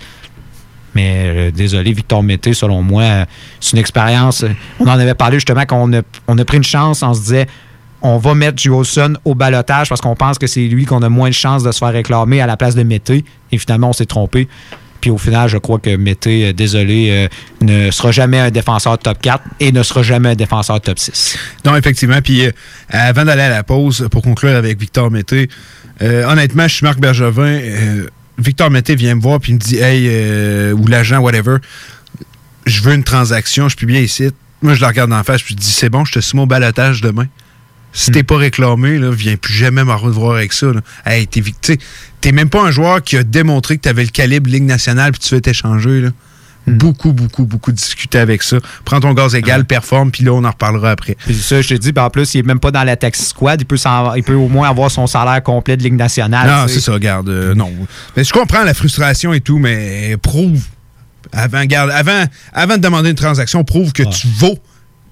[0.95, 3.25] Mais euh, désolé, Victor Mété, selon moi, euh,
[3.59, 4.43] c'est une expérience.
[4.43, 7.19] euh, On en avait parlé justement qu'on a, on a pris une chance, on se
[7.19, 7.47] disait
[8.01, 11.29] on va mettre Jolson au balotage parce qu'on pense que c'est lui qu'on a moins
[11.29, 13.25] de chances de se faire réclamer à la place de Mété.
[13.51, 14.47] Et finalement, on s'est trompé.
[15.01, 17.27] Puis au final, je crois que Mété, euh, désolé, euh,
[17.61, 21.37] ne sera jamais un défenseur top 4 et ne sera jamais un défenseur top 6.
[21.65, 22.21] Non, effectivement.
[22.21, 22.51] Puis euh,
[22.89, 25.49] avant d'aller à la pause, pour conclure avec Victor Mété,
[26.01, 27.59] honnêtement, je suis Marc Bergevin.
[28.37, 31.57] Victor Mété vient me voir puis me dit Hey, ou l'agent, whatever,
[32.67, 34.29] je veux une transaction, je bien ici.
[34.61, 36.47] Moi, je le regarde en face, puis je dis C'est bon, je te soumets au
[36.47, 37.25] balotage demain.
[37.93, 40.67] Si t'es pas réclamé, là, viens plus jamais me revoir avec ça.
[40.67, 40.81] Là.
[41.05, 41.41] Hey, t'es,
[42.21, 45.19] t'es même pas un joueur qui a démontré que t'avais le calibre Ligue nationale puis
[45.21, 46.01] tu veux t'échanger.
[46.01, 46.09] Là.
[46.67, 48.57] Beaucoup, beaucoup, beaucoup discuté avec ça.
[48.83, 51.15] Prends ton gaz égal, performe, puis là, on en reparlera après.
[51.25, 53.23] Puis ça, je te dis, ben, en plus, il est même pas dans la taxi
[53.23, 53.61] squad.
[53.61, 53.77] Il peut,
[54.17, 56.45] il peut au moins avoir son salaire complet de Ligue nationale.
[56.45, 57.29] Non, c'est ça, regarde.
[57.29, 57.71] euh, non.
[58.17, 60.61] Mais je comprends la frustration et tout, mais prouve.
[61.31, 64.59] Avant, garde, avant, avant de demander une transaction, prouve que tu vaux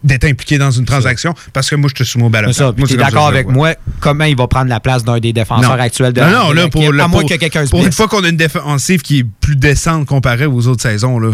[0.04, 2.50] d'être impliqué dans une transaction parce que moi, je te soumets au ballon.
[2.52, 2.74] C'est ça.
[2.74, 6.14] Puis t'es d'accord avec moi, comment il va prendre la place d'un des défenseurs actuels
[6.14, 7.91] de non, la non, là, pour, le- à moins pour- que quelqu'un se Pour une
[7.91, 11.32] fois qu'on a une défensive qui est plus décente comparée aux autres saisons, là,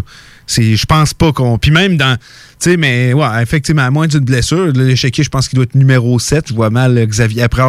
[0.51, 1.57] c'est, je pense pas qu'on.
[1.57, 2.17] Puis même dans.
[2.17, 5.73] Tu sais, mais ouais, effectivement, à moins d'une blessure, l'échiquier, je pense qu'il doit être
[5.73, 6.49] numéro 7.
[6.49, 7.41] Je vois mal euh, Xavier.
[7.41, 7.63] Après,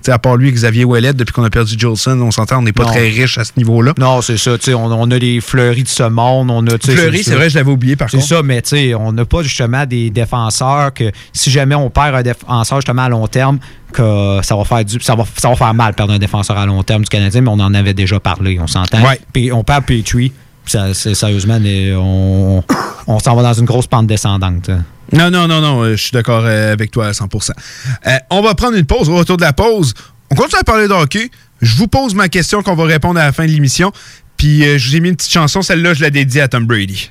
[0.00, 2.72] sais, à part lui, Xavier Ouellet, depuis qu'on a perdu Jolson, on s'entend, on n'est
[2.72, 2.90] pas Non.
[2.90, 3.92] très riche à ce niveau-là.
[3.98, 4.58] Non, c'est ça.
[4.58, 6.50] tu sais, On, on a les fleuris de ce monde.
[6.50, 8.28] On a, Fleury, c'est vrai, je l'avais oublié par C'est contre.
[8.28, 12.16] ça, mais tu sais, on n'a pas justement des défenseurs que si jamais on perd
[12.16, 13.58] un défenseur justement à long terme,
[13.92, 16.66] que ça va faire du, ça va, ça va faire mal perdre un défenseur à
[16.66, 19.02] long terme du Canadien, mais on en avait déjà parlé, on s'entend.
[19.04, 19.20] Ouais.
[19.32, 20.32] Puis on perd Petrie,
[20.66, 22.62] ça, sérieusement, on,
[23.06, 24.70] on s'en va dans une grosse pente descendante.
[25.12, 27.50] Non, non, non, non, euh, je suis d'accord euh, avec toi à 100%.
[28.06, 29.08] Euh, on va prendre une pause.
[29.08, 29.92] Au retour de la pause,
[30.30, 31.30] on continue à parler de hockey.
[31.60, 33.92] Je vous pose ma question qu'on va répondre à la fin de l'émission.
[34.36, 35.62] Puis euh, je vous ai mis une petite chanson.
[35.62, 37.10] Celle-là, je la dédie à Tom Brady.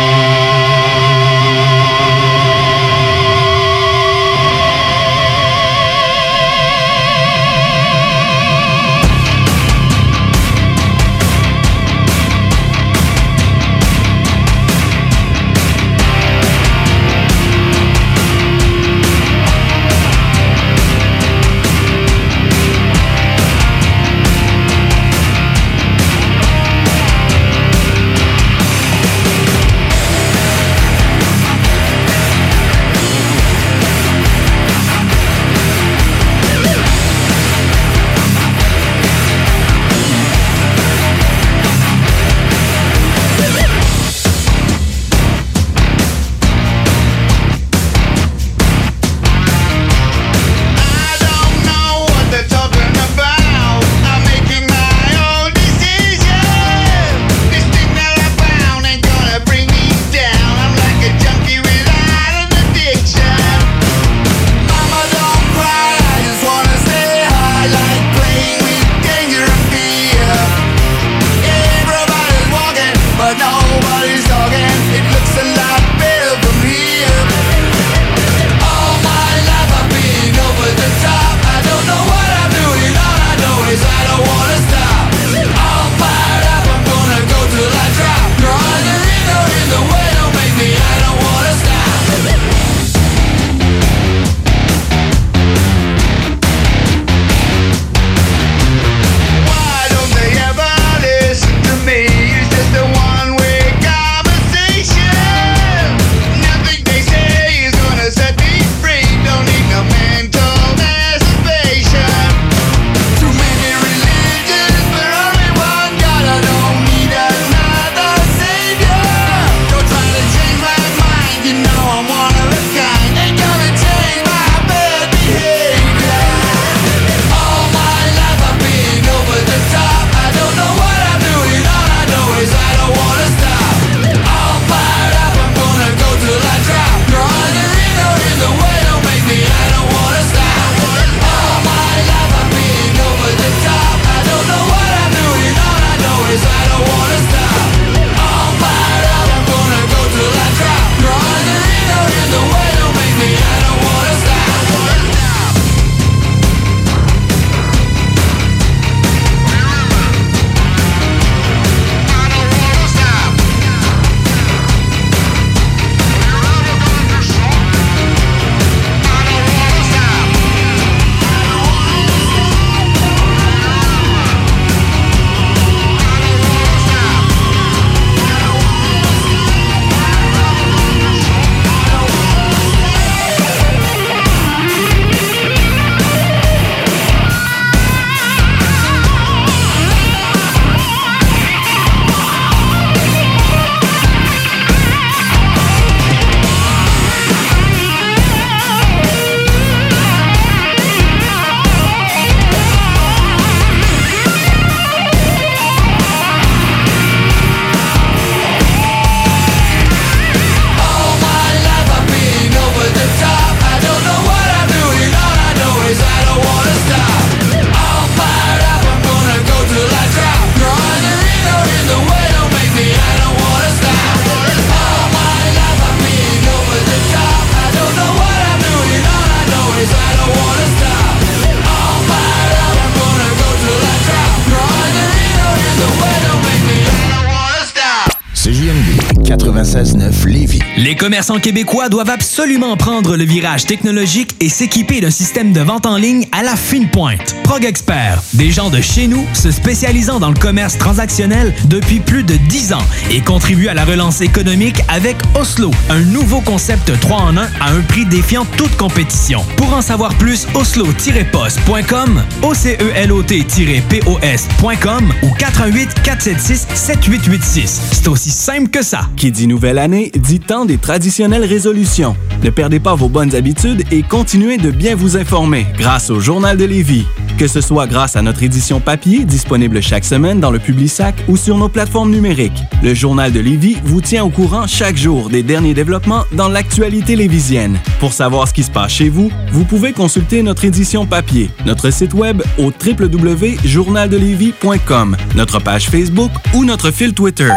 [241.11, 245.97] Commerçants québécois doivent absolument prendre le virage technologique et s'équiper d'un système de vente en
[245.97, 247.40] ligne à la fine pointe.
[247.51, 252.23] Prog Expert, des gens de chez nous se spécialisant dans le commerce transactionnel depuis plus
[252.23, 257.17] de 10 ans et contribuent à la relance économique avec Oslo, un nouveau concept 3
[257.17, 259.41] en 1 à un prix défiant toute compétition.
[259.57, 267.81] Pour en savoir plus, oslo-post.com, OCELOT-POS.com ou 418 476 7886.
[267.91, 269.09] C'est aussi simple que ça.
[269.17, 272.15] Qui dit nouvelle année, dit temps des traditionnelles résolutions.
[272.45, 276.55] Ne perdez pas vos bonnes habitudes et continuez de bien vous informer grâce au Journal
[276.55, 277.05] de Lévis.
[277.41, 281.37] Que ce soit grâce à notre édition papier, disponible chaque semaine dans le Publisac ou
[281.37, 282.61] sur nos plateformes numériques.
[282.83, 287.15] Le Journal de Lévis vous tient au courant chaque jour des derniers développements dans l'actualité
[287.15, 287.79] lévisienne.
[287.99, 291.89] Pour savoir ce qui se passe chez vous, vous pouvez consulter notre édition papier, notre
[291.89, 297.49] site web au www.journaldelévis.com, notre page Facebook ou notre fil Twitter.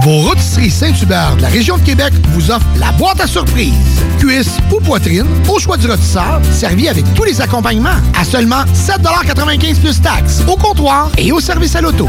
[0.00, 3.74] Vos rôtisseries Saint-Hubert de la région de Québec vous offrent la boîte à surprise.
[4.18, 9.80] Cuisse ou poitrine, au choix du rôtisseur, servi avec tous les accompagnements, à seulement 7,95
[9.80, 12.08] plus taxes, au comptoir et au service à l'auto.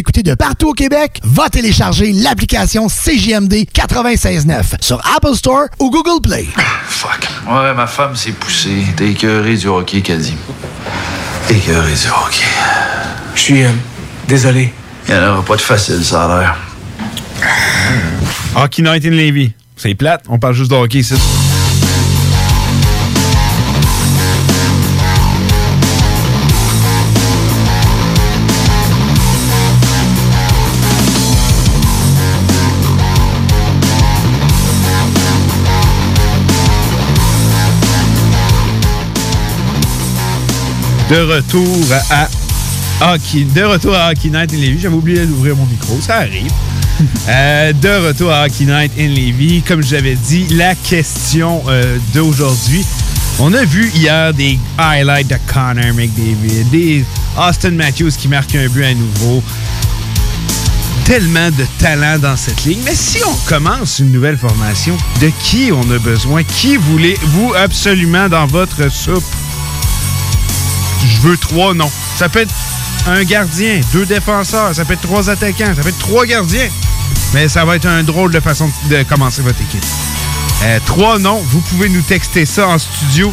[0.00, 1.20] écouter de partout au Québec?
[1.22, 6.46] Va télécharger l'application CJMD 96.9 sur Apple Store ou Google Play.
[6.88, 7.28] Fuck.
[7.46, 8.84] Ouais, ma femme s'est poussée.
[8.96, 10.34] T'es écœuré du hockey, qu'a dit.
[11.50, 12.44] Écœuré du hockey.
[13.34, 13.70] Je suis euh,
[14.26, 14.72] désolé.
[15.06, 16.56] Il n'y en aura pas de facile, ça a l'air.
[18.56, 19.52] Hockey Night in Levy.
[19.76, 21.14] C'est plate, on parle juste de hockey ici.
[41.10, 41.66] De retour
[42.10, 42.28] à
[43.00, 44.78] Hockey, de retour à Hockey Night in Levy.
[44.78, 46.52] J'avais oublié d'ouvrir mon micro, ça arrive.
[47.30, 49.62] Euh, de retour à Hockey Night in Levy.
[49.62, 52.84] Comme je l'avais dit, la question euh, d'aujourd'hui.
[53.38, 57.04] On a vu hier des highlights de Connor McDavid, des
[57.38, 59.42] Austin Matthews qui marque un but à nouveau.
[61.06, 62.80] Tellement de talent dans cette ligue.
[62.84, 66.44] Mais si on commence une nouvelle formation, de qui on a besoin?
[66.44, 69.24] Qui voulez-vous absolument dans votre soupe?
[71.22, 71.90] Je veux trois noms.
[72.16, 72.52] Ça peut être
[73.06, 76.68] un gardien, deux défenseurs, ça peut être trois attaquants, ça peut être trois gardiens.
[77.34, 79.84] Mais ça va être un drôle de façon de commencer votre équipe.
[80.64, 83.30] Euh, trois noms, vous pouvez nous texter ça en studio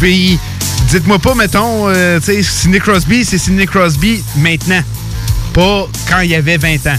[0.00, 0.38] Puis
[0.92, 4.82] dites-moi pas, mettons, euh, tu sais, Sidney Crosby, c'est Sidney Crosby maintenant.
[5.52, 6.96] Pas quand il y avait 20 ans.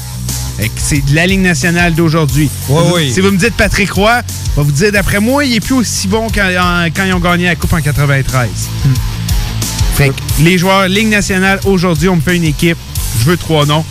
[0.78, 2.50] C'est de la Ligue nationale d'aujourd'hui.
[2.94, 3.12] oui.
[3.14, 4.22] Si vous me dites Patrick Roy,
[4.56, 7.14] je vais vous dire, d'après moi, il est plus aussi bon quand, en- quand ils
[7.14, 8.50] ont gagné la Coupe en 93.
[9.96, 12.78] Fait que les joueurs Ligue nationale, aujourd'hui, on me fait une équipe.
[13.20, 13.86] Je veux trois noms.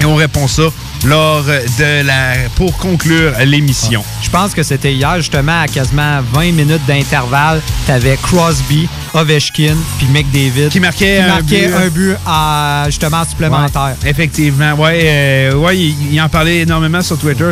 [0.00, 0.62] Et on répond ça
[1.04, 2.34] lors de la...
[2.56, 4.04] pour conclure l'émission.
[4.22, 7.60] Je pense que c'était hier, justement, à quasiment 20 minutes d'intervalle.
[7.86, 10.68] T'avais Crosby, Ovechkin, puis McDavid.
[10.68, 13.94] Qui marquait un marquait but, un but à, justement supplémentaire.
[14.02, 14.72] Ouais, effectivement.
[14.74, 17.50] Ouais, euh, ouais il, il en parlait énormément sur Twitter.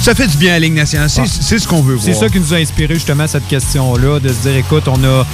[0.00, 1.08] Ça fait du bien à la Ligue nationale.
[1.10, 1.26] C'est Ouais.
[1.28, 2.24] c'est ce qu'on veut C'est voir.
[2.24, 5.26] ça qui nous a inspiré justement cette question-là, de se dire, écoute, on a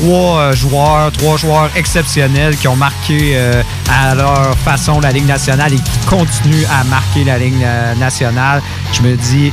[0.00, 5.26] trois euh, joueurs, trois joueurs exceptionnels qui ont marqué euh, à leur façon la Ligue
[5.26, 8.62] nationale et qui continuent à marquer la Ligue euh, nationale.
[8.92, 9.52] Je me dis,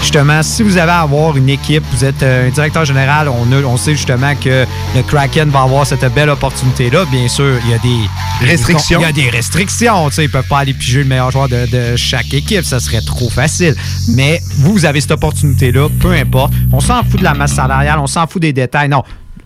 [0.00, 3.50] justement, si vous avez à avoir une équipe, vous êtes euh, un directeur général, on,
[3.52, 7.04] a- on sait justement que le Kraken va avoir cette belle opportunité-là.
[7.10, 9.00] Bien sûr, il y a des Restrictions.
[9.00, 10.08] Il y a des restrictions.
[10.08, 12.64] tu sais, Ils ne peuvent pas aller piger le meilleur joueur de, de chaque équipe.
[12.64, 13.74] Ça serait trop facile.
[14.10, 16.52] Mais vous, vous avez cette opportunité-là, peu importe.
[16.72, 18.88] On s'en fout de la masse salariale, on s'en fout des détails.
[18.88, 19.02] Non.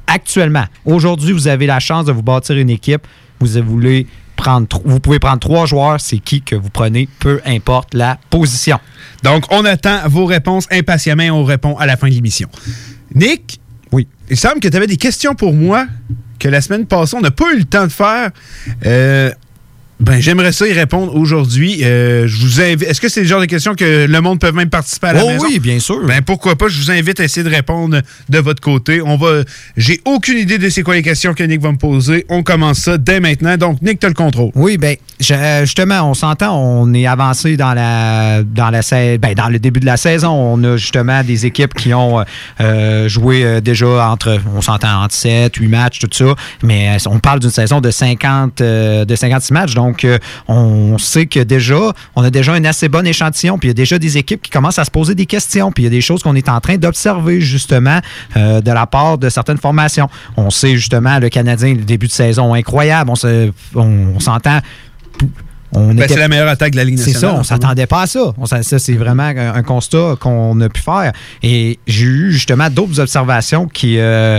[0.07, 3.07] Actuellement, aujourd'hui, vous avez la chance de vous bâtir une équipe.
[3.41, 6.01] Vous voulez prendre, vous pouvez prendre trois joueurs.
[6.01, 8.79] C'est qui que vous prenez, peu importe la position.
[9.23, 12.49] Donc, on attend vos réponses impatiemment et on répond à la fin de l'émission.
[13.15, 13.61] Nick?
[13.93, 14.07] Oui.
[14.31, 15.87] Il semble que tu avais des questions pour moi
[16.39, 18.31] que la semaine passée, on n'a pas eu le temps de faire.
[18.85, 19.31] Euh,
[20.03, 21.81] Ben, j'aimerais ça y répondre aujourd'hui.
[21.85, 22.83] Euh, je vous invite.
[22.83, 25.25] Est-ce que c'est le genre de questions que le monde peut même participer à la
[25.25, 25.45] Oh maison?
[25.47, 26.05] oui, bien sûr.
[26.05, 26.67] Ben, pourquoi pas?
[26.69, 29.01] Je vous invite à essayer de répondre de votre côté.
[29.01, 29.43] On va.
[29.77, 32.27] J'ai aucune idée de c'est quoi les questions que Nick va me poser.
[32.29, 33.57] On commence ça dès maintenant.
[33.57, 34.51] Donc, Nick, tu le contrôle.
[34.57, 38.81] Oui, ben je- justement, on s'entend, on est avancé dans la dans la
[39.19, 40.31] ben, dans le début de la saison.
[40.31, 42.25] On a justement des équipes qui ont
[42.61, 46.35] euh, joué euh, déjà entre, on s'entend entre 7, 8 matchs, tout ça.
[46.65, 49.75] Mais euh, on parle d'une saison de 50 euh, de 56 matchs.
[49.75, 50.19] Donc euh,
[50.49, 53.59] on sait que déjà, on a déjà un assez bon échantillon.
[53.59, 55.73] Puis il y a déjà des équipes qui commencent à se poser des questions.
[55.73, 58.01] Puis il y a des choses qu'on est en train d'observer justement
[58.37, 60.09] euh, de la part de certaines formations.
[60.37, 63.11] On sait justement le Canadien, le début de saison incroyable.
[63.11, 64.59] On se- on- on s'entend.
[65.75, 67.37] Ben, c'est la meilleure attaque de la Ligue C'est nationale.
[67.37, 68.35] ça, on s'attendait pas à ça.
[68.37, 71.13] On ça, c'est vraiment un, un constat qu'on a pu faire.
[71.43, 74.39] Et j'ai eu justement d'autres observations qui, euh,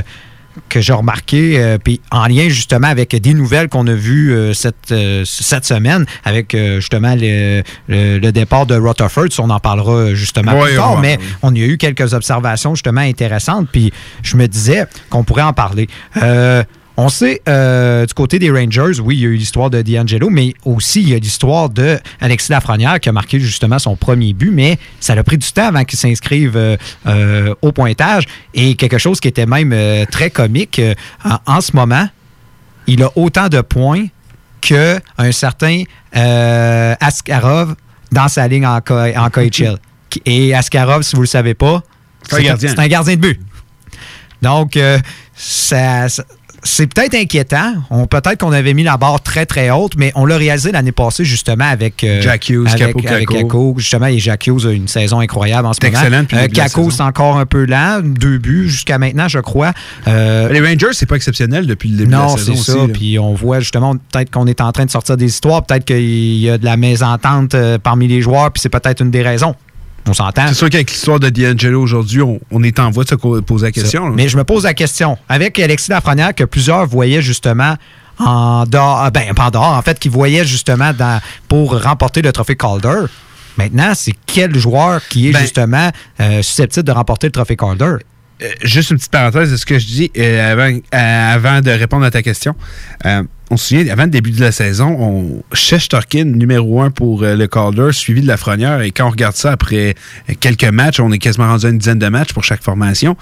[0.70, 4.54] que j'ai remarquées, euh, puis en lien justement avec des nouvelles qu'on a vues euh,
[4.54, 9.28] cette, euh, cette semaine, avec justement le, le- le départ de Rutherford.
[9.40, 13.68] On en parlera justement plus tard, mais on y a eu quelques observations justement intéressantes,
[13.72, 13.92] puis
[14.22, 15.88] je me disais qu'on pourrait en parler.
[16.96, 20.30] On sait, euh, du côté des Rangers, oui, il y a eu l'histoire de D'Angelo,
[20.30, 24.34] mais aussi il y a l'histoire de Alexis Lafrenière qui a marqué justement son premier
[24.34, 26.78] but, mais ça a pris du temps avant qu'il s'inscrive euh,
[27.08, 28.26] euh, au pointage.
[28.54, 29.74] Et quelque chose qui était même
[30.12, 30.80] très comique,
[31.26, 32.08] en, en ce moment,
[32.86, 34.06] il a autant de points
[34.62, 35.00] qu'un
[35.32, 35.84] certain
[37.00, 37.76] Askarov
[38.12, 39.78] dans sa ligne en, en KHL.
[40.26, 41.82] Et Askarov, si vous ne le savez pas,
[42.30, 42.70] C'est un gardien.
[42.70, 43.42] c'est un gardien de but.
[44.44, 44.78] Donc,
[45.36, 46.24] ça, ça-
[46.64, 47.74] c'est peut-être inquiétant.
[47.90, 50.92] On, peut-être qu'on avait mis la barre très, très haute, mais on l'a réalisé l'année
[50.92, 53.76] passée, justement, avec, euh, Jack Hughes, avec, Capo, avec Kako.
[53.78, 55.98] Justement, et Jack Hughes a une saison incroyable en ce moment.
[55.98, 58.02] excellent Euh, Kako, c'est encore un peu lent.
[58.04, 59.74] Deux buts jusqu'à maintenant, je crois.
[60.08, 62.56] Euh, Les Rangers, c'est pas exceptionnel depuis le début de la non, saison.
[62.56, 62.78] c'est ça.
[62.78, 62.88] là.
[62.94, 66.38] Puis on voit justement, peut-être qu'on est en train de sortir des histoires, peut-être qu'il
[66.38, 69.56] y a de la mésentente euh, parmi les joueurs, puis c'est peut-être une des raisons.
[70.08, 70.48] On s'entend.
[70.48, 73.68] C'est sûr qu'avec l'histoire de D'Angelo aujourd'hui, on, on est en voie de se poser
[73.68, 74.10] la question.
[74.10, 75.18] Mais je me pose la question.
[75.30, 77.76] Avec Alexis Lafrenière, que plusieurs voyaient justement
[78.20, 82.22] en dehors, ah, ben pas en dehors, en fait, qui voyaient justement dans, pour remporter
[82.22, 83.06] le trophée Calder.
[83.58, 85.90] Maintenant, c'est quel joueur qui est Ben- justement
[86.20, 87.96] euh, susceptible de remporter le trophée Calder?
[88.42, 91.72] Euh, juste une petite parenthèse de ce que je dis euh, avant, euh, avant de
[91.72, 92.56] répondre à ta question.
[93.50, 97.36] On se souvient, avant le début de la saison, on Shesterkin, numéro un pour euh,
[97.36, 98.82] le Calder, suivi de la Frenière.
[98.82, 99.96] Et quand on regarde ça après
[100.40, 103.16] quelques matchs, on est quasiment rendu à une dizaine de matchs pour chaque formation.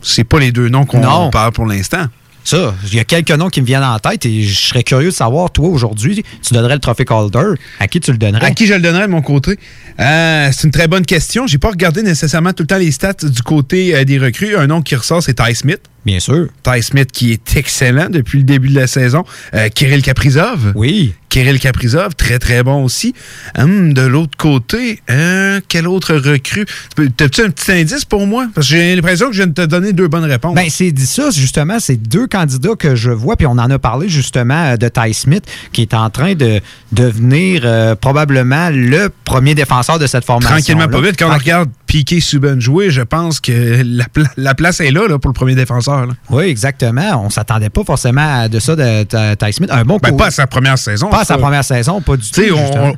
[0.00, 2.06] C'est pas les deux noms qu'on parle pour l'instant.
[2.44, 5.10] Ça, il y a quelques noms qui me viennent en tête et je serais curieux
[5.10, 7.54] de savoir, toi, aujourd'hui, tu donnerais le trophée Calder.
[7.78, 8.46] À qui tu le donnerais?
[8.46, 9.58] À qui je le donnerais de mon côté?
[10.00, 11.46] Euh, c'est une très bonne question.
[11.46, 14.56] J'ai pas regardé nécessairement tout le temps les stats du côté euh, des recrues.
[14.56, 15.80] Un nom qui ressort, c'est Ty Smith.
[16.06, 16.46] Bien sûr.
[16.62, 19.24] Ty Smith qui est excellent depuis le début de la saison.
[19.54, 20.72] Euh, Kirill Kaprizov.
[20.74, 21.14] Oui.
[21.28, 23.12] Kirill Kaprizov, très très bon aussi.
[23.58, 26.64] Hum, de l'autre côté, euh, quel autre recrue?
[27.16, 28.46] T'as-tu un petit indice pour moi?
[28.54, 30.54] Parce que j'ai l'impression que je viens de te donner deux bonnes réponses.
[30.54, 33.78] Ben, c'est dit ça, justement, c'est deux candidats que je vois, puis on en a
[33.78, 35.44] parlé justement euh, de Ty Smith,
[35.74, 36.60] qui est en train de
[36.92, 40.56] devenir euh, probablement le premier défenseur de cette formation.
[40.56, 41.16] Tranquillement pas vite.
[41.18, 45.06] Quand on regarde Piqué Subban jouer, je pense que la, pla- la place est là,
[45.08, 45.87] là, pour le premier défenseur.
[45.96, 46.12] Là.
[46.30, 47.24] Oui, exactement.
[47.24, 49.70] On s'attendait pas forcément à de ça de, Ty Smith.
[49.72, 51.10] Un bon Ben, pas à sa première saison.
[51.10, 52.42] Pas à sa première saison, pas du tout.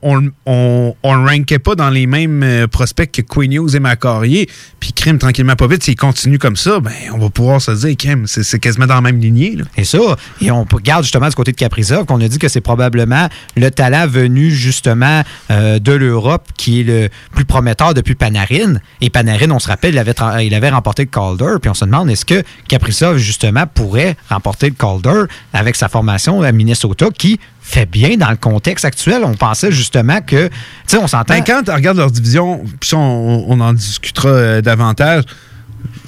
[0.02, 4.48] On, on, on, rankait pas dans les mêmes euh, prospects que Quinn Hughes et Macarrier.
[4.78, 7.96] Puis Crime, tranquillement pas vite, s'il continue comme ça, ben on va pouvoir se dire,
[7.96, 9.56] Crime, c'est quasiment dans la même lignée.
[9.56, 9.64] là.
[9.76, 9.98] Et ça,
[10.40, 13.70] et on regarde justement du côté de Kaprizov, qu'on a dit que c'est probablement le
[13.70, 18.74] talent venu justement euh, de l'Europe qui est le plus prometteur depuis Panarin.
[19.00, 21.84] Et Panarin, on se rappelle, il avait, il avait remporté le Calder, puis on se
[21.84, 22.42] demande est-ce que
[22.80, 28.30] Kaprizov justement pourrait remporter le Calder avec sa formation à Minnesota qui fait bien dans
[28.30, 29.22] le contexte actuel.
[29.24, 30.52] On pensait justement que, tu
[30.86, 31.34] sais, on s'entend.
[31.34, 35.24] Ben, quand tu regardes leur division, puis ça, on, on en discutera euh, davantage,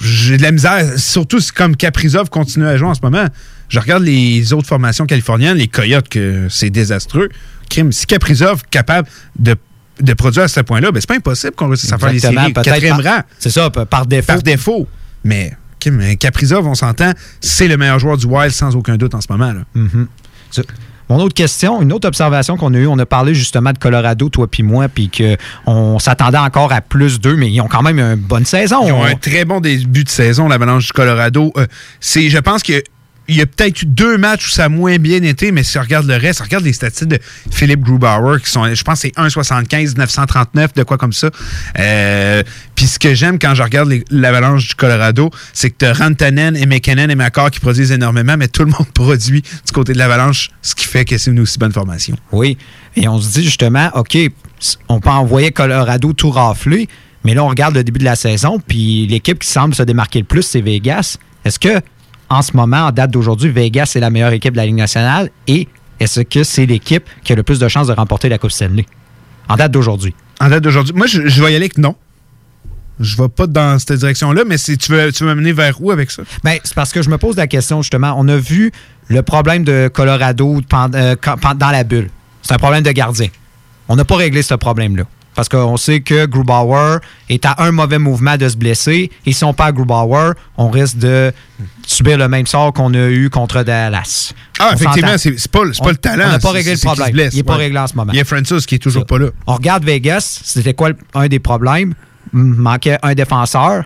[0.01, 3.27] j'ai de la misère, surtout comme Kaprizov continue à jouer en ce moment.
[3.69, 7.29] Je regarde les autres formations californiennes, les Coyotes, que c'est désastreux.
[7.71, 9.09] Crime, si Kaprizov est capable
[9.39, 9.57] de,
[10.01, 12.53] de produire à ce point-là, ben c'est pas impossible qu'on réussisse à faire les séries.
[12.53, 13.21] Quatrième par- rang.
[13.39, 14.27] C'est ça, p- par défaut.
[14.27, 14.89] Par défaut.
[15.25, 15.53] Mais
[15.83, 17.11] Kim, euh, Kaprizov, on s'entend,
[17.41, 19.53] c'est le meilleur joueur du Wild sans aucun doute en ce moment.
[19.53, 19.61] Là.
[19.75, 20.07] Mhm.
[20.51, 20.63] Ça-
[21.09, 24.29] Mon autre question, une autre observation qu'on a eue, on a parlé justement de Colorado,
[24.29, 27.99] toi puis moi, puis qu'on s'attendait encore à plus d'eux, mais ils ont quand même
[27.99, 28.87] une bonne saison.
[28.87, 31.53] Ils ont un très bon début de saison, l'Avalanche du Colorado.
[31.59, 31.67] Euh,
[32.01, 32.83] c'est, je pense que
[33.29, 35.79] il y a peut-être eu deux matchs où ça a moins bien été, mais si
[35.79, 37.19] on regarde le reste, on regarde les statistiques de
[37.51, 41.31] Philippe Grubauer, qui sont, je pense, c'est 1,75, 939, de quoi comme ça.
[41.79, 42.43] Euh,
[42.75, 46.57] Puis ce que j'aime quand je regarde l'avalanche du Colorado, c'est que tu as Rantanen
[46.57, 49.99] et McKinnon et McCarr qui produisent énormément, mais tout le monde produit du côté de
[49.99, 52.17] l'avalanche, ce qui fait que c'est une aussi bonne formation.
[52.33, 52.59] Oui.
[52.97, 54.17] Et on se dit justement, OK,
[54.89, 56.89] on peut envoyer Colorado tout rafler,
[57.25, 60.19] mais là, on regarde le début de la saison, puis l'équipe qui semble se démarquer
[60.21, 61.19] le plus, c'est Vegas.
[61.45, 61.81] Est-ce que,
[62.33, 65.29] en ce moment, en date d'aujourd'hui, Vegas est la meilleure équipe de la Ligue nationale
[65.47, 65.69] et
[66.01, 68.87] est-ce que c'est l'équipe qui a le plus de chances de remporter la Coupe Stanley?
[69.51, 70.15] En date d'aujourd'hui.
[70.41, 71.95] En date d'aujourd'hui, moi, je, je vais y aller avec non.
[73.01, 75.91] Je vais pas dans cette direction-là, mais si tu veux, tu veux m'amener vers où
[75.91, 76.23] avec ça?
[76.43, 78.15] Ben, c'est parce que je me pose la question, justement.
[78.17, 78.73] On a vu
[79.09, 81.17] le problème de Colorado euh,
[81.57, 82.09] dans la bulle.
[82.41, 83.29] C'est un problème de gardien.
[83.89, 85.05] On n'a pas réglé ce problème-là.
[85.35, 86.99] Parce qu'on sait que Grubauer
[87.31, 89.11] est à un mauvais mouvement de se blesser.
[89.25, 91.33] Et si on perd Grubauer, on risque de
[91.87, 94.33] subir le même sort qu'on a eu contre Dallas.
[94.59, 96.25] Ah, On effectivement, c'est pas, pas On- le talent.
[96.27, 97.31] On n'a pas réglé le problème.
[97.33, 98.13] Il n'est pas réglé en ce moment.
[98.13, 99.29] Il y a Francis qui est toujours pas là.
[99.47, 101.95] On regarde Vegas, c'était quoi un des problèmes?
[102.33, 103.85] Manquait un défenseur.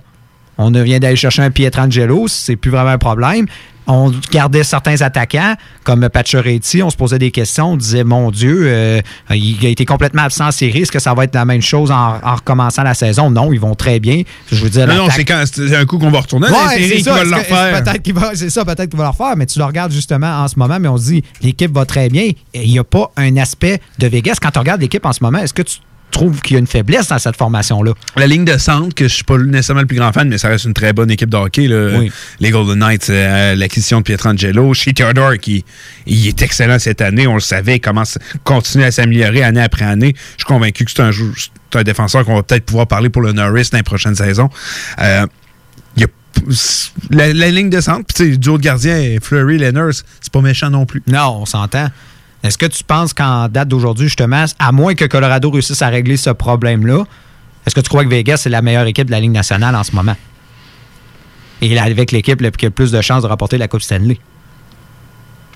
[0.58, 3.46] On vient d'aller chercher un Pietrangelo, c'est plus vraiment un problème.
[3.88, 5.54] On gardait certains attaquants,
[5.84, 9.00] comme Pacioretty, on se posait des questions, on disait, mon Dieu, euh,
[9.30, 11.92] il a été complètement absent en série, est-ce que ça va être la même chose
[11.92, 13.30] en, en recommençant la saison?
[13.30, 14.22] Non, ils vont très bien.
[14.50, 16.48] Je veux dire, Non, c'est quand c'est un coup qu'on va retourner.
[16.48, 17.22] Ouais, c'est ça.
[17.22, 17.84] va refaire.
[17.84, 20.40] peut-être qu'il va- C'est ça, peut-être qu'il va le refaire, mais tu le regardes justement
[20.42, 22.30] en ce moment, mais on se dit, l'équipe va très bien.
[22.54, 24.38] Il n'y a pas un aspect de Vegas.
[24.42, 25.76] Quand tu regardes l'équipe en ce moment, est-ce que tu
[26.16, 27.92] trouves qu'il y a une faiblesse dans cette formation-là?
[28.16, 30.48] La ligne de centre, que je suis pas nécessairement le plus grand fan, mais ça
[30.48, 31.68] reste une très bonne équipe de hockey.
[31.68, 31.98] là.
[31.98, 32.10] Oui.
[32.40, 34.72] Les Golden Knights, euh, l'acquisition de Pietrangelo.
[34.74, 35.64] Chez Theodore, qui
[36.06, 39.62] il est excellent cette année, on le savait, il commence à continuer à s'améliorer année
[39.62, 40.14] après année.
[40.38, 41.10] Je suis convaincu que c'est un,
[41.74, 44.48] un défenseur qu'on va peut-être pouvoir parler pour le Norris dans les prochaines saisons.
[45.00, 45.26] Euh,
[45.96, 46.06] y a
[47.10, 50.70] la, la ligne de centre, puis le duo de gardien, Fleury, Lenners, c'est pas méchant
[50.70, 51.02] non plus.
[51.06, 51.88] Non, on s'entend.
[52.46, 56.16] Est-ce que tu penses qu'en date d'aujourd'hui, justement, à moins que Colorado réussisse à régler
[56.16, 57.04] ce problème-là,
[57.66, 59.82] est-ce que tu crois que Vegas est la meilleure équipe de la Ligue nationale en
[59.82, 60.14] ce moment?
[61.60, 64.18] Et avec l'équipe qui a le plus de chances de remporter la Coupe Stanley?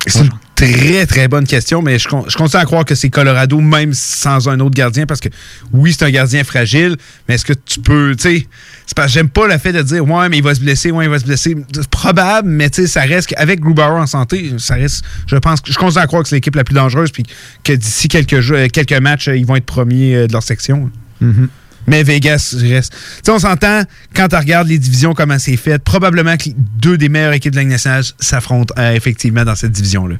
[0.06, 3.60] C'est une très, très bonne question, mais je, je continue à croire que c'est Colorado,
[3.60, 5.28] même sans un autre gardien, parce que
[5.72, 6.96] oui, c'est un gardien fragile,
[7.28, 8.46] mais est-ce que tu peux, tu sais,
[8.86, 10.90] c'est parce que j'aime pas le fait de dire, ouais, mais il va se blesser,
[10.90, 11.56] ouais, il va se blesser.
[11.74, 15.60] C'est probable, mais tu sais, ça reste, avec Grubauer en santé, ça reste, je pense,
[15.66, 17.24] je continue à croire que c'est l'équipe la plus dangereuse, puis
[17.62, 20.90] que d'ici quelques, quelques matchs, ils vont être premiers euh, de leur section.
[21.86, 22.92] Mais Vegas reste.
[22.92, 23.82] Tu sais, on s'entend,
[24.14, 27.58] quand tu regardes les divisions, comment c'est fait, probablement que deux des meilleures équipes de
[27.58, 30.16] la nationale s'affrontent euh, effectivement dans cette division-là.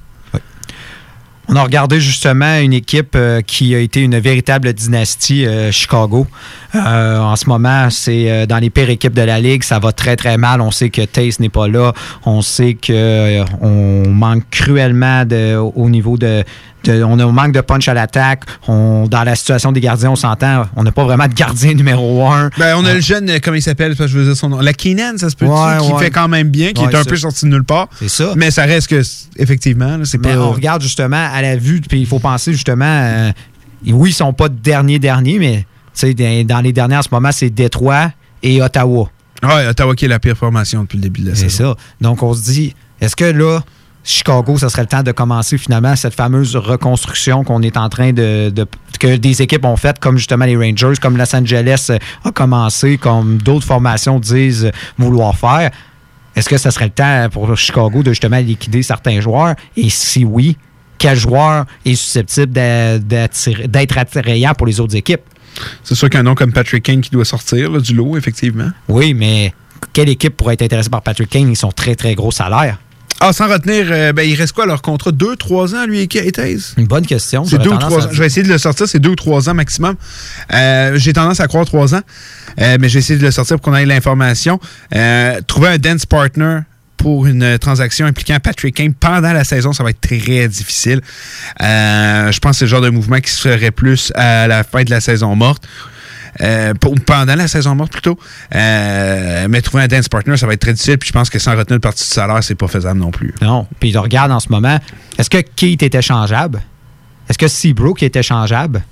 [1.53, 6.29] On a regardé justement une équipe euh, qui a été une véritable dynastie, euh, Chicago.
[6.73, 10.37] En ce moment, c'est dans les pires équipes de la ligue, ça va très très
[10.37, 10.61] mal.
[10.61, 11.93] On sait que Tace n'est pas là.
[12.25, 15.25] On sait que euh, on manque cruellement
[15.75, 16.45] au niveau de,
[16.85, 18.43] de- on a un manque de punch à l'attaque.
[18.68, 22.26] On dans la situation des gardiens, on s'entend, on n'a pas vraiment de gardien numéro
[22.26, 22.51] un.
[22.59, 24.61] Ben, on a le jeune, euh, comment il s'appelle, je veux dire son nom.
[24.61, 25.99] La Keenan, ça se peut Ouais, qui ouais.
[26.05, 27.09] fait quand même bien, qui Ouais, est un ça.
[27.11, 27.89] peu sorti de nulle part.
[27.99, 28.33] C'est ça.
[28.37, 29.03] Mais ça reste que,
[29.37, 30.37] effectivement, c'est pas.
[30.39, 33.33] on regarde justement à la vue, puis il faut penser justement, euh,
[33.87, 35.66] oui, ils sont pas derniers derniers, mais
[36.45, 38.12] dans les derniers en ce moment, c'est Détroit
[38.43, 39.11] et Ottawa.
[39.43, 41.74] Ouais, Ottawa qui est la pire formation depuis le début de la C'est saison.
[41.74, 41.83] ça.
[42.01, 43.61] Donc on se dit, est-ce que là,
[44.03, 48.12] Chicago, ça serait le temps de commencer finalement cette fameuse reconstruction qu'on est en train
[48.12, 48.66] de, de-
[48.98, 51.90] que des équipes ont faite, comme justement les Rangers, comme Los Angeles
[52.24, 55.70] a commencé, comme d'autres formations disent vouloir faire.
[56.34, 59.55] Est-ce que ça serait le temps pour Chicago de justement liquider certains joueurs?
[59.76, 60.57] Et si oui,
[60.96, 65.22] quel joueur est susceptible d'être attrayant pour les autres équipes?
[65.82, 68.70] C'est sûr qu'un nom comme Patrick Kane qui doit sortir là, du lot, effectivement.
[68.88, 69.53] Oui, mais
[69.92, 71.51] quelle équipe pourrait être intéressée par Patrick Kane?
[71.51, 72.78] Ils sont très, très gros salaires.
[73.23, 75.12] Ah, sans retenir, euh, ben, il reste quoi leur contrat?
[75.12, 76.75] Deux, trois ans, lui et Taze?
[76.79, 77.45] Une bonne question.
[77.45, 78.07] C'est deux ou trois à ans.
[78.07, 78.12] dire.
[78.12, 79.95] Je vais essayer de le sortir, c'est deux ou trois ans maximum.
[80.55, 82.01] Euh, J'ai tendance à croire trois ans,
[82.61, 84.59] euh, mais je vais essayer de le sortir pour qu'on ait l'information.
[85.47, 86.61] Trouver un dance partner
[86.97, 91.01] pour une transaction impliquant Patrick Kane pendant la saison, ça va être très difficile.
[91.62, 94.64] Euh, je pense que c'est le genre de mouvement qui se ferait plus à la
[94.64, 95.62] fin de la saison morte.
[96.41, 98.18] Euh, pour- pendant la saison morte plutôt.
[98.55, 100.99] Euh, mais trouver un dance partner, ça va être très difficile.
[100.99, 103.35] Puis je pense que sans retenir une partie du salaire, c'est pas faisable non plus.
[103.43, 103.66] Non.
[103.81, 104.78] Puis regarde en ce moment,
[105.18, 106.61] est-ce que Keith était changeable?
[107.28, 108.83] Est-ce que Seabrook était changeable?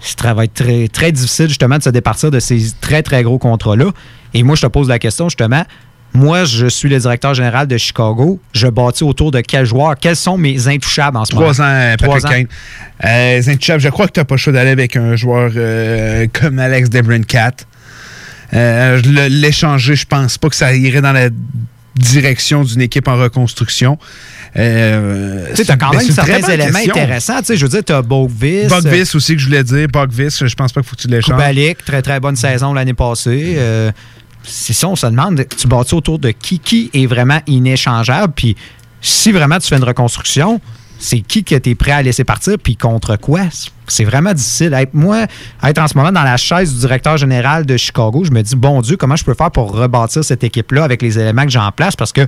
[0.00, 3.86] Ça va très, très difficile justement de se départir de ces très, très gros contrats-là.
[4.34, 5.64] Et moi, je te pose la question justement.
[6.14, 8.38] Moi, je suis le directeur général de Chicago.
[8.52, 9.94] Je bâtis autour de quels joueurs?
[9.98, 11.46] Quels sont mes intouchables en ce moment?
[11.52, 12.46] Trois ans, euh, Trois Patrick ans.
[13.00, 13.08] Kane.
[13.10, 15.50] Euh, les intouchables, je crois que tu n'as pas le choix d'aller avec un joueur
[15.56, 17.52] euh, comme Alex Debrincat.
[18.54, 19.00] Euh,
[19.30, 21.30] L'échanger, je pense pas que ça irait dans la
[21.96, 23.98] direction d'une équipe en reconstruction.
[24.56, 26.94] Euh, Tu t'as quand même certains éléments question.
[26.94, 27.40] intéressants.
[27.42, 28.66] Tu je veux dire, t'as Bogvis.
[28.66, 29.88] Bogvis aussi que je voulais dire.
[29.88, 31.30] Bogvis, je pense pas qu'il faut que tu l'échanges.
[31.36, 33.54] Kubalik, très très bonne saison l'année passée.
[33.56, 33.90] Euh,
[34.42, 38.32] c'est ça, on se demande, tu bâtis autour de qui qui est vraiment inéchangeable.
[38.34, 38.56] Puis
[39.00, 40.60] si vraiment tu fais une reconstruction,
[40.98, 43.40] c'est qui que tu es prêt à laisser partir, puis contre quoi?
[43.88, 44.76] C'est vraiment difficile.
[44.92, 45.26] Moi,
[45.64, 48.54] être en ce moment dans la chaise du directeur général de Chicago, je me dis,
[48.54, 51.58] bon Dieu, comment je peux faire pour rebâtir cette équipe-là avec les éléments que j'ai
[51.58, 51.96] en place?
[51.96, 52.24] Parce que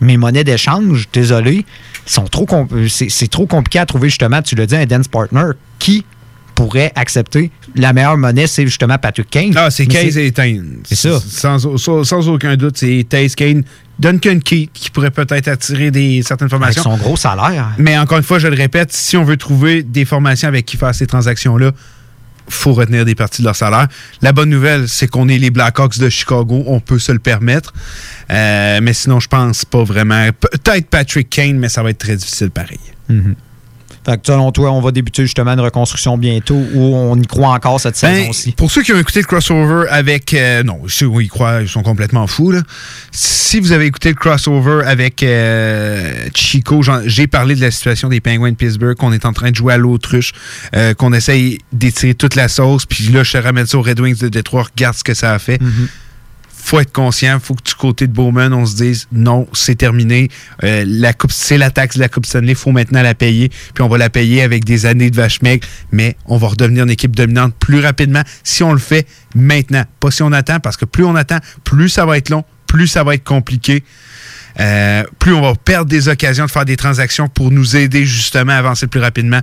[0.00, 1.66] mes monnaies d'échange, désolé,
[2.06, 2.46] sont trop
[2.88, 6.04] c'est trop compliqué à trouver justement, tu l'as dit, un dance partner qui
[6.54, 9.52] pourrait accepter la meilleure monnaie, c'est justement Patrick Kane.
[9.56, 10.62] Ah, c'est Case et Tain.
[10.84, 11.20] C'est ça.
[11.20, 13.64] Sans, sans- sans aucun doute, c'est Taze Kane.
[13.98, 16.82] Duncan Keith qui pourrait peut-être attirer des, certaines formations.
[16.84, 17.70] Avec son gros salaire.
[17.78, 20.76] Mais encore une fois, je le répète, si on veut trouver des formations avec qui
[20.76, 21.72] faire ces transactions-là,
[22.48, 23.88] faut retenir des parties de leur salaire.
[24.20, 26.62] La bonne nouvelle, c'est qu'on est les Blackhawks de Chicago.
[26.66, 27.72] On peut se le permettre.
[28.30, 30.28] Euh, mais sinon, je pense pas vraiment.
[30.38, 32.80] Peut-être Patrick Kane, mais ça va être très difficile pareil.
[33.08, 33.34] Mhm.
[34.06, 37.48] Fait que selon toi, on va débuter justement une reconstruction bientôt ou on y croit
[37.50, 38.52] encore cette Ben, saison-ci?
[38.52, 40.34] Pour ceux qui ont écouté le crossover avec.
[40.34, 42.50] euh, non, ceux où ils croient, ils sont complètement fous.
[42.50, 42.60] Là.
[43.12, 48.20] Si vous avez écouté le crossover avec euh, Chico, j'ai parlé de la situation des
[48.20, 50.32] Penguins de Pittsburgh, qu'on est en train de jouer à l'autruche,
[50.76, 54.00] euh, qu'on essaye d'étirer toute la sauce, puis là, je te ramène ça aux Red
[54.00, 55.58] Wings de Détroit, regarde ce que ça a fait.
[56.64, 60.30] Faut être conscient, faut que du côté de Bowman, on se dise non, c'est terminé.
[60.62, 63.50] Euh, la coupe, c'est la taxe de la Coupe Stanley, faut maintenant la payer.
[63.50, 66.84] Puis on va la payer avec des années de vache maigre, mais on va redevenir
[66.84, 69.84] une équipe dominante plus rapidement si on le fait maintenant.
[70.00, 72.88] Pas si on attend, parce que plus on attend, plus ça va être long, plus
[72.88, 73.84] ça va être compliqué.
[74.60, 78.52] Euh, plus on va perdre des occasions de faire des transactions pour nous aider justement
[78.52, 79.40] à avancer plus rapidement.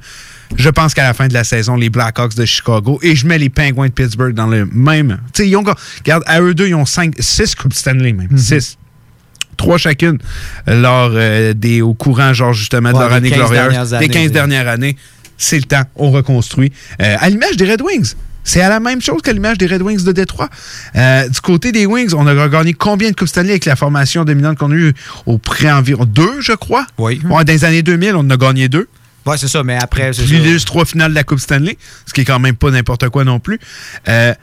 [0.55, 3.37] Je pense qu'à la fin de la saison, les Blackhawks de Chicago et je mets
[3.37, 5.19] les Penguins de Pittsburgh dans le même.
[5.33, 5.63] Tu sais, ils ont.
[5.63, 8.37] Regarde, à eux deux, ils ont 5, 6 Coupes Stanley même.
[8.37, 8.77] 6.
[9.57, 10.17] Trois chacune
[10.65, 13.89] lors euh, des, au courant, genre justement, de leur année 15 glorieuse.
[13.89, 14.31] Des années, 15 oui.
[14.31, 14.97] dernières années.
[15.37, 16.71] C'est le temps, on reconstruit.
[17.01, 18.13] Euh, à l'image des Red Wings.
[18.43, 20.49] C'est à la même chose qu'à l'image des Red Wings de Détroit.
[20.95, 24.25] Euh, du côté des Wings, on a gagné combien de Coupes Stanley avec la formation
[24.25, 24.93] dominante qu'on a eue
[25.25, 26.85] au près environ deux, je crois?
[26.97, 27.21] Oui.
[27.29, 28.87] Ouais, dans les années 2000, on en a gagné deux.
[29.25, 30.23] Oui, c'est ça, mais après, ça.
[30.23, 31.77] les trois finales de la Coupe Stanley,
[32.07, 33.59] ce qui est quand même pas n'importe quoi non plus.
[34.07, 34.33] Euh,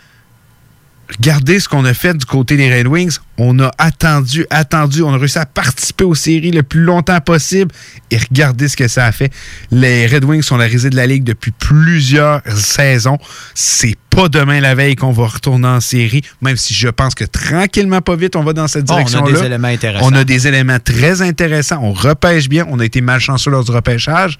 [1.16, 3.18] regardez ce qu'on a fait du côté des Red Wings.
[3.38, 7.72] On a attendu, attendu, on a réussi à participer aux séries le plus longtemps possible.
[8.10, 9.32] Et regardez ce que ça a fait.
[9.70, 13.18] Les Red Wings sont la risée de la Ligue depuis plusieurs saisons.
[13.54, 17.24] C'est pas demain la veille qu'on va retourner en série, même si je pense que
[17.24, 19.46] tranquillement, pas vite, on va dans cette Bon, on a des direction-là.
[19.46, 20.06] éléments intéressants.
[20.10, 21.78] On a des éléments très intéressants.
[21.82, 22.66] On repêche bien.
[22.68, 24.38] On a été malchanceux lors du repêchage.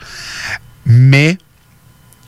[0.85, 1.39] Mais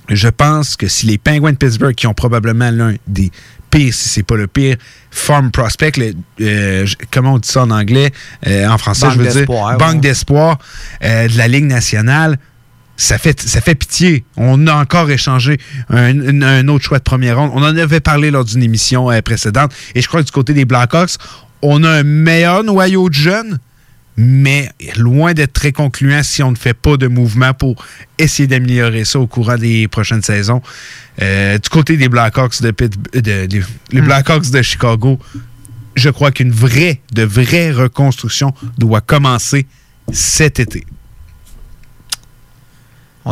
[0.08, 3.30] je pense que si les Penguins de Pittsburgh, qui ont probablement l'un des
[3.70, 4.76] pires, si c'est pas le pire,
[5.10, 8.10] farm prospect, le- euh, comment on dit ça en anglais,
[8.46, 9.94] Euh, en français, Banque je veux dire, banque ouais.
[10.00, 10.58] d'espoir
[11.04, 12.38] euh, de la Ligue nationale,
[12.96, 14.24] ça fait, ça fait pitié.
[14.36, 17.50] On a encore échangé un, un- un autre choix de première ronde.
[17.54, 19.72] On en avait parlé lors d'une émission précédente.
[19.94, 21.12] Et je crois que du côté des Blackhawks,
[21.62, 23.58] on a un meilleur noyau de jeunes,
[24.22, 27.82] mais loin d'être très concluant si on ne fait pas de mouvement pour
[28.18, 30.60] essayer d'améliorer ça au courant des prochaines saisons.
[31.22, 32.70] Euh, du côté des Blackhawks de,
[33.18, 35.18] de- de- les Blackhawks de Chicago,
[35.96, 39.66] je crois qu'une vraie, de vraie reconstruction doit commencer
[40.12, 40.84] cet été.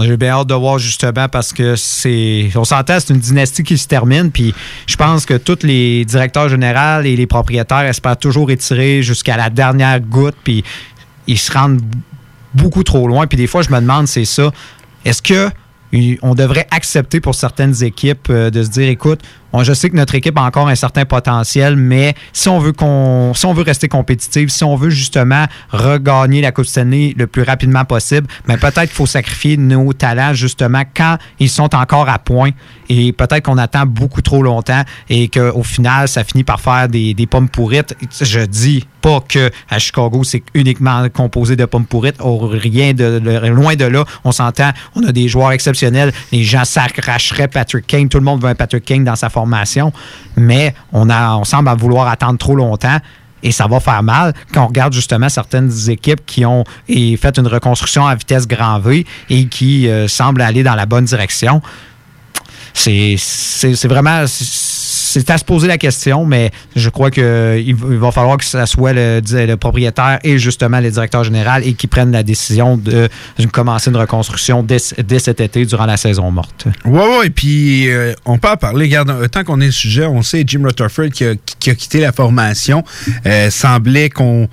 [0.01, 2.51] J'ai bien hâte de voir justement parce que c'est.
[2.55, 4.31] On s'entend, c'est une dynastie qui se termine.
[4.31, 4.55] Puis
[4.87, 9.51] je pense que tous les directeurs généraux et les propriétaires espèrent toujours étirer jusqu'à la
[9.51, 10.37] dernière goutte.
[10.45, 10.63] Puis
[11.27, 11.81] ils se rendent
[12.55, 13.27] beaucoup trop loin.
[13.27, 14.51] Puis des fois, je me demande, c'est ça.
[15.05, 15.49] Est-ce que
[16.23, 19.21] on devrait accepter pour certaines équipes euh, de se dire, écoute,
[19.63, 23.33] je sais que notre équipe a encore un certain potentiel, mais si on veut qu'on,
[23.35, 27.43] si on veut rester compétitif, si on veut justement regagner la Coupe Stanley le plus
[27.43, 32.19] rapidement possible, mais peut-être qu'il faut sacrifier nos talents justement quand ils sont encore à
[32.19, 32.51] point.
[32.91, 37.27] Et peut-être qu'on attend beaucoup trop longtemps et qu'au final, ça finit par faire des
[37.29, 37.95] pommes pourrites.
[38.21, 42.17] Je dis pas que à Chicago, c'est uniquement composé de pommes pourrites.
[42.21, 43.19] Rien de,
[43.49, 44.05] loin de là.
[44.25, 46.13] On s'entend, on a des joueurs exceptionnels.
[46.33, 48.09] Les gens s'arracheraient Patrick Kane.
[48.09, 49.93] Tout le monde veut un Patrick Kane dans sa formation.
[50.37, 52.99] Mais on, a, on semble vouloir attendre trop longtemps.
[53.43, 57.39] Et ça va faire mal quand on regarde justement certaines équipes qui ont et fait
[57.39, 61.63] une reconstruction à vitesse grand V et qui euh, semblent aller dans la bonne direction.
[62.75, 63.17] C'est
[63.85, 64.25] vraiment.
[65.19, 67.25] C'est à se poser la question, mais je crois qu'il
[67.67, 71.87] il va falloir que ce soit le, propriétaire et justement le directeur général et qui
[71.87, 73.09] prennent la décision de,
[73.39, 76.67] de commencer une reconstruction dès, dès cet été durant la saison morte.
[76.85, 78.95] Ouais, ouais, et puis euh, on peut en parler.
[78.95, 82.01] Euh, tant qu'on est le sujet, on sait Jim Rutherford qui a, qui a quitté
[82.01, 82.85] la formation.
[83.27, 84.49] Euh, semblait qu'on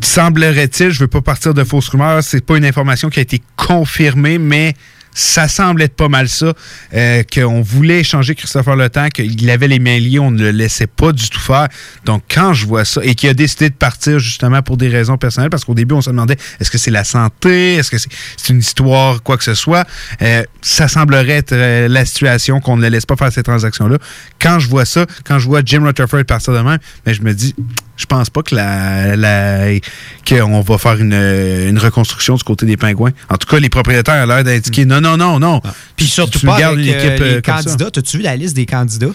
[0.00, 3.42] semblerait-il, je veux pas partir de fausses rumeurs, c'est pas une information qui a été
[3.56, 4.74] confirmée, mais
[5.14, 6.52] ça semble être pas mal ça,
[6.94, 10.50] euh, qu'on voulait échanger Christopher Le Temps, qu'il avait les mains liées, on ne le
[10.50, 11.68] laissait pas du tout faire.
[12.04, 15.16] Donc, quand je vois ça, et qu'il a décidé de partir justement pour des raisons
[15.16, 18.52] personnelles, parce qu'au début, on se demandait, est-ce que c'est la santé, est-ce que c'est
[18.52, 19.86] une histoire, quoi que ce soit,
[20.22, 23.98] euh, ça semblerait être euh, la situation qu'on ne laisse pas faire ces transactions-là.
[24.40, 27.34] Quand je vois ça, quand je vois Jim Rutherford partir de même, ben, je me
[27.34, 27.54] dis,
[28.00, 29.78] je pense pas que la, la
[30.26, 33.10] qu'on va faire une, une reconstruction du côté des pingouins.
[33.28, 35.60] En tout cas, les propriétaires ont l'air d'indiquer non, non, non, non.
[35.96, 37.52] Puis surtout Tu pas avec une euh, équipe, les euh, ça.
[37.62, 37.90] candidats.
[37.90, 39.08] T'as-tu vu la liste des candidats?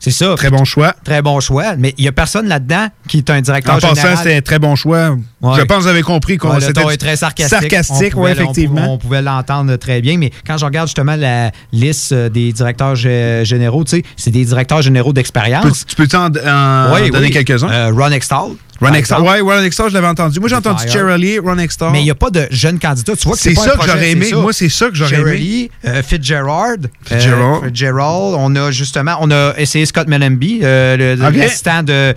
[0.00, 0.34] C'est ça.
[0.36, 0.94] Très bon choix.
[1.04, 1.76] Très bon choix.
[1.78, 4.16] Mais il n'y a personne là-dedans qui est un directeur En passant, général.
[4.18, 5.10] c'était un très bon choix.
[5.40, 5.56] Ouais.
[5.56, 7.58] Je pense que vous avez compris qu'on Ouais, c'était très sarcastique.
[7.60, 8.74] Sarcastique, On oui, on effectivement.
[8.80, 12.52] pouvait- On pouvait l'entendre très bien, mais quand je regarde justement la liste euh, des
[12.52, 15.86] directeurs gé- généraux, tu sais, c'est des directeurs généraux d'expérience.
[15.86, 17.30] Tu peux t'en en Oui, donner oui.
[17.30, 17.70] quelques-uns?
[17.70, 18.50] Euh, Ron Extall.
[18.88, 19.22] Ron exemple.
[19.22, 20.40] ouais, Ron Extall, je l'avais entendu.
[20.40, 20.82] Moi, j'ai entendu.
[20.88, 21.92] Cherry Ron Extall.
[21.92, 23.16] Mais il n'y a pas de jeunes candidats.
[23.16, 24.30] Tu vois que c'est ça que j'aurais aimé.
[24.34, 25.30] Moi, c'est ça que j'aurais aimé.
[25.32, 26.90] Cherry, euh, Fitzgerald.
[27.04, 27.64] Fitzgerald.
[27.64, 28.34] euh, Fitzgerald.
[28.38, 32.14] On a justement, on a essayé Scott Mellenby, euh, l'assistant de.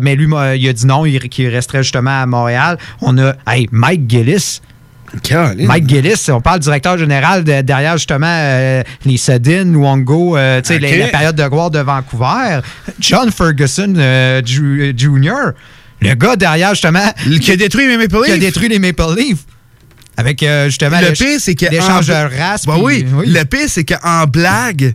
[0.00, 0.26] mais lui,
[0.56, 2.78] il a dit non, il, qu'il resterait justement à Montréal.
[3.00, 4.60] On a hey, Mike Gillis.
[5.58, 10.68] Mike Gillis, on parle directeur général de- derrière justement euh, les Sedin, Luongo, euh, tu
[10.68, 10.80] sais, Ok.
[10.82, 12.60] la, la période de gloire de Vancouver.
[12.98, 15.52] John Ferguson euh, Jr.,
[16.02, 17.12] le gars derrière justement.
[17.40, 18.40] Qui a détruit les Maple Qui a Leafs.
[18.40, 19.44] détruit les Maple Leafs.
[20.16, 21.66] Avec euh, justement le pire, c'est que.
[21.70, 22.66] l'échange de race.
[22.66, 23.26] Bah puis- oui.
[23.26, 24.92] Le pire, c'est qu'en blague,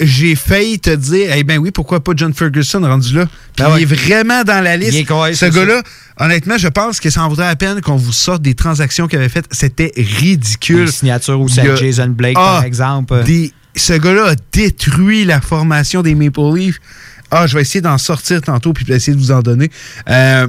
[0.00, 3.26] j'ai failli te dire, eh ben oui, pourquoi pas John Ferguson rendu là?
[3.54, 3.82] Puis Ah ouais.
[3.82, 4.94] il est vraiment dans la liste.
[4.94, 5.82] Il est correct, Ce gars-là,
[6.18, 9.20] honnêtement, je pense que ça en vaudrait la peine qu'on vous sorte des transactions qu'il
[9.20, 9.46] avait faites.
[9.52, 10.88] C'était ridicule.
[11.02, 13.22] Y à a- Jason Blake, Ah, par exemple.
[13.24, 16.80] des- ce gars-là a détruit la formation des Maple Leafs.
[17.30, 19.70] Ah, je vais essayer d'en sortir tantôt puis essayer de vous en donner.
[20.08, 20.46] Euh,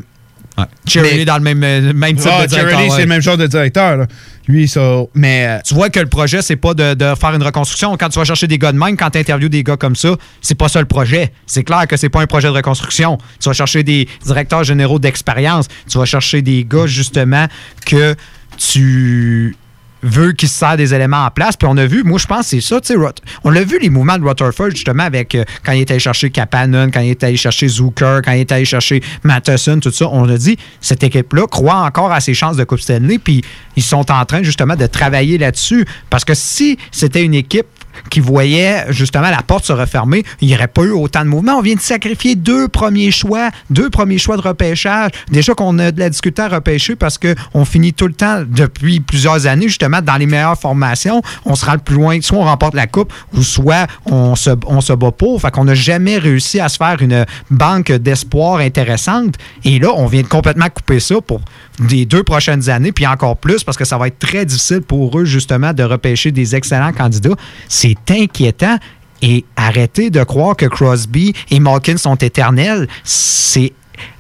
[0.96, 2.80] mais- est dans le même, euh, même type Ah, de directeur.
[2.80, 2.90] Ouais.
[2.90, 3.98] c'est le même genre de directeur.
[3.98, 4.08] là.
[4.48, 5.02] Lui, ça.
[5.14, 5.48] Mais.
[5.48, 7.98] euh, Tu vois que le projet, c'est pas de, de faire une reconstruction.
[7.98, 10.16] Quand tu vas chercher des gars de même, quand tu interviews des gars comme ça,
[10.42, 11.34] c'est pas ça le projet.
[11.48, 13.18] C'est clair que c'est pas un projet de reconstruction.
[13.40, 15.68] Tu vas chercher des directeurs généraux d'expérience.
[15.90, 17.48] Tu vas chercher des gars, justement,
[17.86, 18.16] que
[18.58, 19.56] tu
[20.04, 21.56] veux qu'ils se serrent des éléments en place.
[21.58, 23.00] Puis on a vu, moi je pense que c'est ça, tu sais,
[23.44, 26.30] on l'a vu les mouvements de Rutherford justement avec euh, quand il est allé chercher
[26.30, 30.08] Kapanen, quand il est allé chercher Zucker, quand il est allé chercher Matheson, tout ça.
[30.12, 33.44] On a dit, cette équipe-là croit encore à ses chances de Coupe Stanley, puis
[33.76, 35.86] ils sont en train justement de travailler là-dessus.
[36.10, 37.68] Parce que si c'était une équipe
[38.10, 41.58] qui voyait justement la porte se refermer, il n'y aurait pas eu autant de mouvements.
[41.58, 45.12] On vient de sacrifier deux premiers choix, deux premiers choix de repêchage.
[45.32, 49.00] Déjà qu'on a de la difficulté à repêcher parce qu'on finit tout le temps, depuis
[49.00, 51.22] plusieurs années, justement, dans les meilleures formations.
[51.46, 54.52] On se rend le plus loin, soit on remporte la coupe, ou soit on se,
[54.68, 55.42] on se bat pour.
[55.42, 59.36] Fait qu'on n'a jamais réussi à se faire une banque d'espoir intéressante.
[59.64, 61.42] Et là, on vient de complètement couper ça pour
[61.90, 65.18] les deux prochaines années, puis encore plus, parce que ça va être très difficile pour
[65.20, 67.36] eux, justement, de repêcher des excellents candidats.
[67.68, 68.78] C'est inquiétant.
[69.22, 72.88] Et arrêtez de croire que Crosby et Malkin sont éternels.
[73.04, 73.72] C'est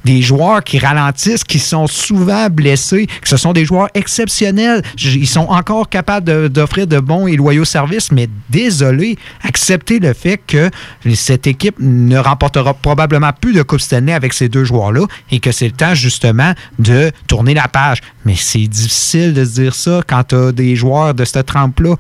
[0.06, 4.84] des joueurs qui ralentissent, qui sont souvent blessés, que ce sont des joueurs exceptionnels.
[5.04, 10.40] Ils sont encore capables d'offrir de, bons et loyaux services, mais désolé, acceptez le fait
[10.46, 10.70] que
[11.16, 15.52] cette équipe ne remportera probablement plus de Coupe Stanley avec ces deux joueurs-là et que
[15.52, 18.02] c'est le temps justement de tourner la page.
[18.26, 21.96] Mais c'est difficile de se dire ça quand tu as des joueurs de cette trempe-là.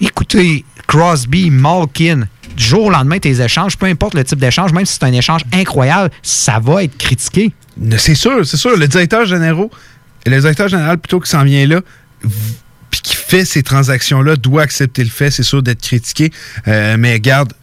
[0.00, 2.26] Écoutez, Crosby, Malkin,
[2.56, 5.12] du jour au lendemain, tes échanges, peu importe le type d'échange, même si c'est un
[5.12, 7.52] échange incroyable, ça va être critiqué.
[7.96, 8.76] C'est sûr, c'est sûr.
[8.76, 9.68] Le directeur général,
[10.26, 11.80] le directeur général plutôt qui s'en vient là,
[12.90, 16.30] puis qui fait ces transactions-là, doit accepter le fait, c'est sûr, d'être critiqué.
[16.68, 17.54] Euh, mais regarde,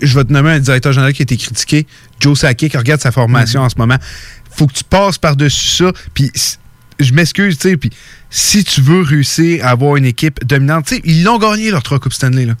[0.00, 1.86] je vais te nommer un directeur général qui a été critiqué,
[2.20, 3.96] Joe Sakic, regarde sa formation en ce moment.
[4.50, 6.30] Faut que tu passes par-dessus ça, puis
[6.98, 7.90] je m'excuse, tu sais, puis
[8.30, 11.82] si tu veux réussir à avoir une équipe dominante, tu sais, ils l'ont gagné leur
[11.82, 12.54] trois Coupes Stanley, là.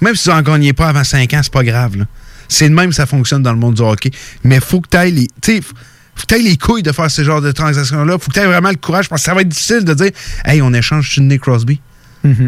[0.00, 2.04] Même si ils n'en gagnaient pas avant 5 ans, c'est pas grave, là.
[2.48, 4.10] C'est de même que ça fonctionne dans le monde du hockey.
[4.44, 5.28] Mais faut que tu ailles les.
[5.40, 8.18] Tu faut que tu les couilles de faire ce genre de transactions-là.
[8.18, 10.10] Faut que tu aies vraiment le courage parce que ça va être difficile de dire
[10.44, 11.80] Hey, on échange Sidney Crosby.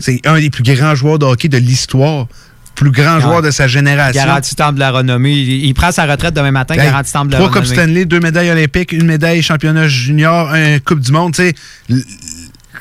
[0.01, 2.27] C'est un des plus grands joueurs de hockey de l'histoire.
[2.75, 4.21] Plus grand joueur de sa génération.
[4.25, 5.33] Garantie temple de la renommée.
[5.33, 7.67] Il, il prend sa retraite demain matin, Hey, garantie temple de la Trois renommée.
[7.69, 11.35] Coupes Stanley, deux médailles olympiques, une médaille championnat junior, un Coupe du Monde.
[11.35, 11.55] tu sais.
[11.89, 12.03] L-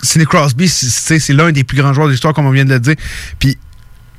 [0.03, 2.79] Sidney Crosby, c'est- l'un des plus grands joueurs de l'histoire, comme on vient de le
[2.79, 2.95] dire.
[3.39, 3.57] Puis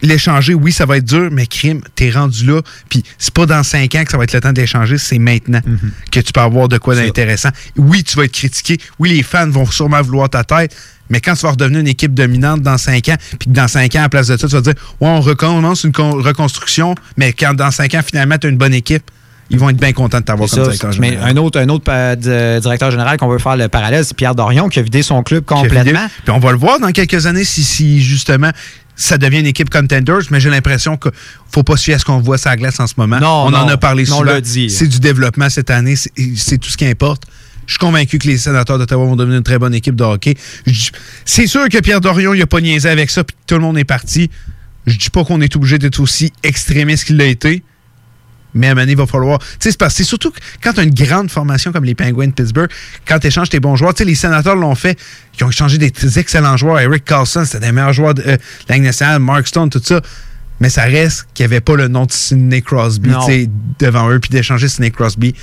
[0.02, 2.61] l'échanger, oui, ça va être dur, mais crime, t'es rendu là.
[2.89, 5.61] Puis c'est pas dans cinq ans que ça va être le temps d'échanger, c'est maintenant
[5.65, 5.78] Mhm.
[6.11, 7.51] que tu peux avoir de quoi d'intéressant.
[7.77, 8.78] Oui, tu vas être critiqué.
[8.98, 10.77] Oui, les fans vont sûrement vouloir ta tête.
[11.11, 13.94] Mais quand tu vas redevenir une équipe dominante dans cinq ans, puis que dans cinq
[13.94, 17.32] ans, à place de ça, tu vas dire Ouais, on recommence une con- reconstruction, mais
[17.35, 19.02] quand dans cinq ans, finalement, tu as une bonne équipe,
[19.51, 20.62] ils vont être bien contents de t'avoir comme ça.
[20.65, 21.31] directeur Mais général.
[21.31, 24.35] un autre, un autre euh, di- directeur général qu'on veut faire le parallèle, c'est Pierre
[24.35, 26.07] Dorion qui a vidé son club complètement.
[26.25, 28.51] Puis on va le voir dans quelques années si, si justement
[28.97, 31.11] ça devient une équipe contenders, mais j'ai l'impression qu'il
[31.51, 33.19] faut pas se fier à ce qu'on voit sur la glace en ce moment.
[33.19, 34.31] Non, on en a parlé Non, on souvent.
[34.33, 34.71] l'a dit.
[34.71, 37.25] C'est du développement cette année, c'est tout ce qui importe.
[37.66, 40.35] Je suis convaincu que les sénateurs d'Ottawa vont devenir une très bonne équipe de hockey.
[41.25, 43.79] C'est sûr que Pierre Dorion, il a pas niaisé avec ça, puis tout le monde
[43.79, 44.31] est parti.
[44.87, 47.62] Je dis pas qu'on est obligé d'être aussi extrémiste qu'il l'a été,
[48.55, 49.39] mais à un moment il va falloir.
[49.39, 50.33] Tu sais, c'est parce que c'est surtout
[50.63, 52.71] quand tu as une grande formation comme les Penguins de Pittsburgh,
[53.07, 54.99] quand tu échanges tes bons joueurs, tu sais, les sénateurs l'ont fait,
[55.39, 56.81] ils ont échangé des excellents joueurs.
[56.81, 58.37] Eric Carlson, c'était des meilleurs joueurs de euh,
[58.69, 60.01] la nationale, Mark Stone, tout ça.
[60.61, 63.11] Mais ça reste qu'il n'y avait pas le nom de Sidney Crosby
[63.79, 65.35] devant eux, puis d'échanger Sidney Crosby.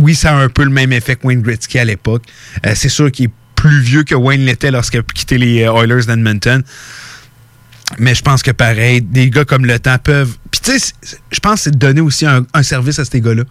[0.00, 2.22] Oui, ça a un peu le même effet que Wayne Gretzky à l'époque.
[2.66, 5.72] Euh, c'est sûr qu'il est plus vieux que Wayne l'était lorsqu'il a quitté les euh,
[5.72, 6.62] Oilers d'Edmonton.
[7.98, 10.36] Mais je pense que pareil, des gars comme le temps peuvent.
[10.50, 10.92] Puis tu sais,
[11.30, 13.44] je pense que c'est de donner aussi un, service à ces gars-là.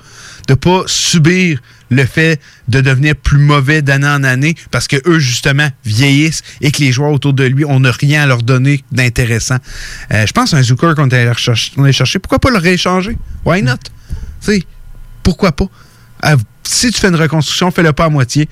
[0.48, 5.20] De pas subir le fait de devenir plus mauvais d'année en année parce que eux,
[5.20, 8.84] justement, vieillissent et que les joueurs autour de lui, on n'a rien à leur donner
[8.92, 9.58] d'intéressant.
[10.12, 12.20] Euh, je pense à un Zucker qu'on est allé chercher.
[12.20, 13.18] Pourquoi pas le rééchanger?
[13.46, 13.74] Why not?
[14.42, 14.64] Tu sais,
[15.22, 15.66] pourquoi pas?
[16.26, 18.48] Euh, si tu fais une reconstruction, fais-le pas à moitié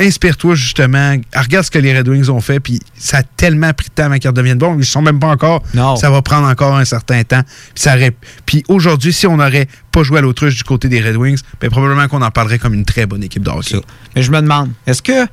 [0.00, 3.88] inspire-toi justement, regarde ce que les Red Wings ont fait, puis ça a tellement pris
[3.88, 5.62] de temps avant qu'ils redeviennent bons, ils sont même pas encore.
[5.74, 5.96] Non.
[5.96, 7.42] Ça va prendre encore un certain temps.
[7.42, 8.14] Puis, ça aurait-
[8.46, 11.70] puis aujourd'hui, si on n'aurait pas joué à l'autruche du côté des Red Wings, ben
[11.70, 13.80] probablement qu'on en parlerait comme une très bonne équipe de hockey.
[14.16, 15.26] Mais je me demande, est-ce que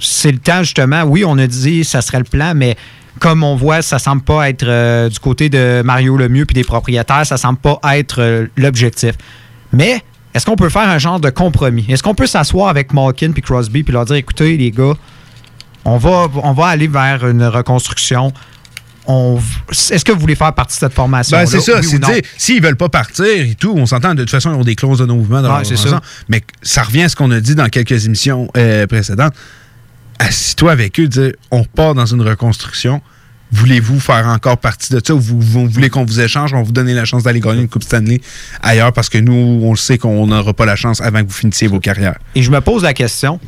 [0.00, 2.76] c'est le temps justement, oui, on a dit ça serait le plan, mais
[3.20, 6.64] comme on voit, ça semble pas être euh, du côté de Mario Lemieux puis des
[6.64, 9.12] propriétaires, ça semble pas être euh, l'objectif.
[9.72, 10.02] Mais
[10.34, 11.84] est-ce qu'on peut faire un genre de compromis?
[11.88, 14.94] Est-ce qu'on peut s'asseoir avec Malkin puis Crosby puis leur dire écoutez, les gars,
[15.84, 18.32] on va, on va aller vers une reconstruction.
[19.08, 21.36] Est-ce que vous voulez faire partie de cette formation?
[21.36, 24.30] Ben, c'est ça, c'est dire, s'ils veulent pas partir et tout, on s'entend, de toute
[24.30, 25.96] façon, ils ont des clauses de non-mouvement dans Ouais, leur c'est convention.
[25.98, 26.02] ça.
[26.28, 29.34] Mais ça revient à ce qu'on a dit dans quelques émissions euh, précédentes.
[30.20, 33.02] Assis-toi avec eux, dire on part dans une reconstruction.
[33.52, 35.12] Voulez-vous faire encore partie de ça?
[35.12, 36.54] Vous, vous voulez qu'on vous échange?
[36.54, 38.20] On vous donner la chance d'aller gagner une Coupe Stanley
[38.62, 41.34] ailleurs parce que nous, on le sait qu'on n'aura pas la chance avant que vous
[41.34, 42.18] finissiez vos carrières.
[42.34, 43.38] Et je me pose la question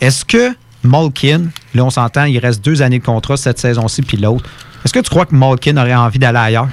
[0.00, 0.50] est-ce que
[0.82, 4.48] Malkin, là on s'entend, il reste deux années de contrat cette saison-ci puis l'autre,
[4.84, 6.68] est-ce que tu crois que Malkin aurait envie d'aller ailleurs?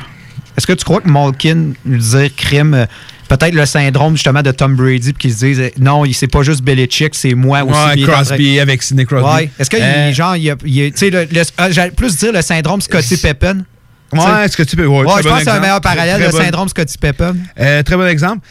[0.57, 2.85] Est-ce que tu crois que Malkin, lui dire crime, euh,
[3.37, 6.27] peut-être le syndrome justement de Tom Brady, puis qu'il se dise euh, non, il c'est
[6.27, 7.73] pas juste Belichick, c'est moi aussi.
[7.73, 9.25] Ouais, il Crosby avec Sidney Crosby.
[9.25, 9.49] Ouais.
[9.59, 12.31] Est-ce qu'il Euh, il il y a- tu sais, le- le- euh, j'allais plus dire
[12.33, 13.65] le syndrome Scotty Pippen
[14.11, 14.19] Ouais,
[14.55, 14.85] que tu peux.
[14.85, 17.35] Ouais, je bon pense que c'est un meilleur parallèle, Très le bon- syndrome Scotty Pippen.
[17.59, 18.45] Euh, très bon exemple.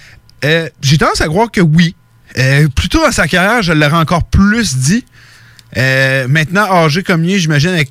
[0.44, 1.94] Euh, J'ai tendance à croire que oui.
[2.38, 5.04] Euh, plutôt dans sa carrière, je l'aurais encore plus dit.
[5.76, 7.90] Euh, maintenant, âgé comme lui, j'imagine avec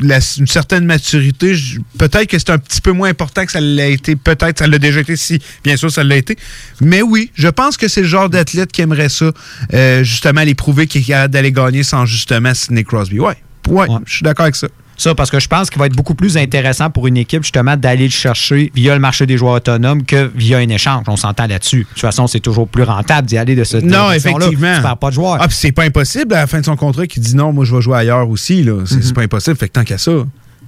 [0.00, 1.54] la- une certaine maturité,
[1.98, 4.16] peut-être que c'est un petit peu moins important que ça l'a été.
[4.16, 6.36] Peut-être ça l'a déjà été, si bien sûr ça l'a été.
[6.80, 9.30] Mais oui, je pense que c'est le genre d'athlète qui aimerait ça,
[9.74, 13.18] euh, justement, aller prouver qu'il est capable d'aller gagner sans justement Sidney Crosby.
[13.20, 13.36] Ouais,
[13.68, 14.68] ouais, je suis d'accord avec ça.
[14.98, 17.76] Ça, parce que je pense qu'il va être beaucoup plus intéressant pour une équipe, justement,
[17.76, 21.04] d'aller le chercher via le marché des joueurs autonomes que via un échange.
[21.06, 21.80] On s'entend là-dessus.
[21.80, 24.76] De toute façon, c'est toujours plus rentable d'y aller de cette Non, effectivement.
[24.76, 25.38] Tu perds pas de joueurs.
[25.40, 27.64] Ah, puis c'est pas impossible à la fin de son contrat qui dit non, moi
[27.64, 28.62] je vais jouer ailleurs aussi.
[28.62, 28.84] là.
[28.86, 29.56] C'est c'est pas impossible.
[29.56, 30.12] Fait que tant qu'à ça,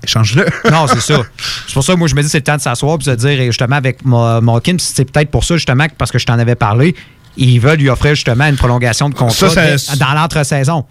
[0.05, 0.45] échange-le.
[0.71, 1.23] non, c'est ça.
[1.67, 3.03] C'est pour ça que moi, je me dis, c'est le temps de s'asseoir et de
[3.05, 6.39] se dire, justement, avec Ma- Malkin, c'est peut-être pour ça, justement, parce que je t'en
[6.39, 6.95] avais parlé,
[7.37, 10.85] ils veulent lui offrir, justement, une prolongation de contrat Ça, ça- dès- dans l'entre-saison.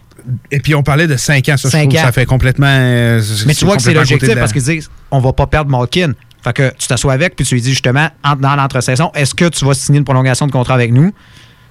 [0.52, 2.06] Et puis on parlait de 5 ans, ça, je Cinq trouve que ans.
[2.06, 2.68] ça fait complètement.
[2.70, 6.14] euh, Mais tu vois que c'est l'objectif parce qu'ils disent on va pas perdre Malkin.
[6.44, 8.10] Fait que tu t'assois avec puis tu lui dis justement
[8.40, 11.12] dans l'entre-saison, est-ce que tu vas signer une prolongation de contrat avec nous?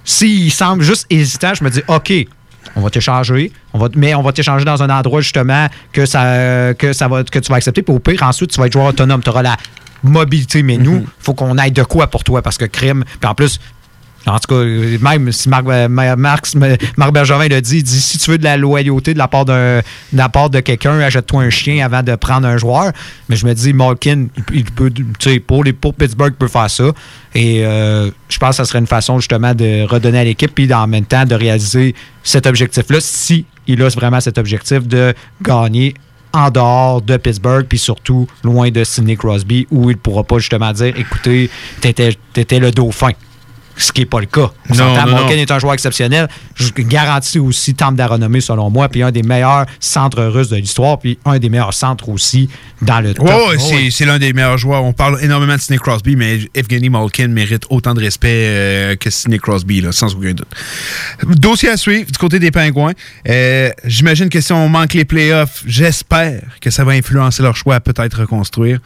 [0.05, 2.13] S'il semble juste hésitant, je me dis OK,
[2.77, 6.75] on va t'échanger, on va, mais on va t'échanger dans un endroit justement que ça,
[6.75, 7.83] que ça va, que tu vas accepter.
[7.83, 9.23] Puis au pire, ensuite, tu vas être joueur autonome.
[9.23, 9.57] Tu auras la
[10.03, 10.63] mobilité.
[10.63, 13.05] Mais nous, il faut qu'on aille de quoi pour toi parce que crime.
[13.21, 13.59] Puis en plus,
[14.27, 14.65] en tout cas,
[15.01, 16.47] même si Marc, euh, Ma- Marc,
[16.97, 17.13] Marc
[17.63, 19.81] dit, il dit si tu veux de la loyauté de la part de
[20.13, 22.93] la part de quelqu'un, achète-toi un chien avant de prendre un joueur.
[23.29, 24.91] Mais je me dis, Malkin, il, peut,
[25.47, 26.91] pour, les, pour Pittsburgh, il peut faire ça.
[27.35, 30.73] Et euh, je pense que ça serait une façon justement de redonner à l'équipe, puis
[30.73, 35.95] en même temps de réaliser cet objectif-là, si il a vraiment cet objectif de gagner
[36.33, 40.39] en dehors de Pittsburgh, puis surtout loin de Sidney Crosby, où il ne pourra pas
[40.39, 41.49] justement dire écoutez,
[41.81, 43.11] t'étais étais le dauphin.
[43.77, 44.51] Ce qui n'est pas le cas.
[44.71, 46.29] On Non, Malkin est un joueur exceptionnel.
[46.55, 50.49] Je garantis aussi temple de la renommée, selon moi, puis un des meilleurs centres russes
[50.49, 52.49] de l'histoire, puis un des meilleurs centres aussi
[52.83, 53.29] dans le top.
[53.31, 53.93] Oh, c'est- oui.
[53.93, 54.83] c'est l'un des meilleurs joueurs.
[54.85, 59.11] On parle énormément de Sidney Crosby, mais Evgeny Malkin mérite autant de respect euh, que
[59.11, 60.49] Sidney Crosby, là, sans aucun doute.
[61.25, 62.93] Dossier à suivre du côté des Pingouins.
[63.29, 67.77] Euh, J'imagine que si on manque les playoffs, j'espère que ça va influencer leur choix
[67.77, 68.79] à peut-être reconstruire.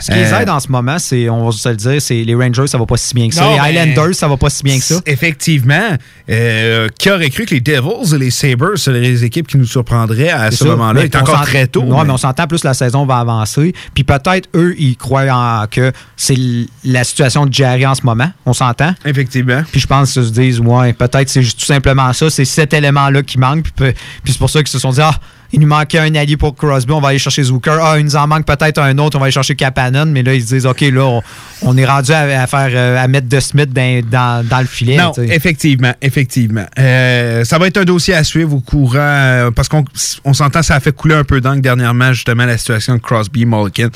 [0.00, 2.22] Ce qui les Euh, aide en ce moment, c'est, on va se le dire, c'est
[2.22, 3.42] les Rangers, ça va pas si bien que ça.
[3.44, 5.00] Non, les Highlanders, ça va pas si bien que ça.
[5.06, 5.96] Effectivement.
[6.30, 9.66] Euh, qui aurait cru que les Devils et les Sabres seraient les équipes qui nous
[9.66, 11.02] surprendraient à ce moment-là?
[11.04, 11.82] Est on encore très tôt.
[11.82, 13.72] Non, mais- mais on s'entend plus la saison va avancer.
[13.94, 16.36] Puis peut-être, eux, ils croient en- que c'est
[16.84, 18.30] la situation de Jerry en ce moment.
[18.46, 18.94] On s'entend?
[19.04, 19.62] Effectivement.
[19.70, 22.30] Puis je pense qu'ils se disent, ouais, peut-être c'est juste tout simplement ça.
[22.30, 23.64] C'est cet élément-là qui manque.
[23.74, 23.92] Puis,
[24.22, 25.18] puis c'est pour ça qu'ils se sont dit, ah,
[25.52, 27.76] il nous manquait un allié pour Crosby, on va aller chercher Zucker.
[27.80, 30.10] Ah, il nous en manque peut-être un autre, on va aller chercher Kapanen.
[30.10, 31.22] Mais là, ils se disent, OK, là, on,
[31.62, 34.66] on est rendu à, à faire, euh, à mettre De Smith dans, dans- dans le
[34.66, 34.96] filet.
[34.96, 36.64] Non, effectivement, effectivement.
[36.78, 39.84] Euh, ça va être un dossier à suivre au courant euh, parce qu'on
[40.24, 43.44] on s'entend, ça a fait couler un peu d'encre dernièrement, justement, la situation de Crosby,
[43.44, 43.88] Malkin.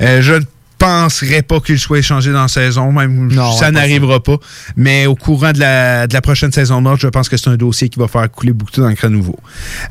[0.00, 0.34] Euh, je
[0.78, 4.36] penserais pas qu'il soit échangé dans la saison, même Non, ça ouais, n'arrivera pas.
[4.76, 7.56] Mais au courant de la, de la prochaine saison nord, je pense que c'est un
[7.56, 9.38] dossier qui va faire couler beaucoup d'encre à nouveau.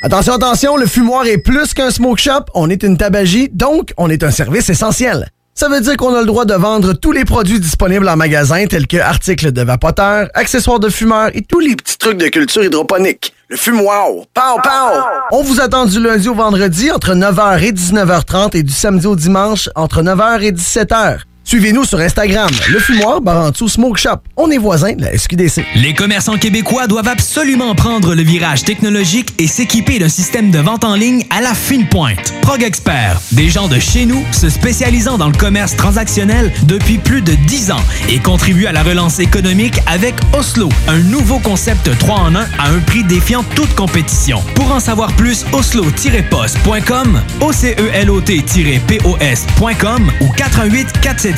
[0.00, 4.08] Attention, attention, le fumoir est plus qu'un smoke shop, on est une tabagie, donc on
[4.08, 5.28] est un service essentiel.
[5.54, 8.64] Ça veut dire qu'on a le droit de vendre tous les produits disponibles en magasin,
[8.66, 12.62] tels que articles de vapoteurs, accessoires de fumeurs et tous les petits trucs de culture
[12.62, 13.34] hydroponique.
[13.48, 15.02] Le fumoir, pow pow!
[15.32, 19.16] On vous attend du lundi au vendredi entre 9h et 19h30 et du samedi au
[19.16, 21.22] dimanche entre 9h et 17h.
[21.48, 24.18] Suivez-nous sur Instagram, le fumoir Barantou Smoke Shop.
[24.36, 25.64] On est voisins de la SQDC.
[25.76, 30.84] Les commerçants québécois doivent absolument prendre le virage technologique et s'équiper d'un système de vente
[30.84, 32.34] en ligne à la fine pointe.
[32.42, 37.22] Prog Expert, des gens de chez nous se spécialisant dans le commerce transactionnel depuis plus
[37.22, 37.80] de 10 ans
[38.10, 42.68] et contribuent à la relance économique avec Oslo, un nouveau concept 3 en 1 à
[42.68, 44.42] un prix défiant toute compétition.
[44.54, 51.37] Pour en savoir plus, oslo-post.com, OCELOT-POS.com ou 418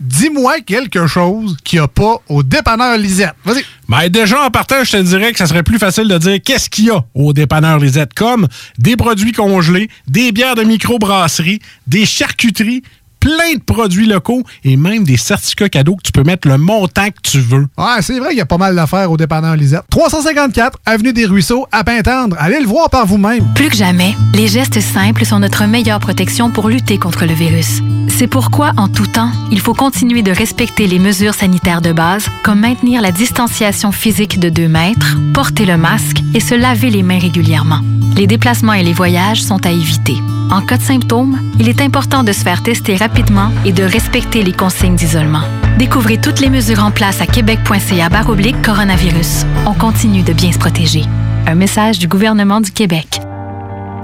[0.00, 3.34] Dis-moi quelque chose qu'il n'y a pas au dépanneur Lisette.
[3.44, 3.64] Vas-y.
[3.88, 6.68] Ben déjà, en partant, je te dirais que ça serait plus facile de dire qu'est-ce
[6.68, 8.46] qu'il y a au dépanneur Lisette, comme
[8.78, 12.82] des produits congelés, des bières de microbrasserie, des charcuteries,
[13.26, 17.08] plein de produits locaux et même des certificats cadeaux que tu peux mettre le montant
[17.08, 17.66] que tu veux.
[17.76, 19.82] Ouais, c'est vrai qu'il y a pas mal d'affaires au dépanneur Lisette.
[19.90, 22.36] 354 Avenue des Ruisseaux, à Pintendre.
[22.38, 23.44] Allez le voir par vous-même.
[23.56, 27.80] Plus que jamais, les gestes simples sont notre meilleure protection pour lutter contre le virus.
[28.08, 32.28] C'est pourquoi, en tout temps, il faut continuer de respecter les mesures sanitaires de base,
[32.44, 37.02] comme maintenir la distanciation physique de 2 mètres, porter le masque et se laver les
[37.02, 37.80] mains régulièrement.
[38.16, 40.16] Les déplacements et les voyages sont à éviter.
[40.50, 44.42] En cas de symptômes, il est important de se faire tester rapidement et de respecter
[44.42, 45.42] les consignes d'isolement.
[45.78, 49.44] Découvrez toutes les mesures en place à québec.ca baroblique coronavirus.
[49.66, 51.02] On continue de bien se protéger.
[51.46, 53.20] Un message du gouvernement du Québec.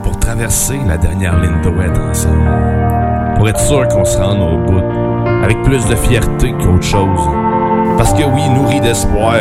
[0.03, 3.35] Pour traverser la dernière ligne droite ensemble.
[3.37, 4.83] Pour être sûr qu'on se rende au bout.
[5.43, 7.31] Avec plus de fierté qu'autre chose.
[7.97, 9.39] Parce que oui, nourri d'espoir,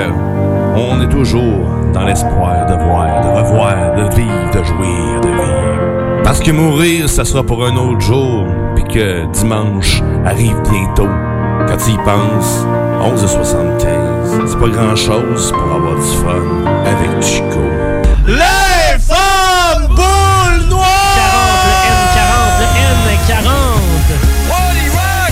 [0.78, 6.22] on est toujours dans l'espoir de voir, de revoir, de vivre, de jouir, de vivre.
[6.24, 8.46] Parce que mourir, ça sera pour un autre jour,
[8.76, 11.10] puis que dimanche arrive bientôt.
[11.68, 12.66] Quand tu y penses,
[13.02, 16.44] 11h75, c'est pas grand-chose pour avoir du fun
[16.86, 17.62] avec Chico.
[18.28, 20.88] Les femmes boules noires!
[22.06, 23.52] 40, le N40, le N40.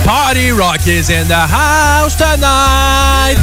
[0.06, 3.38] Party Rock is in the house tonight!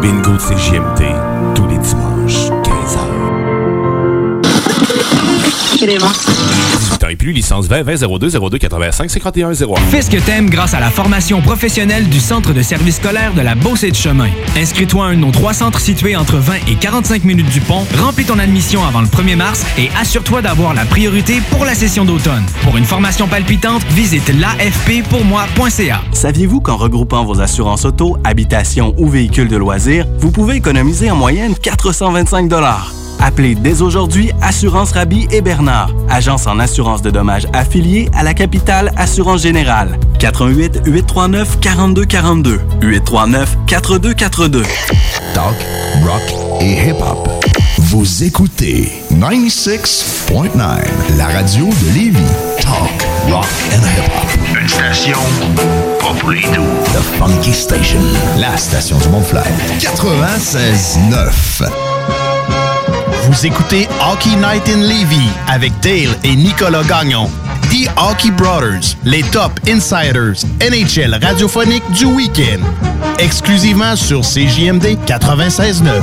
[0.00, 2.09] Bingo de CJMD, tous les dimanches,
[5.50, 9.54] 18 ans et plus, licence 20 20 02 02 85 51 01.
[9.90, 13.40] Fais ce que t'aimes grâce à la formation professionnelle du Centre de service scolaire de
[13.40, 14.28] la Beauce et de Chemin.
[14.56, 17.84] Inscris-toi à un de nos trois centres situés entre 20 et 45 minutes du pont,
[17.98, 22.04] remplis ton admission avant le 1er mars et assure-toi d'avoir la priorité pour la session
[22.04, 22.44] d'automne.
[22.62, 26.02] Pour une formation palpitante, visite l'afppourmoi.ca.
[26.12, 31.16] Saviez-vous qu'en regroupant vos assurances auto, habitation ou véhicules de loisirs, vous pouvez économiser en
[31.16, 32.48] moyenne 425
[33.18, 38.34] Appelez dès aujourd'hui Assurance Rabi et Bernard, agence en assurance de dommages affiliée à la
[38.34, 39.98] capitale Assurance Générale.
[40.18, 44.62] 88 839 42 42 839 4242.
[45.34, 45.54] Talk,
[46.04, 46.22] rock
[46.60, 47.28] et hip-hop.
[47.78, 50.58] Vous écoutez 96.9,
[51.16, 52.18] la radio de Lévis.
[52.60, 54.58] Talk, rock and hip-hop.
[54.60, 55.18] Une station
[55.98, 56.64] pas pour les doux.
[56.92, 58.00] The Funky Station,
[58.38, 59.42] la station du Mont-Fly.
[59.78, 61.89] 96.9.
[63.30, 67.30] Vous écoutez Hockey Night in Levy avec Dale et Nicolas Gagnon.
[67.70, 72.58] The Hockey Brothers, les top insiders NHL radiophonique du week-end.
[73.20, 76.02] Exclusivement sur CJMD 96.9.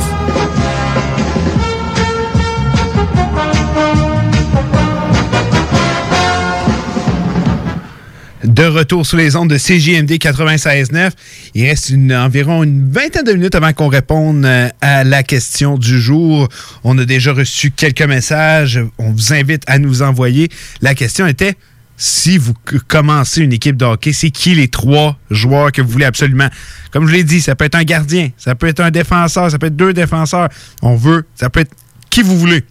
[8.48, 11.12] De retour sur les ondes de CJMD 96.9.
[11.54, 16.00] Il reste environ une vingtaine de minutes avant qu'on réponde euh, à la question du
[16.00, 16.48] jour.
[16.86, 18.80] On a déjà reçu quelques messages.
[19.00, 20.48] On vous invite à nous envoyer.
[20.82, 21.56] La question était
[21.98, 22.54] si vous
[22.88, 26.48] commencez une équipe de hockey, c'est qui les trois joueurs que vous voulez absolument?
[26.92, 29.60] Comme je l'ai dit, ça peut être un gardien, ça peut être un défenseur, ça
[29.60, 30.48] peut être deux défenseurs.
[30.82, 31.76] On veut, ça peut être
[32.10, 32.64] qui vous voulez.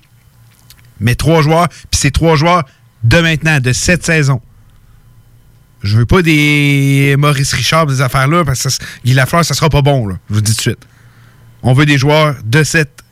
[1.01, 2.65] Mais trois joueurs, puis c'est trois joueurs
[3.05, 4.40] de maintenant, de cette saison.
[5.86, 9.70] Je veux pas des Maurice Richard, des affaires-là, parce que ça- Guy Lafleur, ça sera
[9.70, 10.16] pas bon, là.
[10.28, 10.86] Je vous dis tout de suite.
[11.62, 13.02] On veut des joueurs de cette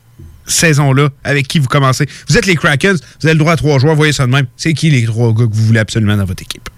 [0.45, 2.07] saison-là avec qui vous commencez.
[2.29, 4.45] Vous êtes les Krakens, vous avez le droit à trois joueurs, voyez ça de même.
[4.57, 6.69] C'est qui les trois gars que vous voulez absolument dans votre équipe?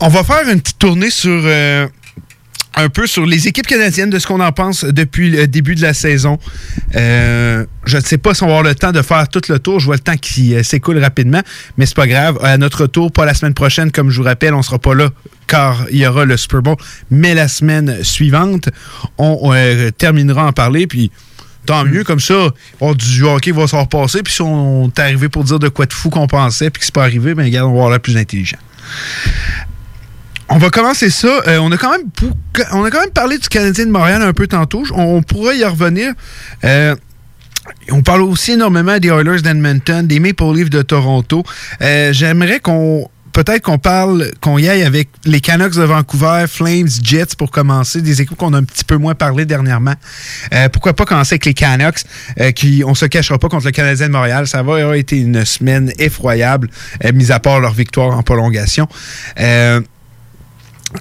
[0.00, 1.86] On va faire une petite tournée sur euh,
[2.76, 5.82] un peu sur les équipes canadiennes, de ce qu'on en pense depuis le début de
[5.82, 6.38] la saison.
[6.94, 9.58] Euh, je ne sais pas si on va avoir le temps de faire tout le
[9.58, 9.80] tour.
[9.80, 11.42] Je vois le temps qui euh, s'écoule rapidement,
[11.76, 12.38] mais c'est pas grave.
[12.42, 15.10] À notre tour, pas la semaine prochaine, comme je vous rappelle, on sera pas là
[15.46, 16.76] car il y aura le Super Bowl,
[17.10, 18.68] mais la semaine suivante,
[19.18, 21.10] on euh, terminera en parler, puis
[21.66, 25.28] tant mieux, comme ça, on, du hockey va s'en repasser, puis si on est arrivé
[25.28, 27.66] pour dire de quoi de fou qu'on pensait, puis que c'est pas arrivé, ben regarde,
[27.66, 28.58] on va avoir l'air plus intelligent.
[30.48, 31.42] On va commencer ça.
[31.46, 32.10] Euh, on, a quand même
[32.84, 34.84] a parlé du Canadien de Montréal un peu tantôt.
[34.92, 36.12] On, on pourrait y revenir.
[36.64, 36.94] Euh,
[37.90, 41.44] on parle aussi énormément des Oilers d'Edmonton, des Maple Leafs de Toronto.
[41.80, 46.88] Euh, J'aimerais qu'on peut-être qu'on parle, qu'on y aille avec les Canucks de Vancouver, Flames,
[47.02, 49.94] Jets pour commencer, des équipes qu'on a un petit peu moins parlé dernièrement.
[50.72, 52.04] Pourquoi pas commencer avec les Canucks,
[52.54, 54.46] qui, on se cachera pas contre le Canadien de Montréal.
[54.46, 56.70] Ça va avoir été une semaine effroyable,
[57.12, 58.86] mis à part leur victoire en prolongation.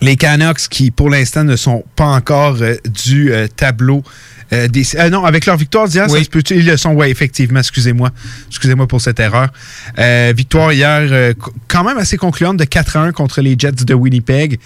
[0.01, 4.03] Les Canucks qui, pour l'instant, ne sont pas encore euh, du euh, tableau
[4.51, 4.95] euh, des...
[4.95, 7.59] euh, non, avec leur victoire d'hier, ça se peut Ils le sont, oui, effectivement.
[7.59, 8.11] Excusez-moi.
[8.49, 9.49] Excusez-moi pour cette erreur.
[9.97, 11.33] Euh, victoire hier, euh,
[11.67, 14.59] quand même assez concluante de 4-1 contre les Jets de Winnipeg.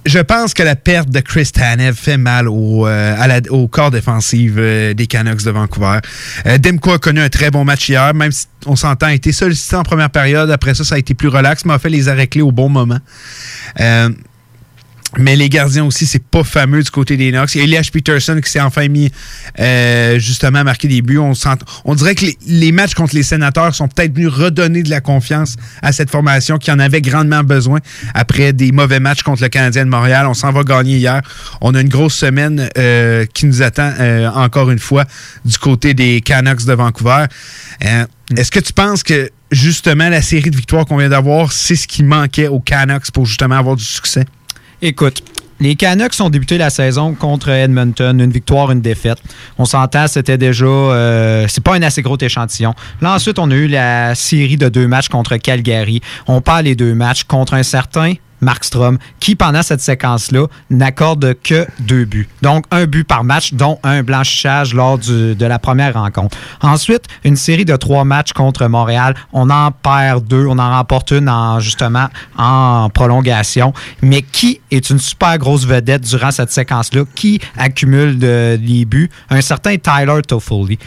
[0.00, 4.52] Euh, je pense que la perte de Chris Tanev fait mal au, euh, corps défensif
[4.56, 5.98] euh, des Canucks de Vancouver.
[6.46, 9.32] Euh, Demko a connu un très bon match hier, même si on s'entend, a été
[9.32, 10.50] sollicité en première période.
[10.50, 12.68] Après ça, ça a été plus relax, mais a fait les arrêts clés au bon
[12.68, 12.98] moment.
[15.18, 17.56] Mais les gardiens aussi, c'est pas fameux du côté des Knox.
[17.56, 19.10] Elias Peterson qui s'est enfin mis
[19.58, 21.18] euh, justement à marquer des buts.
[21.18, 21.32] On,
[21.84, 25.56] on dirait que les, matchs contre les sénateurs sont peut-être venus redonner de la confiance
[25.82, 27.80] à cette formation qui en avait grandement besoin
[28.14, 30.26] après des mauvais matchs contre le Canadien de Montréal.
[30.28, 31.22] On s'en va gagner hier.
[31.60, 35.06] On a une grosse semaine euh, qui nous attend euh, encore une fois
[35.44, 37.24] du côté des Canucks de Vancouver.
[37.80, 41.88] Est-ce que tu penses que justement la série de victoires qu'on vient d'avoir, c'est ce
[41.88, 44.24] qui manquait aux Canucks pour justement avoir du succès?
[44.82, 45.22] Écoute,
[45.60, 49.18] les Canucks ont débuté la saison contre Edmonton, une victoire, une défaite.
[49.58, 52.72] On s'entend, c'était déjà, euh, c'est pas un assez gros échantillon.
[53.02, 56.00] Là ensuite, on a eu la série de deux matchs contre Calgary.
[56.26, 61.66] On parle les deux matchs contre un certain Markstrom, qui pendant cette séquence-là n'accorde que
[61.80, 62.28] deux buts.
[62.42, 66.36] Donc un but par match, dont un blanchissage lors de la première rencontre.
[66.60, 69.14] Ensuite, une série de trois matchs contre Montréal.
[69.32, 73.72] On en perd deux, on en remporte une en, justement en prolongation.
[74.02, 77.02] Mais qui est une super grosse vedette durant cette séquence-là?
[77.14, 79.10] Qui accumule de, buts?
[79.30, 80.78] Un certain Tyler Toffoli.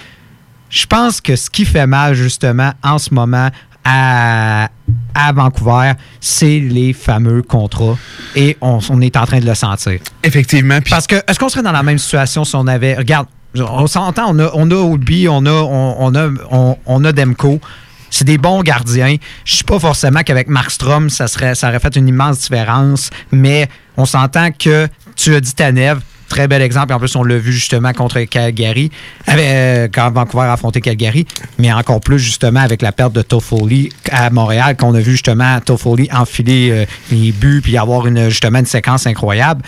[0.69, 3.49] Je pense que ce qui fait mal justement en ce moment
[3.83, 4.69] à,
[5.13, 7.97] à Vancouver, c'est les fameux contrats.
[8.35, 9.99] Et on, on est en train de le sentir.
[10.23, 10.79] Effectivement.
[10.89, 12.95] Parce que est-ce qu'on serait dans la même situation si on avait.
[12.95, 17.05] Regarde, on s'entend, on a, on a Oldby, on a, on, on a, on, on
[17.05, 17.59] a Demko.
[18.09, 19.15] C'est des bons gardiens.
[19.43, 23.67] Je suis pas forcément qu'avec Markstrom, ça, serait, ça aurait fait une immense différence, mais
[23.97, 26.93] on s'entend que tu as dit Tanev, très bel exemple.
[26.93, 28.91] En plus, on l'a vu justement contre Calgary,
[29.27, 31.25] avec, euh, quand Vancouver a affronté Calgary,
[31.59, 35.59] mais encore plus justement avec la perte de Toffoli à Montréal, qu'on a vu justement
[35.59, 39.61] Toffoli enfiler euh, les buts puis avoir une, justement une séquence incroyable.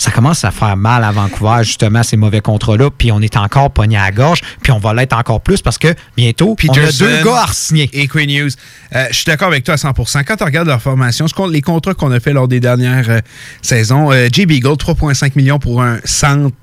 [0.00, 2.88] Ça commence à faire mal à Vancouver, justement, ces mauvais contrats-là.
[2.90, 4.40] Puis on est encore pogné à la gorge.
[4.62, 7.52] Puis on va l'être encore plus parce que bientôt, on a Peterson deux gars à
[7.52, 7.90] signer.
[7.92, 8.50] Et Queen News.
[8.94, 11.92] Euh, je suis d'accord avec toi à 100% Quand tu regardes leur formation, les contrats
[11.92, 13.20] qu'on a fait lors des dernières euh,
[13.60, 14.46] saisons, euh, J.
[14.46, 16.56] Beagle, 3,5 millions pour un centre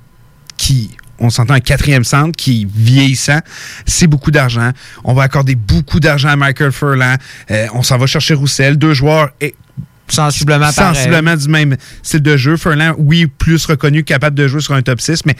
[0.58, 3.40] qui, on s'entend, un quatrième centre qui vieillissant,
[3.86, 4.72] c'est beaucoup d'argent.
[5.04, 7.18] On va accorder beaucoup d'argent à Michael Furlan.
[7.52, 9.54] Euh, on s'en va chercher Roussel, deux joueurs et
[10.08, 10.96] sensiblement pareil.
[10.96, 12.58] sensiblement du même style de jeu.
[12.58, 15.36] Furlan, oui, plus reconnu, capable de jouer sur un top 6, mais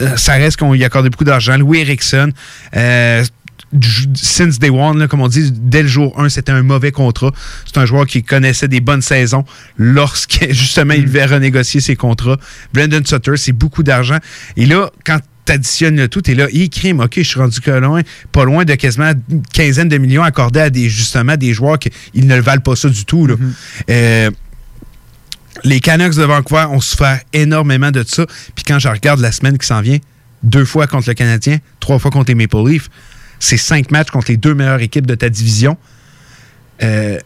[0.00, 1.56] euh, ça reste qu'on y accorde beaucoup d'argent.
[1.56, 2.32] Louis Erickson,
[2.76, 3.24] euh,
[4.14, 7.30] since day one, là, comme on dit, dès le jour 1, c'était un mauvais contrat.
[7.64, 9.44] C'est un joueur qui connaissait des bonnes saisons
[9.76, 12.36] lorsque, justement, il devait renégocier ses contrats.
[12.72, 14.18] Brendan Sutter, c'est beaucoup d'argent.
[14.56, 17.70] Et là, quand t'additionnes le tout, t'es là, il crime, ok, je suis rendu que
[17.70, 21.78] loin, pas loin de quasiment une quinzaine de millions accordés à des, justement, des joueurs
[21.78, 23.34] qui ils ne le valent pas ça du tout, là.
[23.90, 24.30] Euh,
[25.64, 28.26] les Canucks de Vancouver ont souffert énormément de ça.
[28.54, 29.98] Puis quand je regarde la semaine qui s'en vient,
[30.42, 32.88] deux fois contre le Canadien, trois fois contre les Maple Leafs,
[33.38, 35.76] c'est cinq matchs contre les deux meilleures équipes de ta division.
[36.82, 37.18] Euh,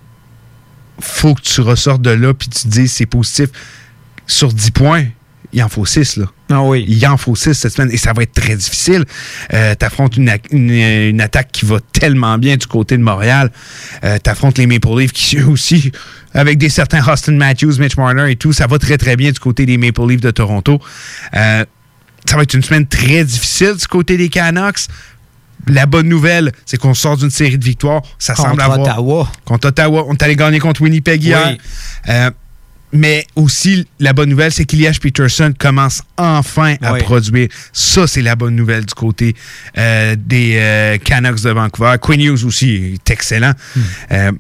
[1.01, 3.49] faut que tu ressortes de là puis tu te dises c'est positif.
[4.27, 5.07] Sur 10 points,
[5.53, 6.17] il en faut 6.
[6.17, 6.27] Là.
[6.51, 6.85] Ah oui.
[6.89, 9.05] Il en faut 6 cette semaine et ça va être très difficile.
[9.53, 13.03] Euh, tu affrontes une, ac- une- une attaque qui va tellement bien du côté de
[13.03, 13.51] Montréal.
[14.05, 15.91] Euh, tu affrontes les Maple Leafs qui eux aussi,
[16.35, 19.39] avec des certains Austin Matthews, Mitch Marner et tout, ça va très très bien du
[19.41, 20.81] côté des Maple Leafs de Toronto.
[21.35, 21.65] Euh,
[22.29, 24.87] ça va être une semaine très difficile du côté des Canucks.
[25.69, 28.03] La bonne nouvelle, c'est qu'on sort d'une série de victoires.
[28.21, 28.81] Ça Contre semble avoir.
[28.81, 29.33] Ottawa.
[29.45, 30.05] Contre Ottawa.
[30.07, 31.57] On est allé gagner contre Winnipeg hier.
[32.07, 32.13] Oui.
[32.95, 37.01] Euh, mais aussi, la bonne nouvelle, c'est qu'Ilias Peterson commence enfin à Oui.
[37.01, 37.49] produire.
[37.73, 39.35] Ça, c'est la bonne nouvelle du côté
[39.77, 41.95] euh, des euh, Canucks de Vancouver.
[42.01, 43.53] Quinn Hughes aussi est excellent.
[44.13, 44.33] Euh,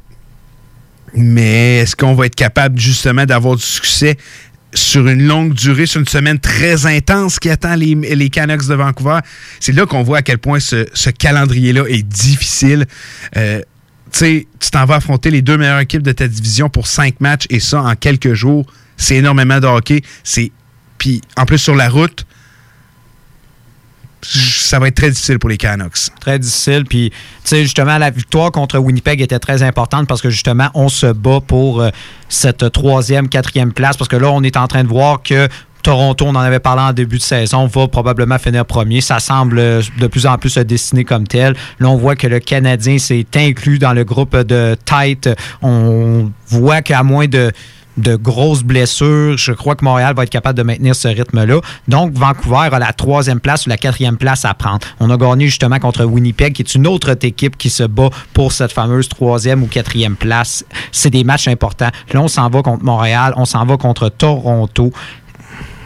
[1.15, 4.17] mais est-ce qu'on va être capable justement d'avoir du succès
[4.75, 8.75] sur une longue durée, sur une semaine très intense qui attend les, les Canucks de
[8.75, 9.21] Vancouver?
[9.61, 12.87] C'est là qu'on voit à quel point ce, ce calendrier-là est difficile.
[14.19, 17.61] Tu t'en vas affronter les deux meilleures équipes de ta division pour cinq matchs et
[17.61, 18.67] ça en quelques jours,
[18.97, 20.03] c'est énormément de hockey.
[20.25, 20.53] C'est
[20.99, 22.27] puis en plus sur la route,
[24.23, 26.11] ça va être très difficile pour les Canucks.
[26.21, 26.85] Très difficile.
[26.85, 30.89] Puis, tu sais, justement, la victoire contre Winnipeg était très importante parce que, justement, on
[30.89, 31.91] se bat pour euh,
[32.29, 33.97] cette troisième, quatrième place.
[33.97, 35.49] Parce que là, on est en train de voir que
[35.87, 39.01] Toronto, on en avait parlé en début de saison, va probablement finir premier.
[39.01, 41.55] Ça semble euh, de plus en plus se dessiner comme tel.
[41.79, 45.31] Là, on voit que le Canadien s'est inclus dans le groupe de tête.
[45.63, 47.53] On voit qu'à moins de
[47.97, 49.39] de grosses blessures.
[49.39, 51.61] Je crois que Montréal va être capable de maintenir ce rythme-là.
[51.89, 54.81] Donc, Vancouver a la troisième place ou la quatrième place à prendre.
[55.01, 58.53] On a gagné justement contre Winnipeg, qui est une autre équipe qui se bat pour
[58.53, 60.65] cette fameuse troisième ou quatrième place.
[60.93, 61.91] C'est des matchs importants.
[62.13, 64.93] Là, on s'en va contre Montréal, on s'en va contre Toronto.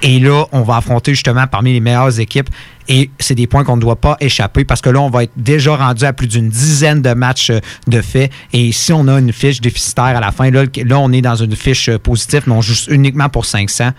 [0.03, 2.49] Et là, on va affronter justement parmi les meilleures équipes.
[2.89, 5.33] Et c'est des points qu'on ne doit pas échapper parce que là, on va être
[5.37, 8.31] déjà rendu à plus d'une dizaine de matchs euh, de fait.
[8.53, 10.65] Et si on a une fiche déficitaire à la fin, là,
[10.99, 13.93] on est dans une fiche euh, positive, mais on joue uniquement pour 500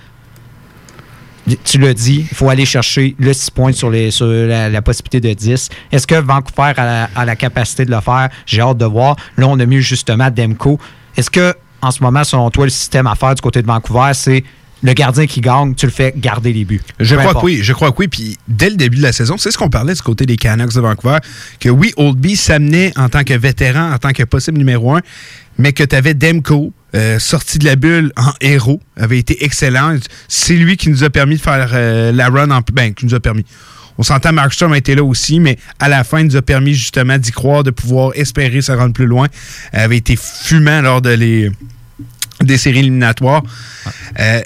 [1.63, 5.69] tu l'as dit, il faut aller chercher le 6 points sur, la, possibilité de 10.
[5.91, 8.29] Est-ce que Vancouver a la, capacité de le faire?
[8.45, 9.15] J'ai hâte de voir.
[9.37, 10.79] Là, on a mis justement Demko.
[11.17, 14.11] Est-ce que, en ce moment, selon toi, le système à faire du côté de Vancouver,
[14.13, 14.43] c'est
[14.83, 16.81] le gardien qui gagne, tu le fais garder les buts.
[16.99, 18.07] Je crois que oui, je crois que oui.
[18.07, 20.73] Puis dès le début de la saison, c'est ce qu'on parlait du côté des Canucks
[20.73, 21.17] de Vancouver,
[21.59, 25.01] que oui, Oldby s'amenait en tant que vétéran, en tant que possible numéro un,
[25.57, 29.97] mais que tu avais Demko, euh, sorti de la bulle en héros, avait été excellent.
[30.27, 32.61] C'est lui qui nous a permis de faire euh, la run en...
[32.73, 33.45] Ben, qui nous a permis.
[33.97, 36.73] On s'entend, Markstrom a été là aussi, mais à la fin, il nous a permis
[36.73, 39.27] justement d'y croire, de pouvoir espérer se rendre plus loin.
[39.73, 41.51] Elle avait été fumant lors de les,
[42.41, 43.43] des séries éliminatoires.
[44.19, 44.41] Euh,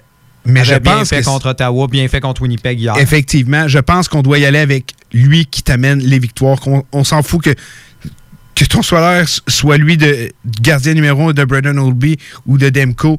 [0.46, 2.96] mais je bien fait contre Ottawa, bien fait contre Winnipeg hier.
[2.98, 6.60] Effectivement, je pense qu'on doit y aller avec lui qui t'amène les victoires.
[6.92, 7.56] On, s'en fout que
[8.56, 10.32] que ton soir soit lui de
[10.62, 13.18] gardien numéro 1 de Brendan Oldby ou de Demko.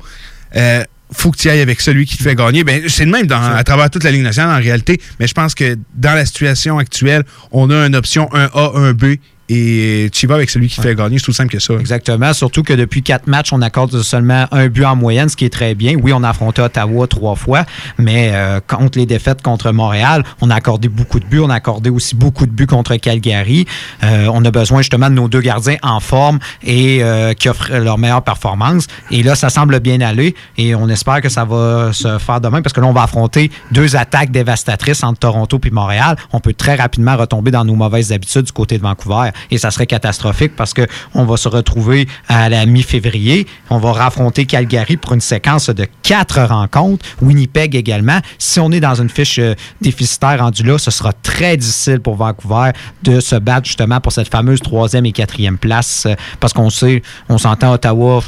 [0.56, 0.82] Euh,
[1.12, 2.64] faut que tu ailles avec celui qui te fait gagner.
[2.64, 5.54] Ben, c'est le même à travers toute la Ligue nationale en réalité, mais je pense
[5.54, 7.22] que dans la situation actuelle,
[7.52, 11.18] on a une option 1A, 1B et tu vas avec celui qui fait gagner.
[11.18, 11.74] C'est tout simple que ça.
[11.74, 12.32] Exactement.
[12.32, 15.52] Surtout que depuis quatre matchs, on accorde seulement un but en moyenne, ce qui est
[15.52, 15.96] très bien.
[16.02, 17.64] Oui, on a affronté Ottawa trois fois,
[17.98, 21.40] mais euh, contre les défaites contre Montréal, on a accordé beaucoup de buts.
[21.40, 23.66] On a accordé aussi beaucoup de buts contre Calgary.
[24.02, 27.72] Euh, on a besoin justement de nos deux gardiens en forme et euh, qui offrent
[27.72, 28.86] leur meilleure performance.
[29.10, 32.62] Et là, ça semble bien aller et on espère que ça va se faire demain
[32.62, 36.16] parce que là, on va affronter deux attaques dévastatrices entre Toronto et Montréal.
[36.32, 39.70] On peut très rapidement retomber dans nos mauvaises habitudes du côté de Vancouver et ça
[39.70, 43.46] serait catastrophique parce que on va se retrouver à la mi-février.
[43.70, 47.04] On va raffronter Calgary pour une séquence de quatre rencontres.
[47.20, 48.20] Winnipeg également.
[48.38, 52.16] Si on est dans une fiche euh, déficitaire rendue là, ce sera très difficile pour
[52.16, 52.70] Vancouver
[53.02, 57.02] de se battre justement pour cette fameuse troisième et quatrième place euh, parce qu'on sait,
[57.28, 58.22] on s'entend Ottawa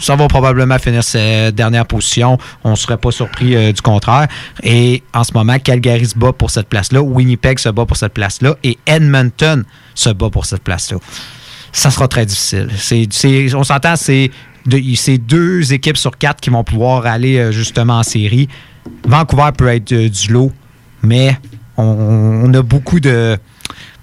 [0.00, 2.38] ça va probablement finir cette dernière position.
[2.64, 4.26] On ne serait pas surpris euh, du contraire.
[4.62, 8.14] Et en ce moment, Calgary se bat pour cette place-là, Winnipeg se bat pour cette
[8.14, 9.64] place-là et Edmonton
[9.94, 10.98] se bat pour cette place-là.
[11.72, 13.56] Ça sera très difficile.
[13.56, 14.30] on s'entend, c'est
[14.66, 18.48] deux équipes sur quatre qui vont pouvoir aller euh, justement en série.
[19.04, 20.52] Vancouver peut être euh, du lot,
[21.02, 21.36] mais
[21.76, 23.38] on a beaucoup de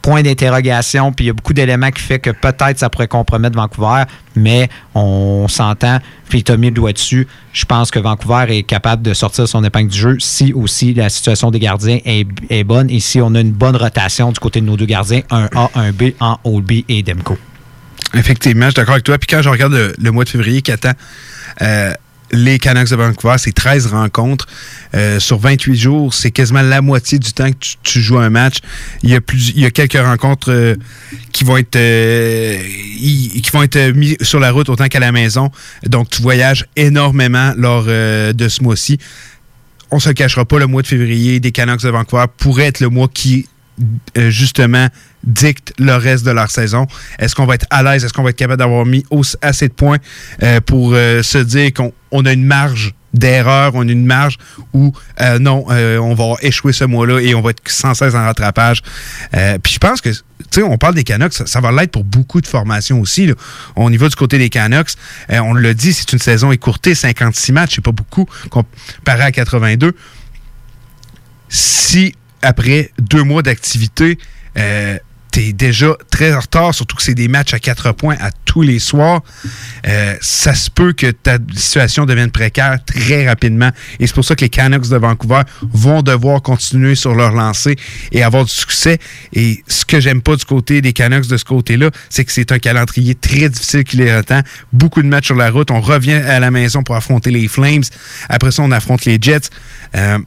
[0.02, 3.56] point d'interrogation, puis il y a beaucoup d'éléments qui fait que peut-être ça pourrait compromettre
[3.56, 4.04] Vancouver,
[4.36, 6.00] mais on s'entend,
[6.30, 7.28] puis tu mis le doigt dessus.
[7.54, 11.10] Je pense que Vancouver est capable de sortir son épingle du jeu si aussi la
[11.10, 14.66] situation des gardiens est, bonne et si on a une bonne rotation du côté de
[14.66, 17.38] nos deux gardiens, un A, un B en Oldby et Demko.
[18.14, 19.18] Effectivement, je suis d'accord avec toi.
[19.18, 20.94] Puis quand je regarde le, mois de février qui attend,
[21.62, 21.94] euh,
[22.32, 24.48] les Canucks de Vancouver, c'est 13 rencontres.
[24.96, 28.58] Euh, sur 28 jours, c'est quasiment la moitié du temps que tu, joues un match.
[29.04, 30.76] Il y a, plus, il y a quelques rencontres euh,
[31.32, 32.58] qui vont être euh,
[32.98, 35.52] qui vont être mis sur la route autant qu'à la maison.
[35.86, 39.00] Donc, tu voyages énormément lors de ce mois-ci.
[39.92, 42.90] On se cachera pas, le mois de février des Canucks de Vancouver pourrait être le
[42.90, 43.48] mois qui
[44.16, 44.90] justement
[45.24, 46.88] dicte le reste de leur saison.
[47.18, 48.04] Est-ce qu'on va être à l'aise?
[48.06, 49.06] Est-ce qu'on va être capable d'avoir mis
[49.42, 49.98] assez de points
[50.44, 54.38] euh, pour euh, se dire qu'on a une marge d'erreur, on a une marge
[54.72, 58.24] où euh, non, on va échouer ce mois-là et on va être sans cesse en
[58.24, 58.84] rattrapage.
[59.64, 60.20] puis je pense que, tu
[60.52, 63.32] sais, on parle des Canucks, ça, va l'être pour beaucoup de formations aussi.
[63.76, 64.92] Au niveau du côté des Canucks,
[65.28, 69.96] on l'a dit, c'est une saison écourtée, 56 matchs, c'est pas beaucoup comparé à 82.
[71.50, 74.18] Si après deux mois d'activité,
[75.32, 78.62] t'es déjà très en retard, surtout que c'est des matchs à quatre points à tous
[78.62, 79.22] les soirs.
[79.88, 83.70] Euh, ça se peut que ta situation devienne précaire très rapidement.
[84.00, 87.76] Et c'est pour ça que les Canucks de Vancouver vont devoir continuer sur leur lancée
[88.12, 88.98] et avoir du succès.
[89.34, 92.52] Et ce que j'aime pas du côté des Canucks de ce côté-là, c'est que c'est
[92.52, 94.42] un calendrier très difficile qui les attend.
[94.74, 95.72] Beaucoup de matchs sur la route.
[95.72, 97.84] On revient à la maison pour affronter les Flames.
[98.30, 99.50] Après ça, on affronte les Jets.
[99.96, 100.18] Euh,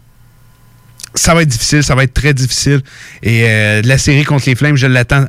[1.15, 2.81] ça va être difficile, ça va être très difficile.
[3.23, 5.27] Et euh, la série contre les Flames, je l'attends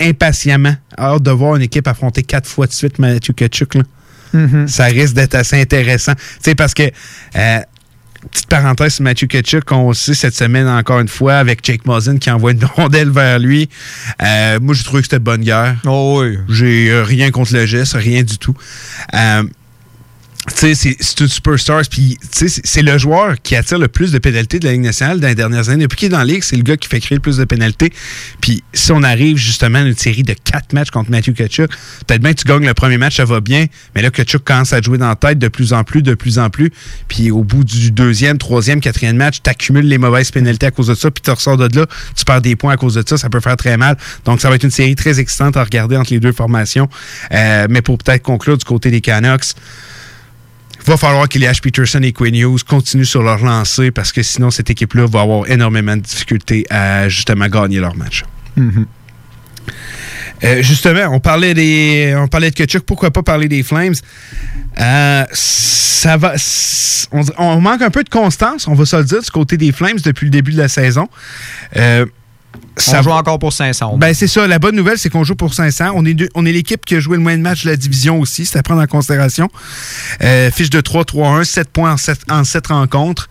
[0.00, 0.74] impatiemment.
[0.98, 3.76] Hâte de voir une équipe affronter quatre fois de suite Matthew Kachuk.
[4.34, 4.66] Mm-hmm.
[4.66, 6.14] Ça risque d'être assez intéressant.
[6.14, 6.82] Tu sais, parce que
[7.36, 7.58] euh,
[8.30, 12.18] petite parenthèse sur Matthew Ketchuk, qu'on sait cette semaine encore une fois avec Jake Mosin
[12.18, 13.68] qui envoie une rondelle vers lui.
[14.22, 15.76] Euh, moi, j'ai trouvé que c'était de bonne guerre.
[15.86, 16.38] Oh oui.
[16.48, 18.54] J'ai rien contre le geste, rien du tout.
[20.54, 21.82] C'est- une superstar.
[22.30, 25.34] C'est- le joueur qui attire le plus de pénalités de la Ligue nationale dans les
[25.34, 25.84] dernières années.
[25.84, 27.44] Depuis qu'il est dans la Ligue, c'est le gars qui fait créer le plus de
[27.44, 27.92] pénalités.
[28.40, 31.70] Puis, si on arrive justement à une série de quatre matchs contre Matthew Kachuk,
[32.06, 33.66] peut-être bien que tu gagnes le premier match, ça va bien.
[33.94, 36.38] Mais là, Kachuk commence à jouer dans la tête de plus en plus, de plus
[36.38, 36.70] en plus.
[37.08, 40.94] Puis, au bout du deuxième, troisième, quatrième match, tu les mauvaises pénalités à cause de
[40.94, 41.10] ça.
[41.10, 43.16] Puis, tu ressors de là, tu perds des points à cause de ça.
[43.16, 43.96] Ça peut faire très mal.
[44.24, 46.88] Donc, ça va être une série très excitante à regarder entre les deux formations.
[47.32, 49.54] Euh, mais pour peut-être conclure du côté des Canucks,
[50.86, 54.22] va falloir que les Ash Peterson et Quinn Hughes continuent sur leur lancée parce que
[54.22, 58.24] sinon, cette équipe-là va avoir énormément de difficultés à justement gagner leur match.
[60.44, 63.94] Euh, justement, on parlait des, on parlait de Kachuk, pourquoi pas parler des Flames?
[64.78, 66.34] Euh, Ça va,
[67.10, 69.72] on, on manque un peu de constance, on va se le dire du côté des
[69.72, 71.08] Flames depuis le début de la saison.
[71.76, 72.04] Euh,
[72.98, 73.96] On joue encore pour 500.
[73.98, 74.46] Ben, c'est ça.
[74.46, 75.92] La bonne nouvelle, c'est qu'on joue pour 500.
[75.94, 77.76] On est, deux- on est l'équipe qui a joué le moins de matchs de la
[77.76, 78.44] division aussi.
[78.46, 79.48] C'est à prendre en considération.
[80.22, 83.28] Euh, fiche de 3-3-1, 7 points en 7, en sept rencontres.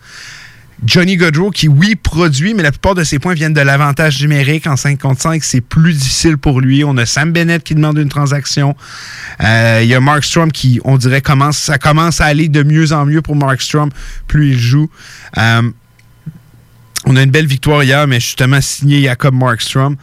[0.84, 4.66] Johnny Godrow, qui, oui, produit, mais la plupart de ses points viennent de l'avantage numérique.
[4.66, 6.84] En 5 contre 5, c'est plus difficile pour lui.
[6.84, 8.76] On a Sam Bennett qui demande une transaction.
[9.42, 12.62] Euh, Il y a Mark Strom qui, on dirait, commence, ça commence à aller de
[12.62, 13.88] mieux en mieux pour Mark Strom
[14.26, 14.90] plus il joue.
[15.38, 15.62] Euh,
[17.06, 19.96] on a une belle victoire hier, mais justement signé Jacob Markstrom.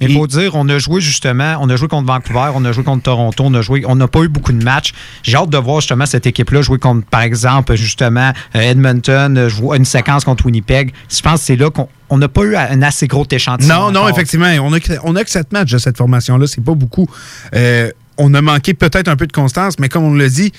[0.00, 2.82] Il faut dire, on a joué justement, on a joué contre Vancouver, on a joué
[2.82, 4.92] contre Toronto, on a joué, on n'a pas eu beaucoup de matchs.
[5.22, 9.48] J'ai hâte de voir justement cette équipe-là jouer contre, par exemple, justement euh, Edmonton, euh,
[9.76, 10.92] une séquence contre Winnipeg.
[11.08, 13.72] Je pense que c'est là qu'on on n'a pas eu un assez gros échantillon.
[13.72, 14.48] Non, non, effectivement.
[14.62, 16.48] On a, que- on a que 7 matchs de cette formation-là.
[16.48, 17.06] C'est pas beaucoup.
[17.54, 17.88] Euh,
[18.18, 20.52] on a manqué peut-être un peu de constance, mais comme on l'a dit,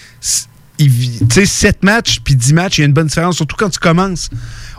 [0.78, 0.90] tu
[1.30, 3.80] sais, 7 matchs puis 10 matchs, il y a une bonne différence, surtout quand tu
[3.80, 4.30] commences.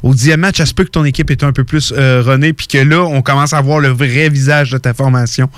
[0.03, 2.53] Au dixième match, ça se peut que ton équipe est un peu plus euh, runée,
[2.53, 5.49] puis que là, on commence à voir le vrai visage de ta formation.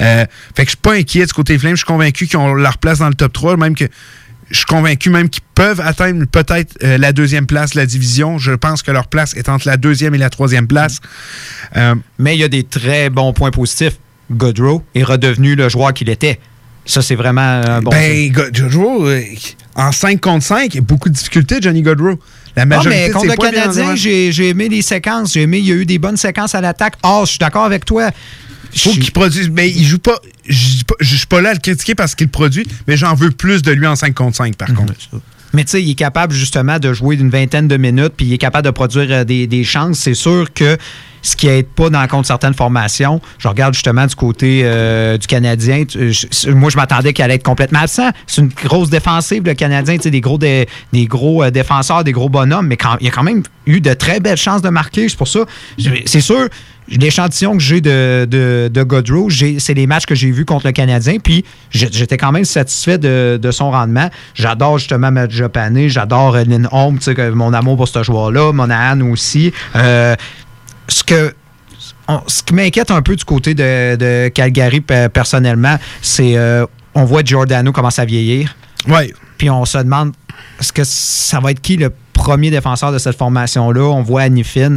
[0.00, 1.72] Euh, fait que je suis pas inquiet du côté Flames.
[1.72, 3.88] Je suis convaincu qu'ils ont leur place dans le top 3, même que
[4.52, 8.38] je suis convaincu même qu'ils peuvent atteindre peut-être euh, la deuxième place de la division.
[8.38, 11.00] Je pense que leur place est entre la deuxième et la troisième place.
[11.76, 13.98] Euh, Mais il y a des très bons points positifs.
[14.30, 16.38] Godrow est redevenu le joueur qu'il était.
[16.84, 19.22] Ça, c'est vraiment un bon ben, Go- Godrow, euh,
[19.76, 22.18] en 5 contre 5, il y a beaucoup de difficultés, Johnny Godrow.
[22.56, 25.32] La majorité mais de contre le Canadien, j'ai j'ai aimé les séquences.
[25.32, 26.94] J'ai aimé, il y a eu des bonnes séquences à l'attaque.
[27.02, 28.10] Ah, je suis d'accord avec toi.
[28.76, 29.48] faut qu'il produise.
[29.48, 30.18] Mais il joue pas.
[30.46, 33.14] Je dis pas- je suis pas là à le critiquer parce qu'il produit, mais j'en
[33.14, 34.76] veux plus de lui en 5 contre 5, par Mhm.
[34.76, 34.94] contre.
[35.54, 38.32] Mais tu sais, il est capable justement de jouer d'une vingtaine de minutes, puis il
[38.32, 39.98] est capable de produire euh, des, des chances.
[39.98, 40.76] C'est sûr que
[41.22, 45.26] ce qui n'aide pas dans contre certaines formations, je regarde justement du côté euh, du
[45.26, 45.84] Canadien.
[45.88, 48.10] je- moi, je m'attendais qu'il allait être complètement absent.
[48.26, 52.04] C'est une grosse défensive, le Canadien, tu sais, des gros, des, des gros euh, défenseurs,
[52.04, 54.68] des gros bonhommes, mais quand, il a quand même eu de très belles chances de
[54.68, 55.08] marquer.
[55.08, 55.40] C'est pour ça,
[56.06, 56.48] c'est sûr,
[56.88, 60.66] l'échantillon que j'ai de, de, de Godrow, j'ai- c'est les matchs que j'ai vus contre
[60.66, 64.10] le Canadien, puis j'étais quand même satisfait de, de son rendement.
[64.34, 66.44] J'adore justement Matt Pané, j'adore euh,
[67.00, 69.52] sais, que mon amour pour ce joueur-là, Monahan aussi.
[69.76, 70.16] Euh,
[70.88, 71.34] ce que
[72.08, 76.66] on- ce qui m'inquiète un peu du côté de, de Calgary pe- personnellement, c'est euh,
[76.94, 78.54] on voit Giordano commencer à vieillir.
[78.88, 79.12] Ouais.
[79.38, 80.12] Puis on se demande
[80.60, 83.82] est-ce que ça va être qui le premier défenseur de cette formation-là?
[83.82, 84.76] On voit Anifin.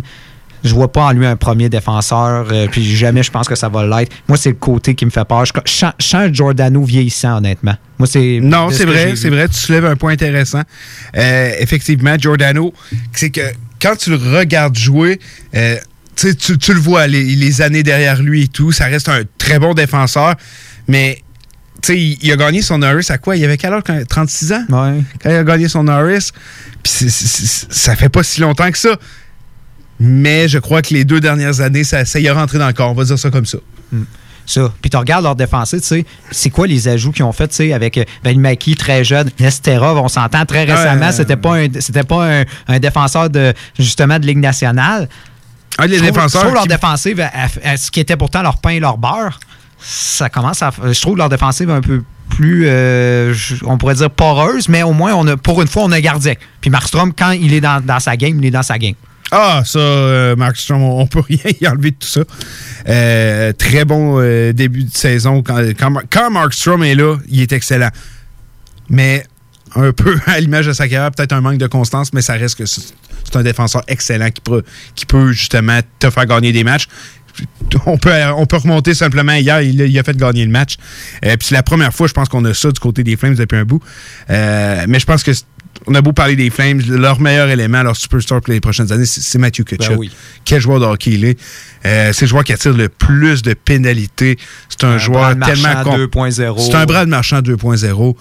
[0.64, 3.70] Je vois pas en lui un premier défenseur, euh, puis jamais je pense que ça
[3.70, 4.12] va l'être.
[4.28, 5.46] Moi, c'est le côté qui me fait peur.
[5.46, 7.76] Je, je je sens Giordano vieillissant, honnêtement.
[8.00, 8.40] Moi, c'est.
[8.42, 9.48] Non, ce c'est vrai, c'est vrai.
[9.48, 10.62] Tu soulèves un point intéressant.
[11.18, 12.74] Euh, effectivement, Giordano,
[13.14, 13.42] c'est que
[13.80, 15.20] quand tu le regardes jouer,
[15.56, 15.76] euh,
[16.16, 19.60] tu, tu- le vois, les, les années derrière lui et tout, ça reste un très
[19.60, 20.36] bon défenseur,
[20.88, 21.22] mais
[21.82, 23.36] tu sais, il, il a gagné son Norris à quoi?
[23.36, 23.84] Il avait quel âge?
[23.86, 24.64] quand- 36 ans?
[24.70, 25.02] Ouais.
[25.22, 26.30] Quand il a gagné son Norris.
[26.84, 28.96] Puis ça fait pas si longtemps que ça.
[30.00, 32.74] Mais je crois que les deux dernières années, ça, ça y est rentré dans le
[32.74, 32.92] corps.
[32.92, 33.58] On va dire ça comme ça.
[34.46, 34.72] Ça.
[34.82, 37.56] Puis tu regardes leur défensif, tu sais, c'est quoi les ajouts qu'ils ont fait, tu
[37.56, 41.12] sais, avec Ben Maki, très jeune, Nesterov, on s'entend très récemment, Ouais.
[41.12, 45.10] c'était pas un c'était pas un, un défenseur de justement de Ligue nationale.
[45.78, 48.58] Ah, les Je trouve- défenseurs Je trouve leur défensive, à- ce qui était pourtant leur
[48.60, 49.40] pain et leur beurre,
[49.80, 50.72] ça commence à.
[50.92, 53.34] Je trouve leur défensive un peu plus, euh,
[53.66, 56.34] on pourrait dire poreuse, mais au moins, on a, pour une fois, on a gardien.
[56.62, 58.96] Puis Markstrom, quand il est dans, dans sa game, il est dans sa game.
[59.32, 62.22] Ah, ça, euh, Markstrom, on on peut rien y enlever de tout ça.
[62.88, 65.42] Euh, très bon euh, début de saison.
[65.44, 67.90] Quand, quand, quand Markstrom est là, il est excellent.
[68.90, 69.26] Mais
[69.76, 72.56] un peu à l'image de sa carrière, peut-être un manque de constance, mais ça reste
[72.58, 74.64] que c'est un défenseur excellent qui peut,
[74.96, 76.88] qui peut justement te faire gagner des matchs.
[77.86, 80.76] On peut, on peut remonter simplement hier, il, a- il a fait gagner le match.
[81.26, 83.36] Euh, Puis c'est la première fois, je pense qu'on a ça du côté des Flames
[83.36, 83.82] depuis un bout.
[84.30, 85.32] Euh, mais je pense que
[85.88, 89.06] on a beau parler des Flames, leur meilleur élément, leur superstar pour les prochaines années,
[89.06, 89.90] c'est Matthew Kutchuk.
[89.92, 90.12] Ben oui.
[90.46, 91.40] Quel joueur de hockey il est.
[91.86, 94.38] Euh, c'est le joueur qui attire le plus de pénalités.
[94.70, 95.64] C'est un, Un joueur tellement...
[95.74, 96.66] Marchand com- 2.0.
[96.66, 98.16] C'est un bras de marchand 2.0.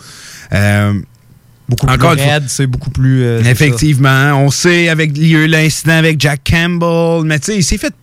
[1.69, 3.23] Beaucoup plus encore raide, c'est beaucoup plus.
[3.25, 3.43] euh.
[3.45, 4.33] Effectivement.
[4.35, 7.65] On sait, avec il y a eu l'incident avec Jack Campbell, mais tu sais, il
[7.65, 7.95] s'est fait.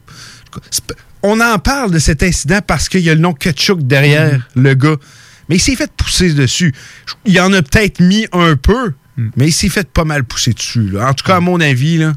[1.23, 4.61] On en parle de cet incident parce qu'il y a le nom Kutchuk derrière Mm-hmm.
[4.63, 4.95] le gars.
[5.49, 6.73] Mais il s'est fait pousser dessus.
[7.25, 9.27] Il en a peut-être mis un peu, Mm.
[9.35, 10.89] mais il s'est fait pas mal pousser dessus.
[10.89, 11.09] là.
[11.09, 12.13] En tout cas, à mon avis, là.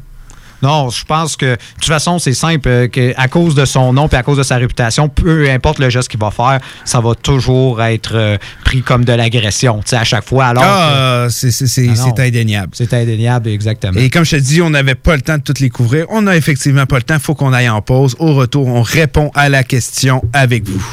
[0.65, 2.67] Non, je pense que de toute façon, c'est simple.
[2.67, 5.79] euh, que à cause de son nom et à cause de sa réputation, peu importe
[5.79, 9.89] le geste qu'il va faire, ça va toujours être euh, pris comme de l'agression, tu
[9.89, 10.47] sais, à chaque fois.
[10.47, 12.13] Alors ah, c'est c'est- c'est- Ah non.
[12.15, 12.69] c'est indéniable.
[12.73, 13.99] C'est indéniable, exactement.
[13.99, 16.05] Et comme je te dis, on n'avait pas le temps de toutes les couvrir.
[16.09, 17.15] On n'a effectivement pas le temps.
[17.15, 18.15] Il faut qu'on aille en pause.
[18.19, 20.83] Au retour, on répond à la question avec vous.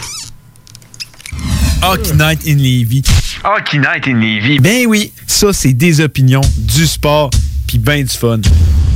[1.82, 3.02] Hockey Night in Levy.
[3.44, 4.58] Hockey Night in Levy.
[4.60, 7.30] Ben oui, ça, c'est des opinions, du sport,
[7.72, 8.38] puis ben du fun.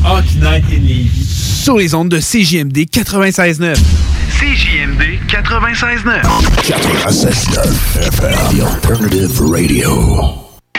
[0.05, 1.25] Hockey Night in Levy.
[1.25, 3.75] Sur les ondes de CJMD 96.9.
[4.39, 6.23] CJMD 96.9.
[6.63, 10.46] 96.9 FM, The Alternative Radio.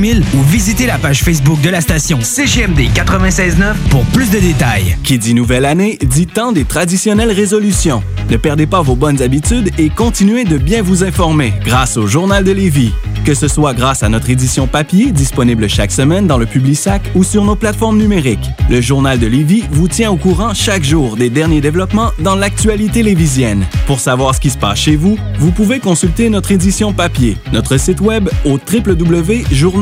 [0.00, 4.96] ou visitez la page Facebook de la station CGMD 969 pour plus de détails.
[5.04, 8.02] Qui dit nouvelle année, dit temps des traditionnelles résolutions.
[8.30, 12.44] Ne perdez pas vos bonnes habitudes et continuez de bien vous informer grâce au Journal
[12.44, 12.92] de Lévis.
[13.26, 17.22] Que ce soit grâce à notre édition papier, disponible chaque semaine dans le Publisac ou
[17.22, 18.48] sur nos plateformes numériques.
[18.70, 23.02] Le Journal de Lévis vous tient au courant chaque jour des derniers développements dans l'actualité
[23.02, 23.66] lévisienne.
[23.86, 27.76] Pour savoir ce qui se passe chez vous, vous pouvez consulter notre édition papier, notre
[27.76, 28.56] site web au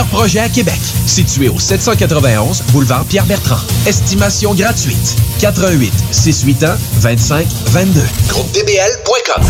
[0.00, 0.78] projets à Québec.
[1.06, 3.60] Situé au 791 boulevard Pierre-Bertrand.
[3.86, 5.16] Estimation gratuite.
[5.40, 8.00] 88 681 25 22.
[8.28, 9.44] GroupeDBL.com.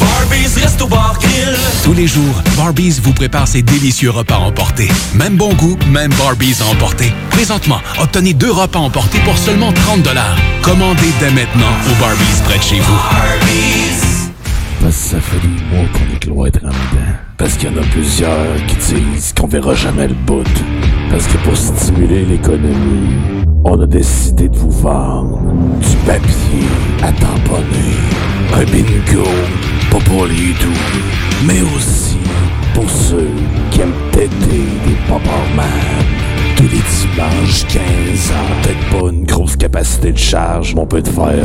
[0.00, 1.56] Barbies Resto Bar Grill.
[1.82, 4.88] Tous les jours, Barbies vous prépare ses délicieux repas à emporter.
[5.14, 7.12] Même bon goût, même Barbies à emporter.
[7.30, 10.08] Présentement, obtenez deux repas à emporter pour seulement 30
[10.62, 14.07] Commandez dès maintenant au Barbies près de chez vous.
[14.80, 17.12] Parce que ça fait des mois qu'on est cloître en dedans.
[17.36, 20.44] Parce qu'il y en a plusieurs qui disent qu'on verra jamais le bout.
[21.10, 25.40] Parce que pour stimuler l'économie, on a décidé de vous vendre
[25.80, 26.66] du papier
[27.02, 27.96] à tamponner.
[28.54, 29.28] Un bingo,
[29.90, 32.18] pas pour les doux, mais aussi
[32.74, 33.30] pour ceux
[33.70, 34.30] qui aiment têter
[34.86, 34.96] des
[35.56, 36.27] man
[36.58, 38.50] tous les dimanches 15 ans.
[38.62, 41.44] Peut-être pas une grosse capacité de charge, mais on peut te faire gagner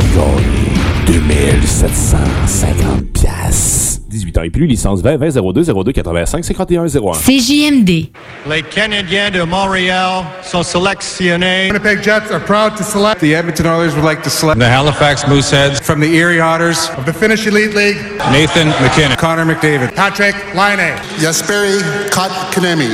[1.06, 4.03] 2750 piastres.
[4.14, 7.12] 18 ans et plus, licence 20 20 02 02 85 51 01.
[7.12, 8.10] CJMD.
[8.48, 11.66] Les Canadiens de Montréal sont sélectionnés.
[11.66, 13.20] Winnipeg Jets are proud to select.
[13.20, 14.60] The Edmonton Oilers would like to select.
[14.60, 15.80] The Halifax Mooseheads.
[15.82, 16.90] From the Erie Otters.
[16.96, 17.96] Of the Finnish Elite League.
[18.30, 19.16] Nathan McKinnon.
[19.16, 19.94] Connor McDavid.
[19.94, 20.94] Patrick Laine.
[21.18, 21.80] Jesperi
[22.10, 22.88] Kotkaniemi.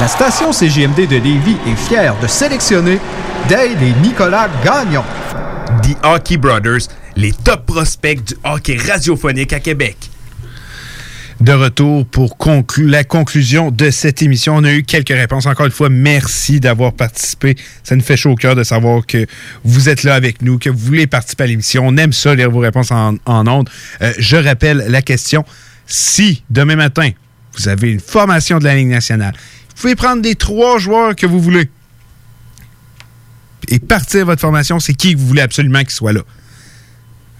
[0.00, 2.98] La station CGMD de Lévis est fière de sélectionner
[3.48, 5.04] Dale et Nicolas Gagnon.
[5.82, 9.96] The Hockey Brothers, les top prospects du hockey radiophonique à Québec.
[11.40, 12.36] De retour pour
[12.78, 14.56] la conclusion de cette émission.
[14.56, 15.46] On a eu quelques réponses.
[15.46, 17.56] Encore une fois, merci d'avoir participé.
[17.82, 19.26] Ça nous fait chaud au cœur de savoir que
[19.64, 21.86] vous êtes là avec nous, que vous voulez participer à l'émission.
[21.86, 23.68] On aime ça, lire vos réponses en, en ondes.
[24.02, 25.44] Euh, je rappelle la question.
[25.86, 27.10] Si demain matin,
[27.56, 29.34] vous avez une formation de la Ligue nationale,
[29.68, 31.68] vous pouvez prendre des trois joueurs que vous voulez
[33.68, 36.22] et partir votre formation, c'est qui que vous voulez absolument qu'il soit là.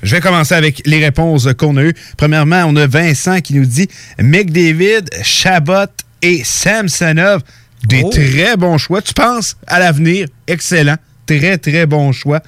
[0.03, 1.95] Je vais commencer avec les réponses qu'on a eues.
[2.17, 3.89] Premièrement, on a Vincent qui nous dit
[4.21, 5.87] McDavid, Chabot
[6.23, 7.43] et Samsonov.
[7.85, 8.11] Des Oh.
[8.11, 9.01] très bons choix.
[9.03, 10.27] Tu penses à l'avenir?
[10.47, 10.97] Excellent.
[11.27, 12.41] Très, très bon choix.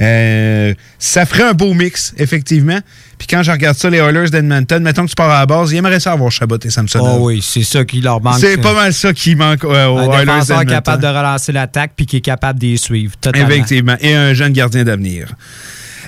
[0.00, 2.78] Euh, ça ferait un beau mix, effectivement.
[3.18, 5.72] Puis quand je regarde ça, les Oilers d'Edmonton, mettons que tu pars à la base,
[5.72, 7.16] ils aimeraient ça avoir Chabot et Samsonov.
[7.20, 8.38] Oh oui, c'est ça qui leur manque.
[8.38, 10.66] C'est pas mal ça qui manque euh, aux Un Oilers d'Edmonton.
[10.66, 13.14] capable de relancer l'attaque puis qui est capable d'y suivre.
[13.20, 13.48] Totalement.
[13.48, 13.96] Effectivement.
[14.00, 15.34] Et un jeune gardien d'avenir.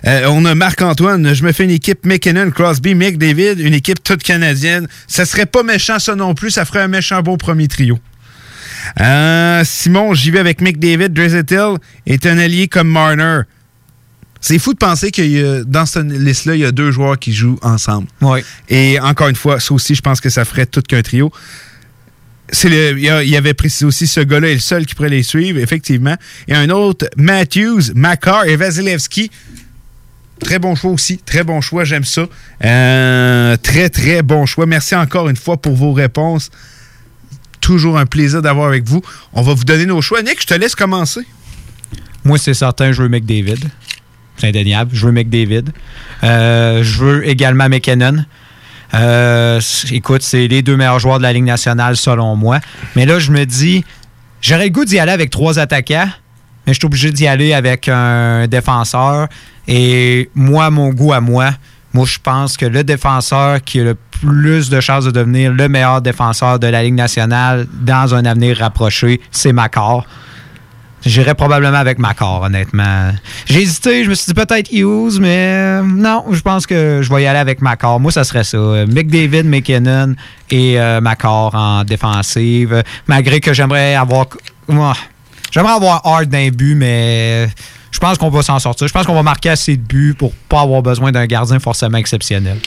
[0.07, 1.35] Euh, on a Marc-Antoine.
[1.35, 4.89] Je me fais une équipe McKinnon, Crosby, McDavid, une équipe toute canadienne.
[5.07, 6.51] Ça serait pas méchant, ça non plus.
[6.51, 7.99] Ça ferait un méchant beau premier trio.
[9.01, 11.11] Euh, Simon, j'y vais avec McDavid.
[11.11, 13.41] Drizzettil est un allié comme Marner.
[14.41, 17.59] C'est fou de penser que dans cette liste-là, il y a deux joueurs qui jouent
[17.61, 18.09] ensemble.
[18.23, 18.41] Oui.
[18.71, 21.31] Et encore une fois, ça aussi, je pense que ça ferait tout qu'un trio.
[22.65, 25.59] Le, il y avait précisé aussi ce gars-là est le seul qui pourrait les suivre,
[25.61, 26.17] effectivement.
[26.49, 29.31] Et un autre, Matthews, Makar et Vasilevski.
[30.41, 31.19] Très bon choix aussi.
[31.19, 32.27] Très bon choix, j'aime ça.
[32.65, 34.67] Euh, très, très bon choix.
[34.67, 36.51] Merci encore une fois pour vos réponses.
[37.61, 39.03] Toujours un plaisir d'avoir avec vous.
[39.33, 40.23] On va vous donner nos choix.
[40.23, 41.21] Nick, je te laisse commencer.
[42.25, 43.61] Moi, c'est certain, je veux McDavid.
[44.37, 44.91] C'est indéniable.
[44.95, 45.65] Je veux McDavid.
[46.25, 48.25] Euh, je veux également McKinnon.
[48.95, 49.61] Euh,
[49.93, 52.61] écoute, c'est les deux meilleurs joueurs de la Ligue nationale, selon moi.
[52.97, 53.85] Mais là, je me dis,
[54.41, 56.09] j'aurais le goût d'y aller avec trois attaquants,
[56.71, 59.27] mais je suis obligé d'y aller avec un défenseur.
[59.67, 61.51] Et moi, mon goût à moi,
[61.93, 65.69] moi, je pense que le défenseur qui a le plus de chances de devenir le
[65.69, 70.07] meilleur défenseur de la Ligue nationale dans un avenir rapproché, c'est Macor.
[71.05, 73.11] J'irais probablement avec Macor, honnêtement.
[73.47, 77.13] J'ai hésité, je me suis dit peut-être Hughes, mais euh, non, je pense que je
[77.13, 77.99] vais y aller avec Macor.
[77.99, 78.59] Moi, ça serait ça.
[78.59, 80.15] Euh, McDavid, McKinnon
[80.53, 82.85] et euh, Macor en défensive.
[83.09, 84.29] Malgré que j'aimerais avoir.
[85.51, 87.49] J'aimerais avoir Hard d'un but, mais
[87.91, 88.87] je pense qu'on va s'en sortir.
[88.87, 91.99] Je pense qu'on va marquer assez de buts pour pas avoir besoin d'un gardien forcément
[91.99, 92.59] exceptionnel.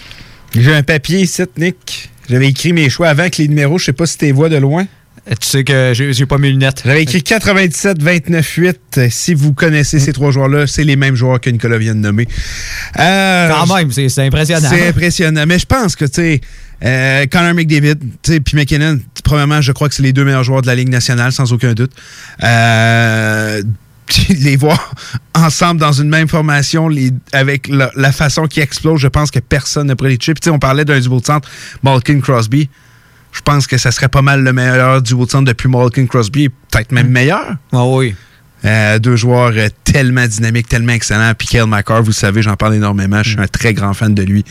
[0.56, 2.10] J'ai un papier ici, Nick.
[2.30, 3.78] J'avais écrit mes choix avant avec les numéros.
[3.78, 4.86] Je sais pas si tu vois de loin.
[5.26, 6.82] Tu sais que j'ai pas mes lunettes.
[6.86, 9.00] J'avais écrit 97, 29, 8.
[9.10, 12.28] Si vous connaissez ces trois joueurs-là, c'est les mêmes joueurs que Nicolas vient de nommer.
[13.00, 14.68] Euh, Quand même, c'est impressionnant.
[14.70, 15.46] C'est impressionnant.
[15.48, 16.42] Mais je pense que, tu sais,
[16.84, 20.44] euh, Connor McDavid, tu sais, puis McKinnon, premièrement, je crois que c'est les deux meilleurs
[20.44, 21.92] joueurs de la Ligue nationale, sans aucun doute.
[22.44, 23.64] Euh,
[24.30, 24.94] les voir
[25.36, 29.40] ensemble dans une même formation, les, avec la, la façon qu'ils explosent, je pense que
[29.40, 30.34] personne ne pourrait les tuer.
[30.34, 31.50] Puis, tu sais, on parlait d'un duo de centre,
[31.82, 32.70] Malkin Crosby.
[33.34, 36.50] Je pense que ça serait pas mal le meilleur duo de centre depuis Malkin Crosby,
[36.50, 37.56] peut-être même meilleur.
[37.72, 38.16] Ah oui.
[38.66, 41.34] Euh, deux joueurs euh, tellement dynamiques, tellement excellents.
[41.38, 43.22] Puis Kyle McCarr, vous le savez, j'en parle énormément.
[43.22, 44.46] Je suis un très grand fan de lui.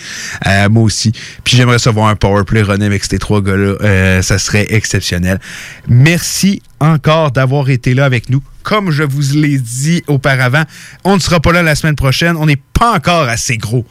[0.47, 1.13] Euh, moi aussi.
[1.45, 4.21] Puis j'aimerais savoir un powerplay runner avec ces trois gars-là.
[4.23, 5.41] Ça serait exceptionnel.
[5.89, 8.43] Merci encore d'avoir été là avec nous.
[8.63, 10.65] Comme je vous l'ai dit auparavant,
[11.05, 12.37] on ne sera pas là la semaine prochaine.
[12.37, 13.87] On n'est pas encore assez gros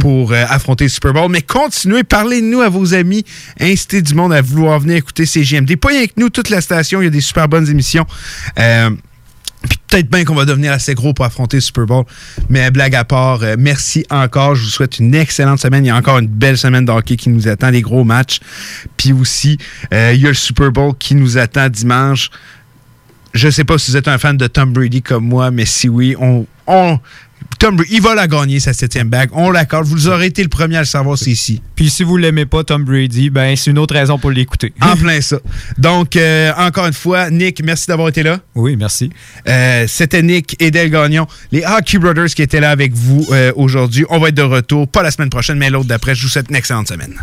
[0.00, 1.30] pour euh, affronter le Super Bowl.
[1.30, 3.24] Mais continuez, parlez-nous à vos amis,
[3.60, 5.76] incitez du monde à vouloir venir écouter CGMD.
[5.76, 8.06] Pas rien que nous, toute la station, il y a des super bonnes émissions.
[8.58, 8.90] Euh,
[9.68, 12.04] puis peut-être bien qu'on va devenir assez gros pour affronter le Super Bowl.
[12.48, 14.54] Mais blague à part, euh, merci encore.
[14.54, 15.84] Je vous souhaite une excellente semaine.
[15.84, 18.40] Il y a encore une belle semaine de hockey qui nous attend, des gros matchs.
[18.96, 19.58] Puis aussi,
[19.90, 22.30] il y a le Super Bowl qui nous attend dimanche.
[23.36, 25.90] Je sais pas si vous êtes un fan de Tom Brady comme moi, mais si
[25.90, 26.46] oui, on
[27.58, 29.30] Tom Brady, il va la gagner, sa septième bague.
[29.32, 29.86] On l'accorde.
[29.86, 31.62] Vous aurez été le premier à le savoir, c'est ici.
[31.74, 34.74] Puis si vous l'aimez pas, Tom Brady, ben c'est une autre raison pour l'écouter.
[34.80, 35.38] En plein ça.
[35.78, 38.40] Donc, euh, encore une fois, Nick, merci d'avoir été là.
[38.54, 39.10] Oui, merci.
[39.48, 43.52] Euh, C'était Nick et Del Gagnon, les Hockey Brothers qui étaient là avec vous euh,
[43.56, 44.04] aujourd'hui.
[44.10, 46.14] On va être de retour, pas la semaine prochaine, mais l'autre d'après.
[46.14, 47.14] Je vous souhaite une excellente semaine.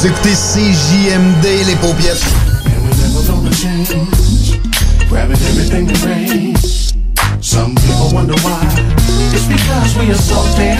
[0.00, 2.24] Vous écoutez CJMD, les paupiètes.
[7.42, 8.64] Some people wonder why.
[9.34, 10.79] It's because we are so damn.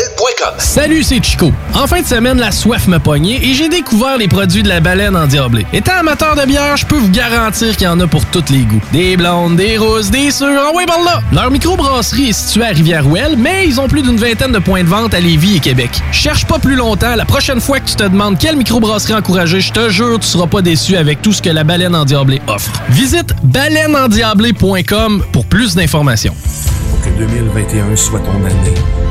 [0.01, 0.53] DBL.com.
[0.57, 1.51] Salut, c'est Chico.
[1.75, 4.79] En fin de semaine, la soif m'a pogné et j'ai découvert les produits de la
[4.79, 5.65] baleine endiablée.
[5.73, 8.63] Étant amateur de bière, je peux vous garantir qu'il y en a pour tous les
[8.63, 8.81] goûts.
[8.91, 11.21] Des blondes, des rousses, des sûres, en ouais par là!
[11.31, 14.89] Leur microbrasserie est située à Rivière-Ouelle, mais ils ont plus d'une vingtaine de points de
[14.89, 15.91] vente à Lévis et Québec.
[16.11, 19.71] Cherche pas plus longtemps, la prochaine fois que tu te demandes quelle microbrasserie encourager, je
[19.71, 22.71] te jure, tu seras pas déçu avec tout ce que la baleine endiablée offre.
[22.89, 26.35] Visite baleineendiablée.com pour plus d'informations.
[26.89, 29.10] Pour que 2021 soit ton année.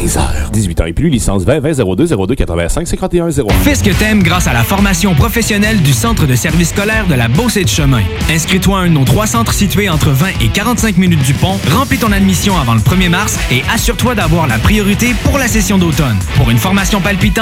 [0.00, 0.50] 15h.
[0.50, 3.50] 18 ans et plus, licence 20 20 02 02 85 51 0.
[3.62, 7.14] Fais ce que t'aimes grâce à la formation professionnelle du Centre de service scolaire de
[7.14, 8.00] la Beauce et de Chemin.
[8.30, 11.58] Inscris-toi à un de nos trois centres situés entre 20 et 45 minutes du pont,
[11.70, 15.76] remplis ton admission avant le 1er mars et assure-toi d'avoir la priorité pour la session
[15.76, 16.16] d'automne.
[16.36, 17.38] Pour une formation palpitante,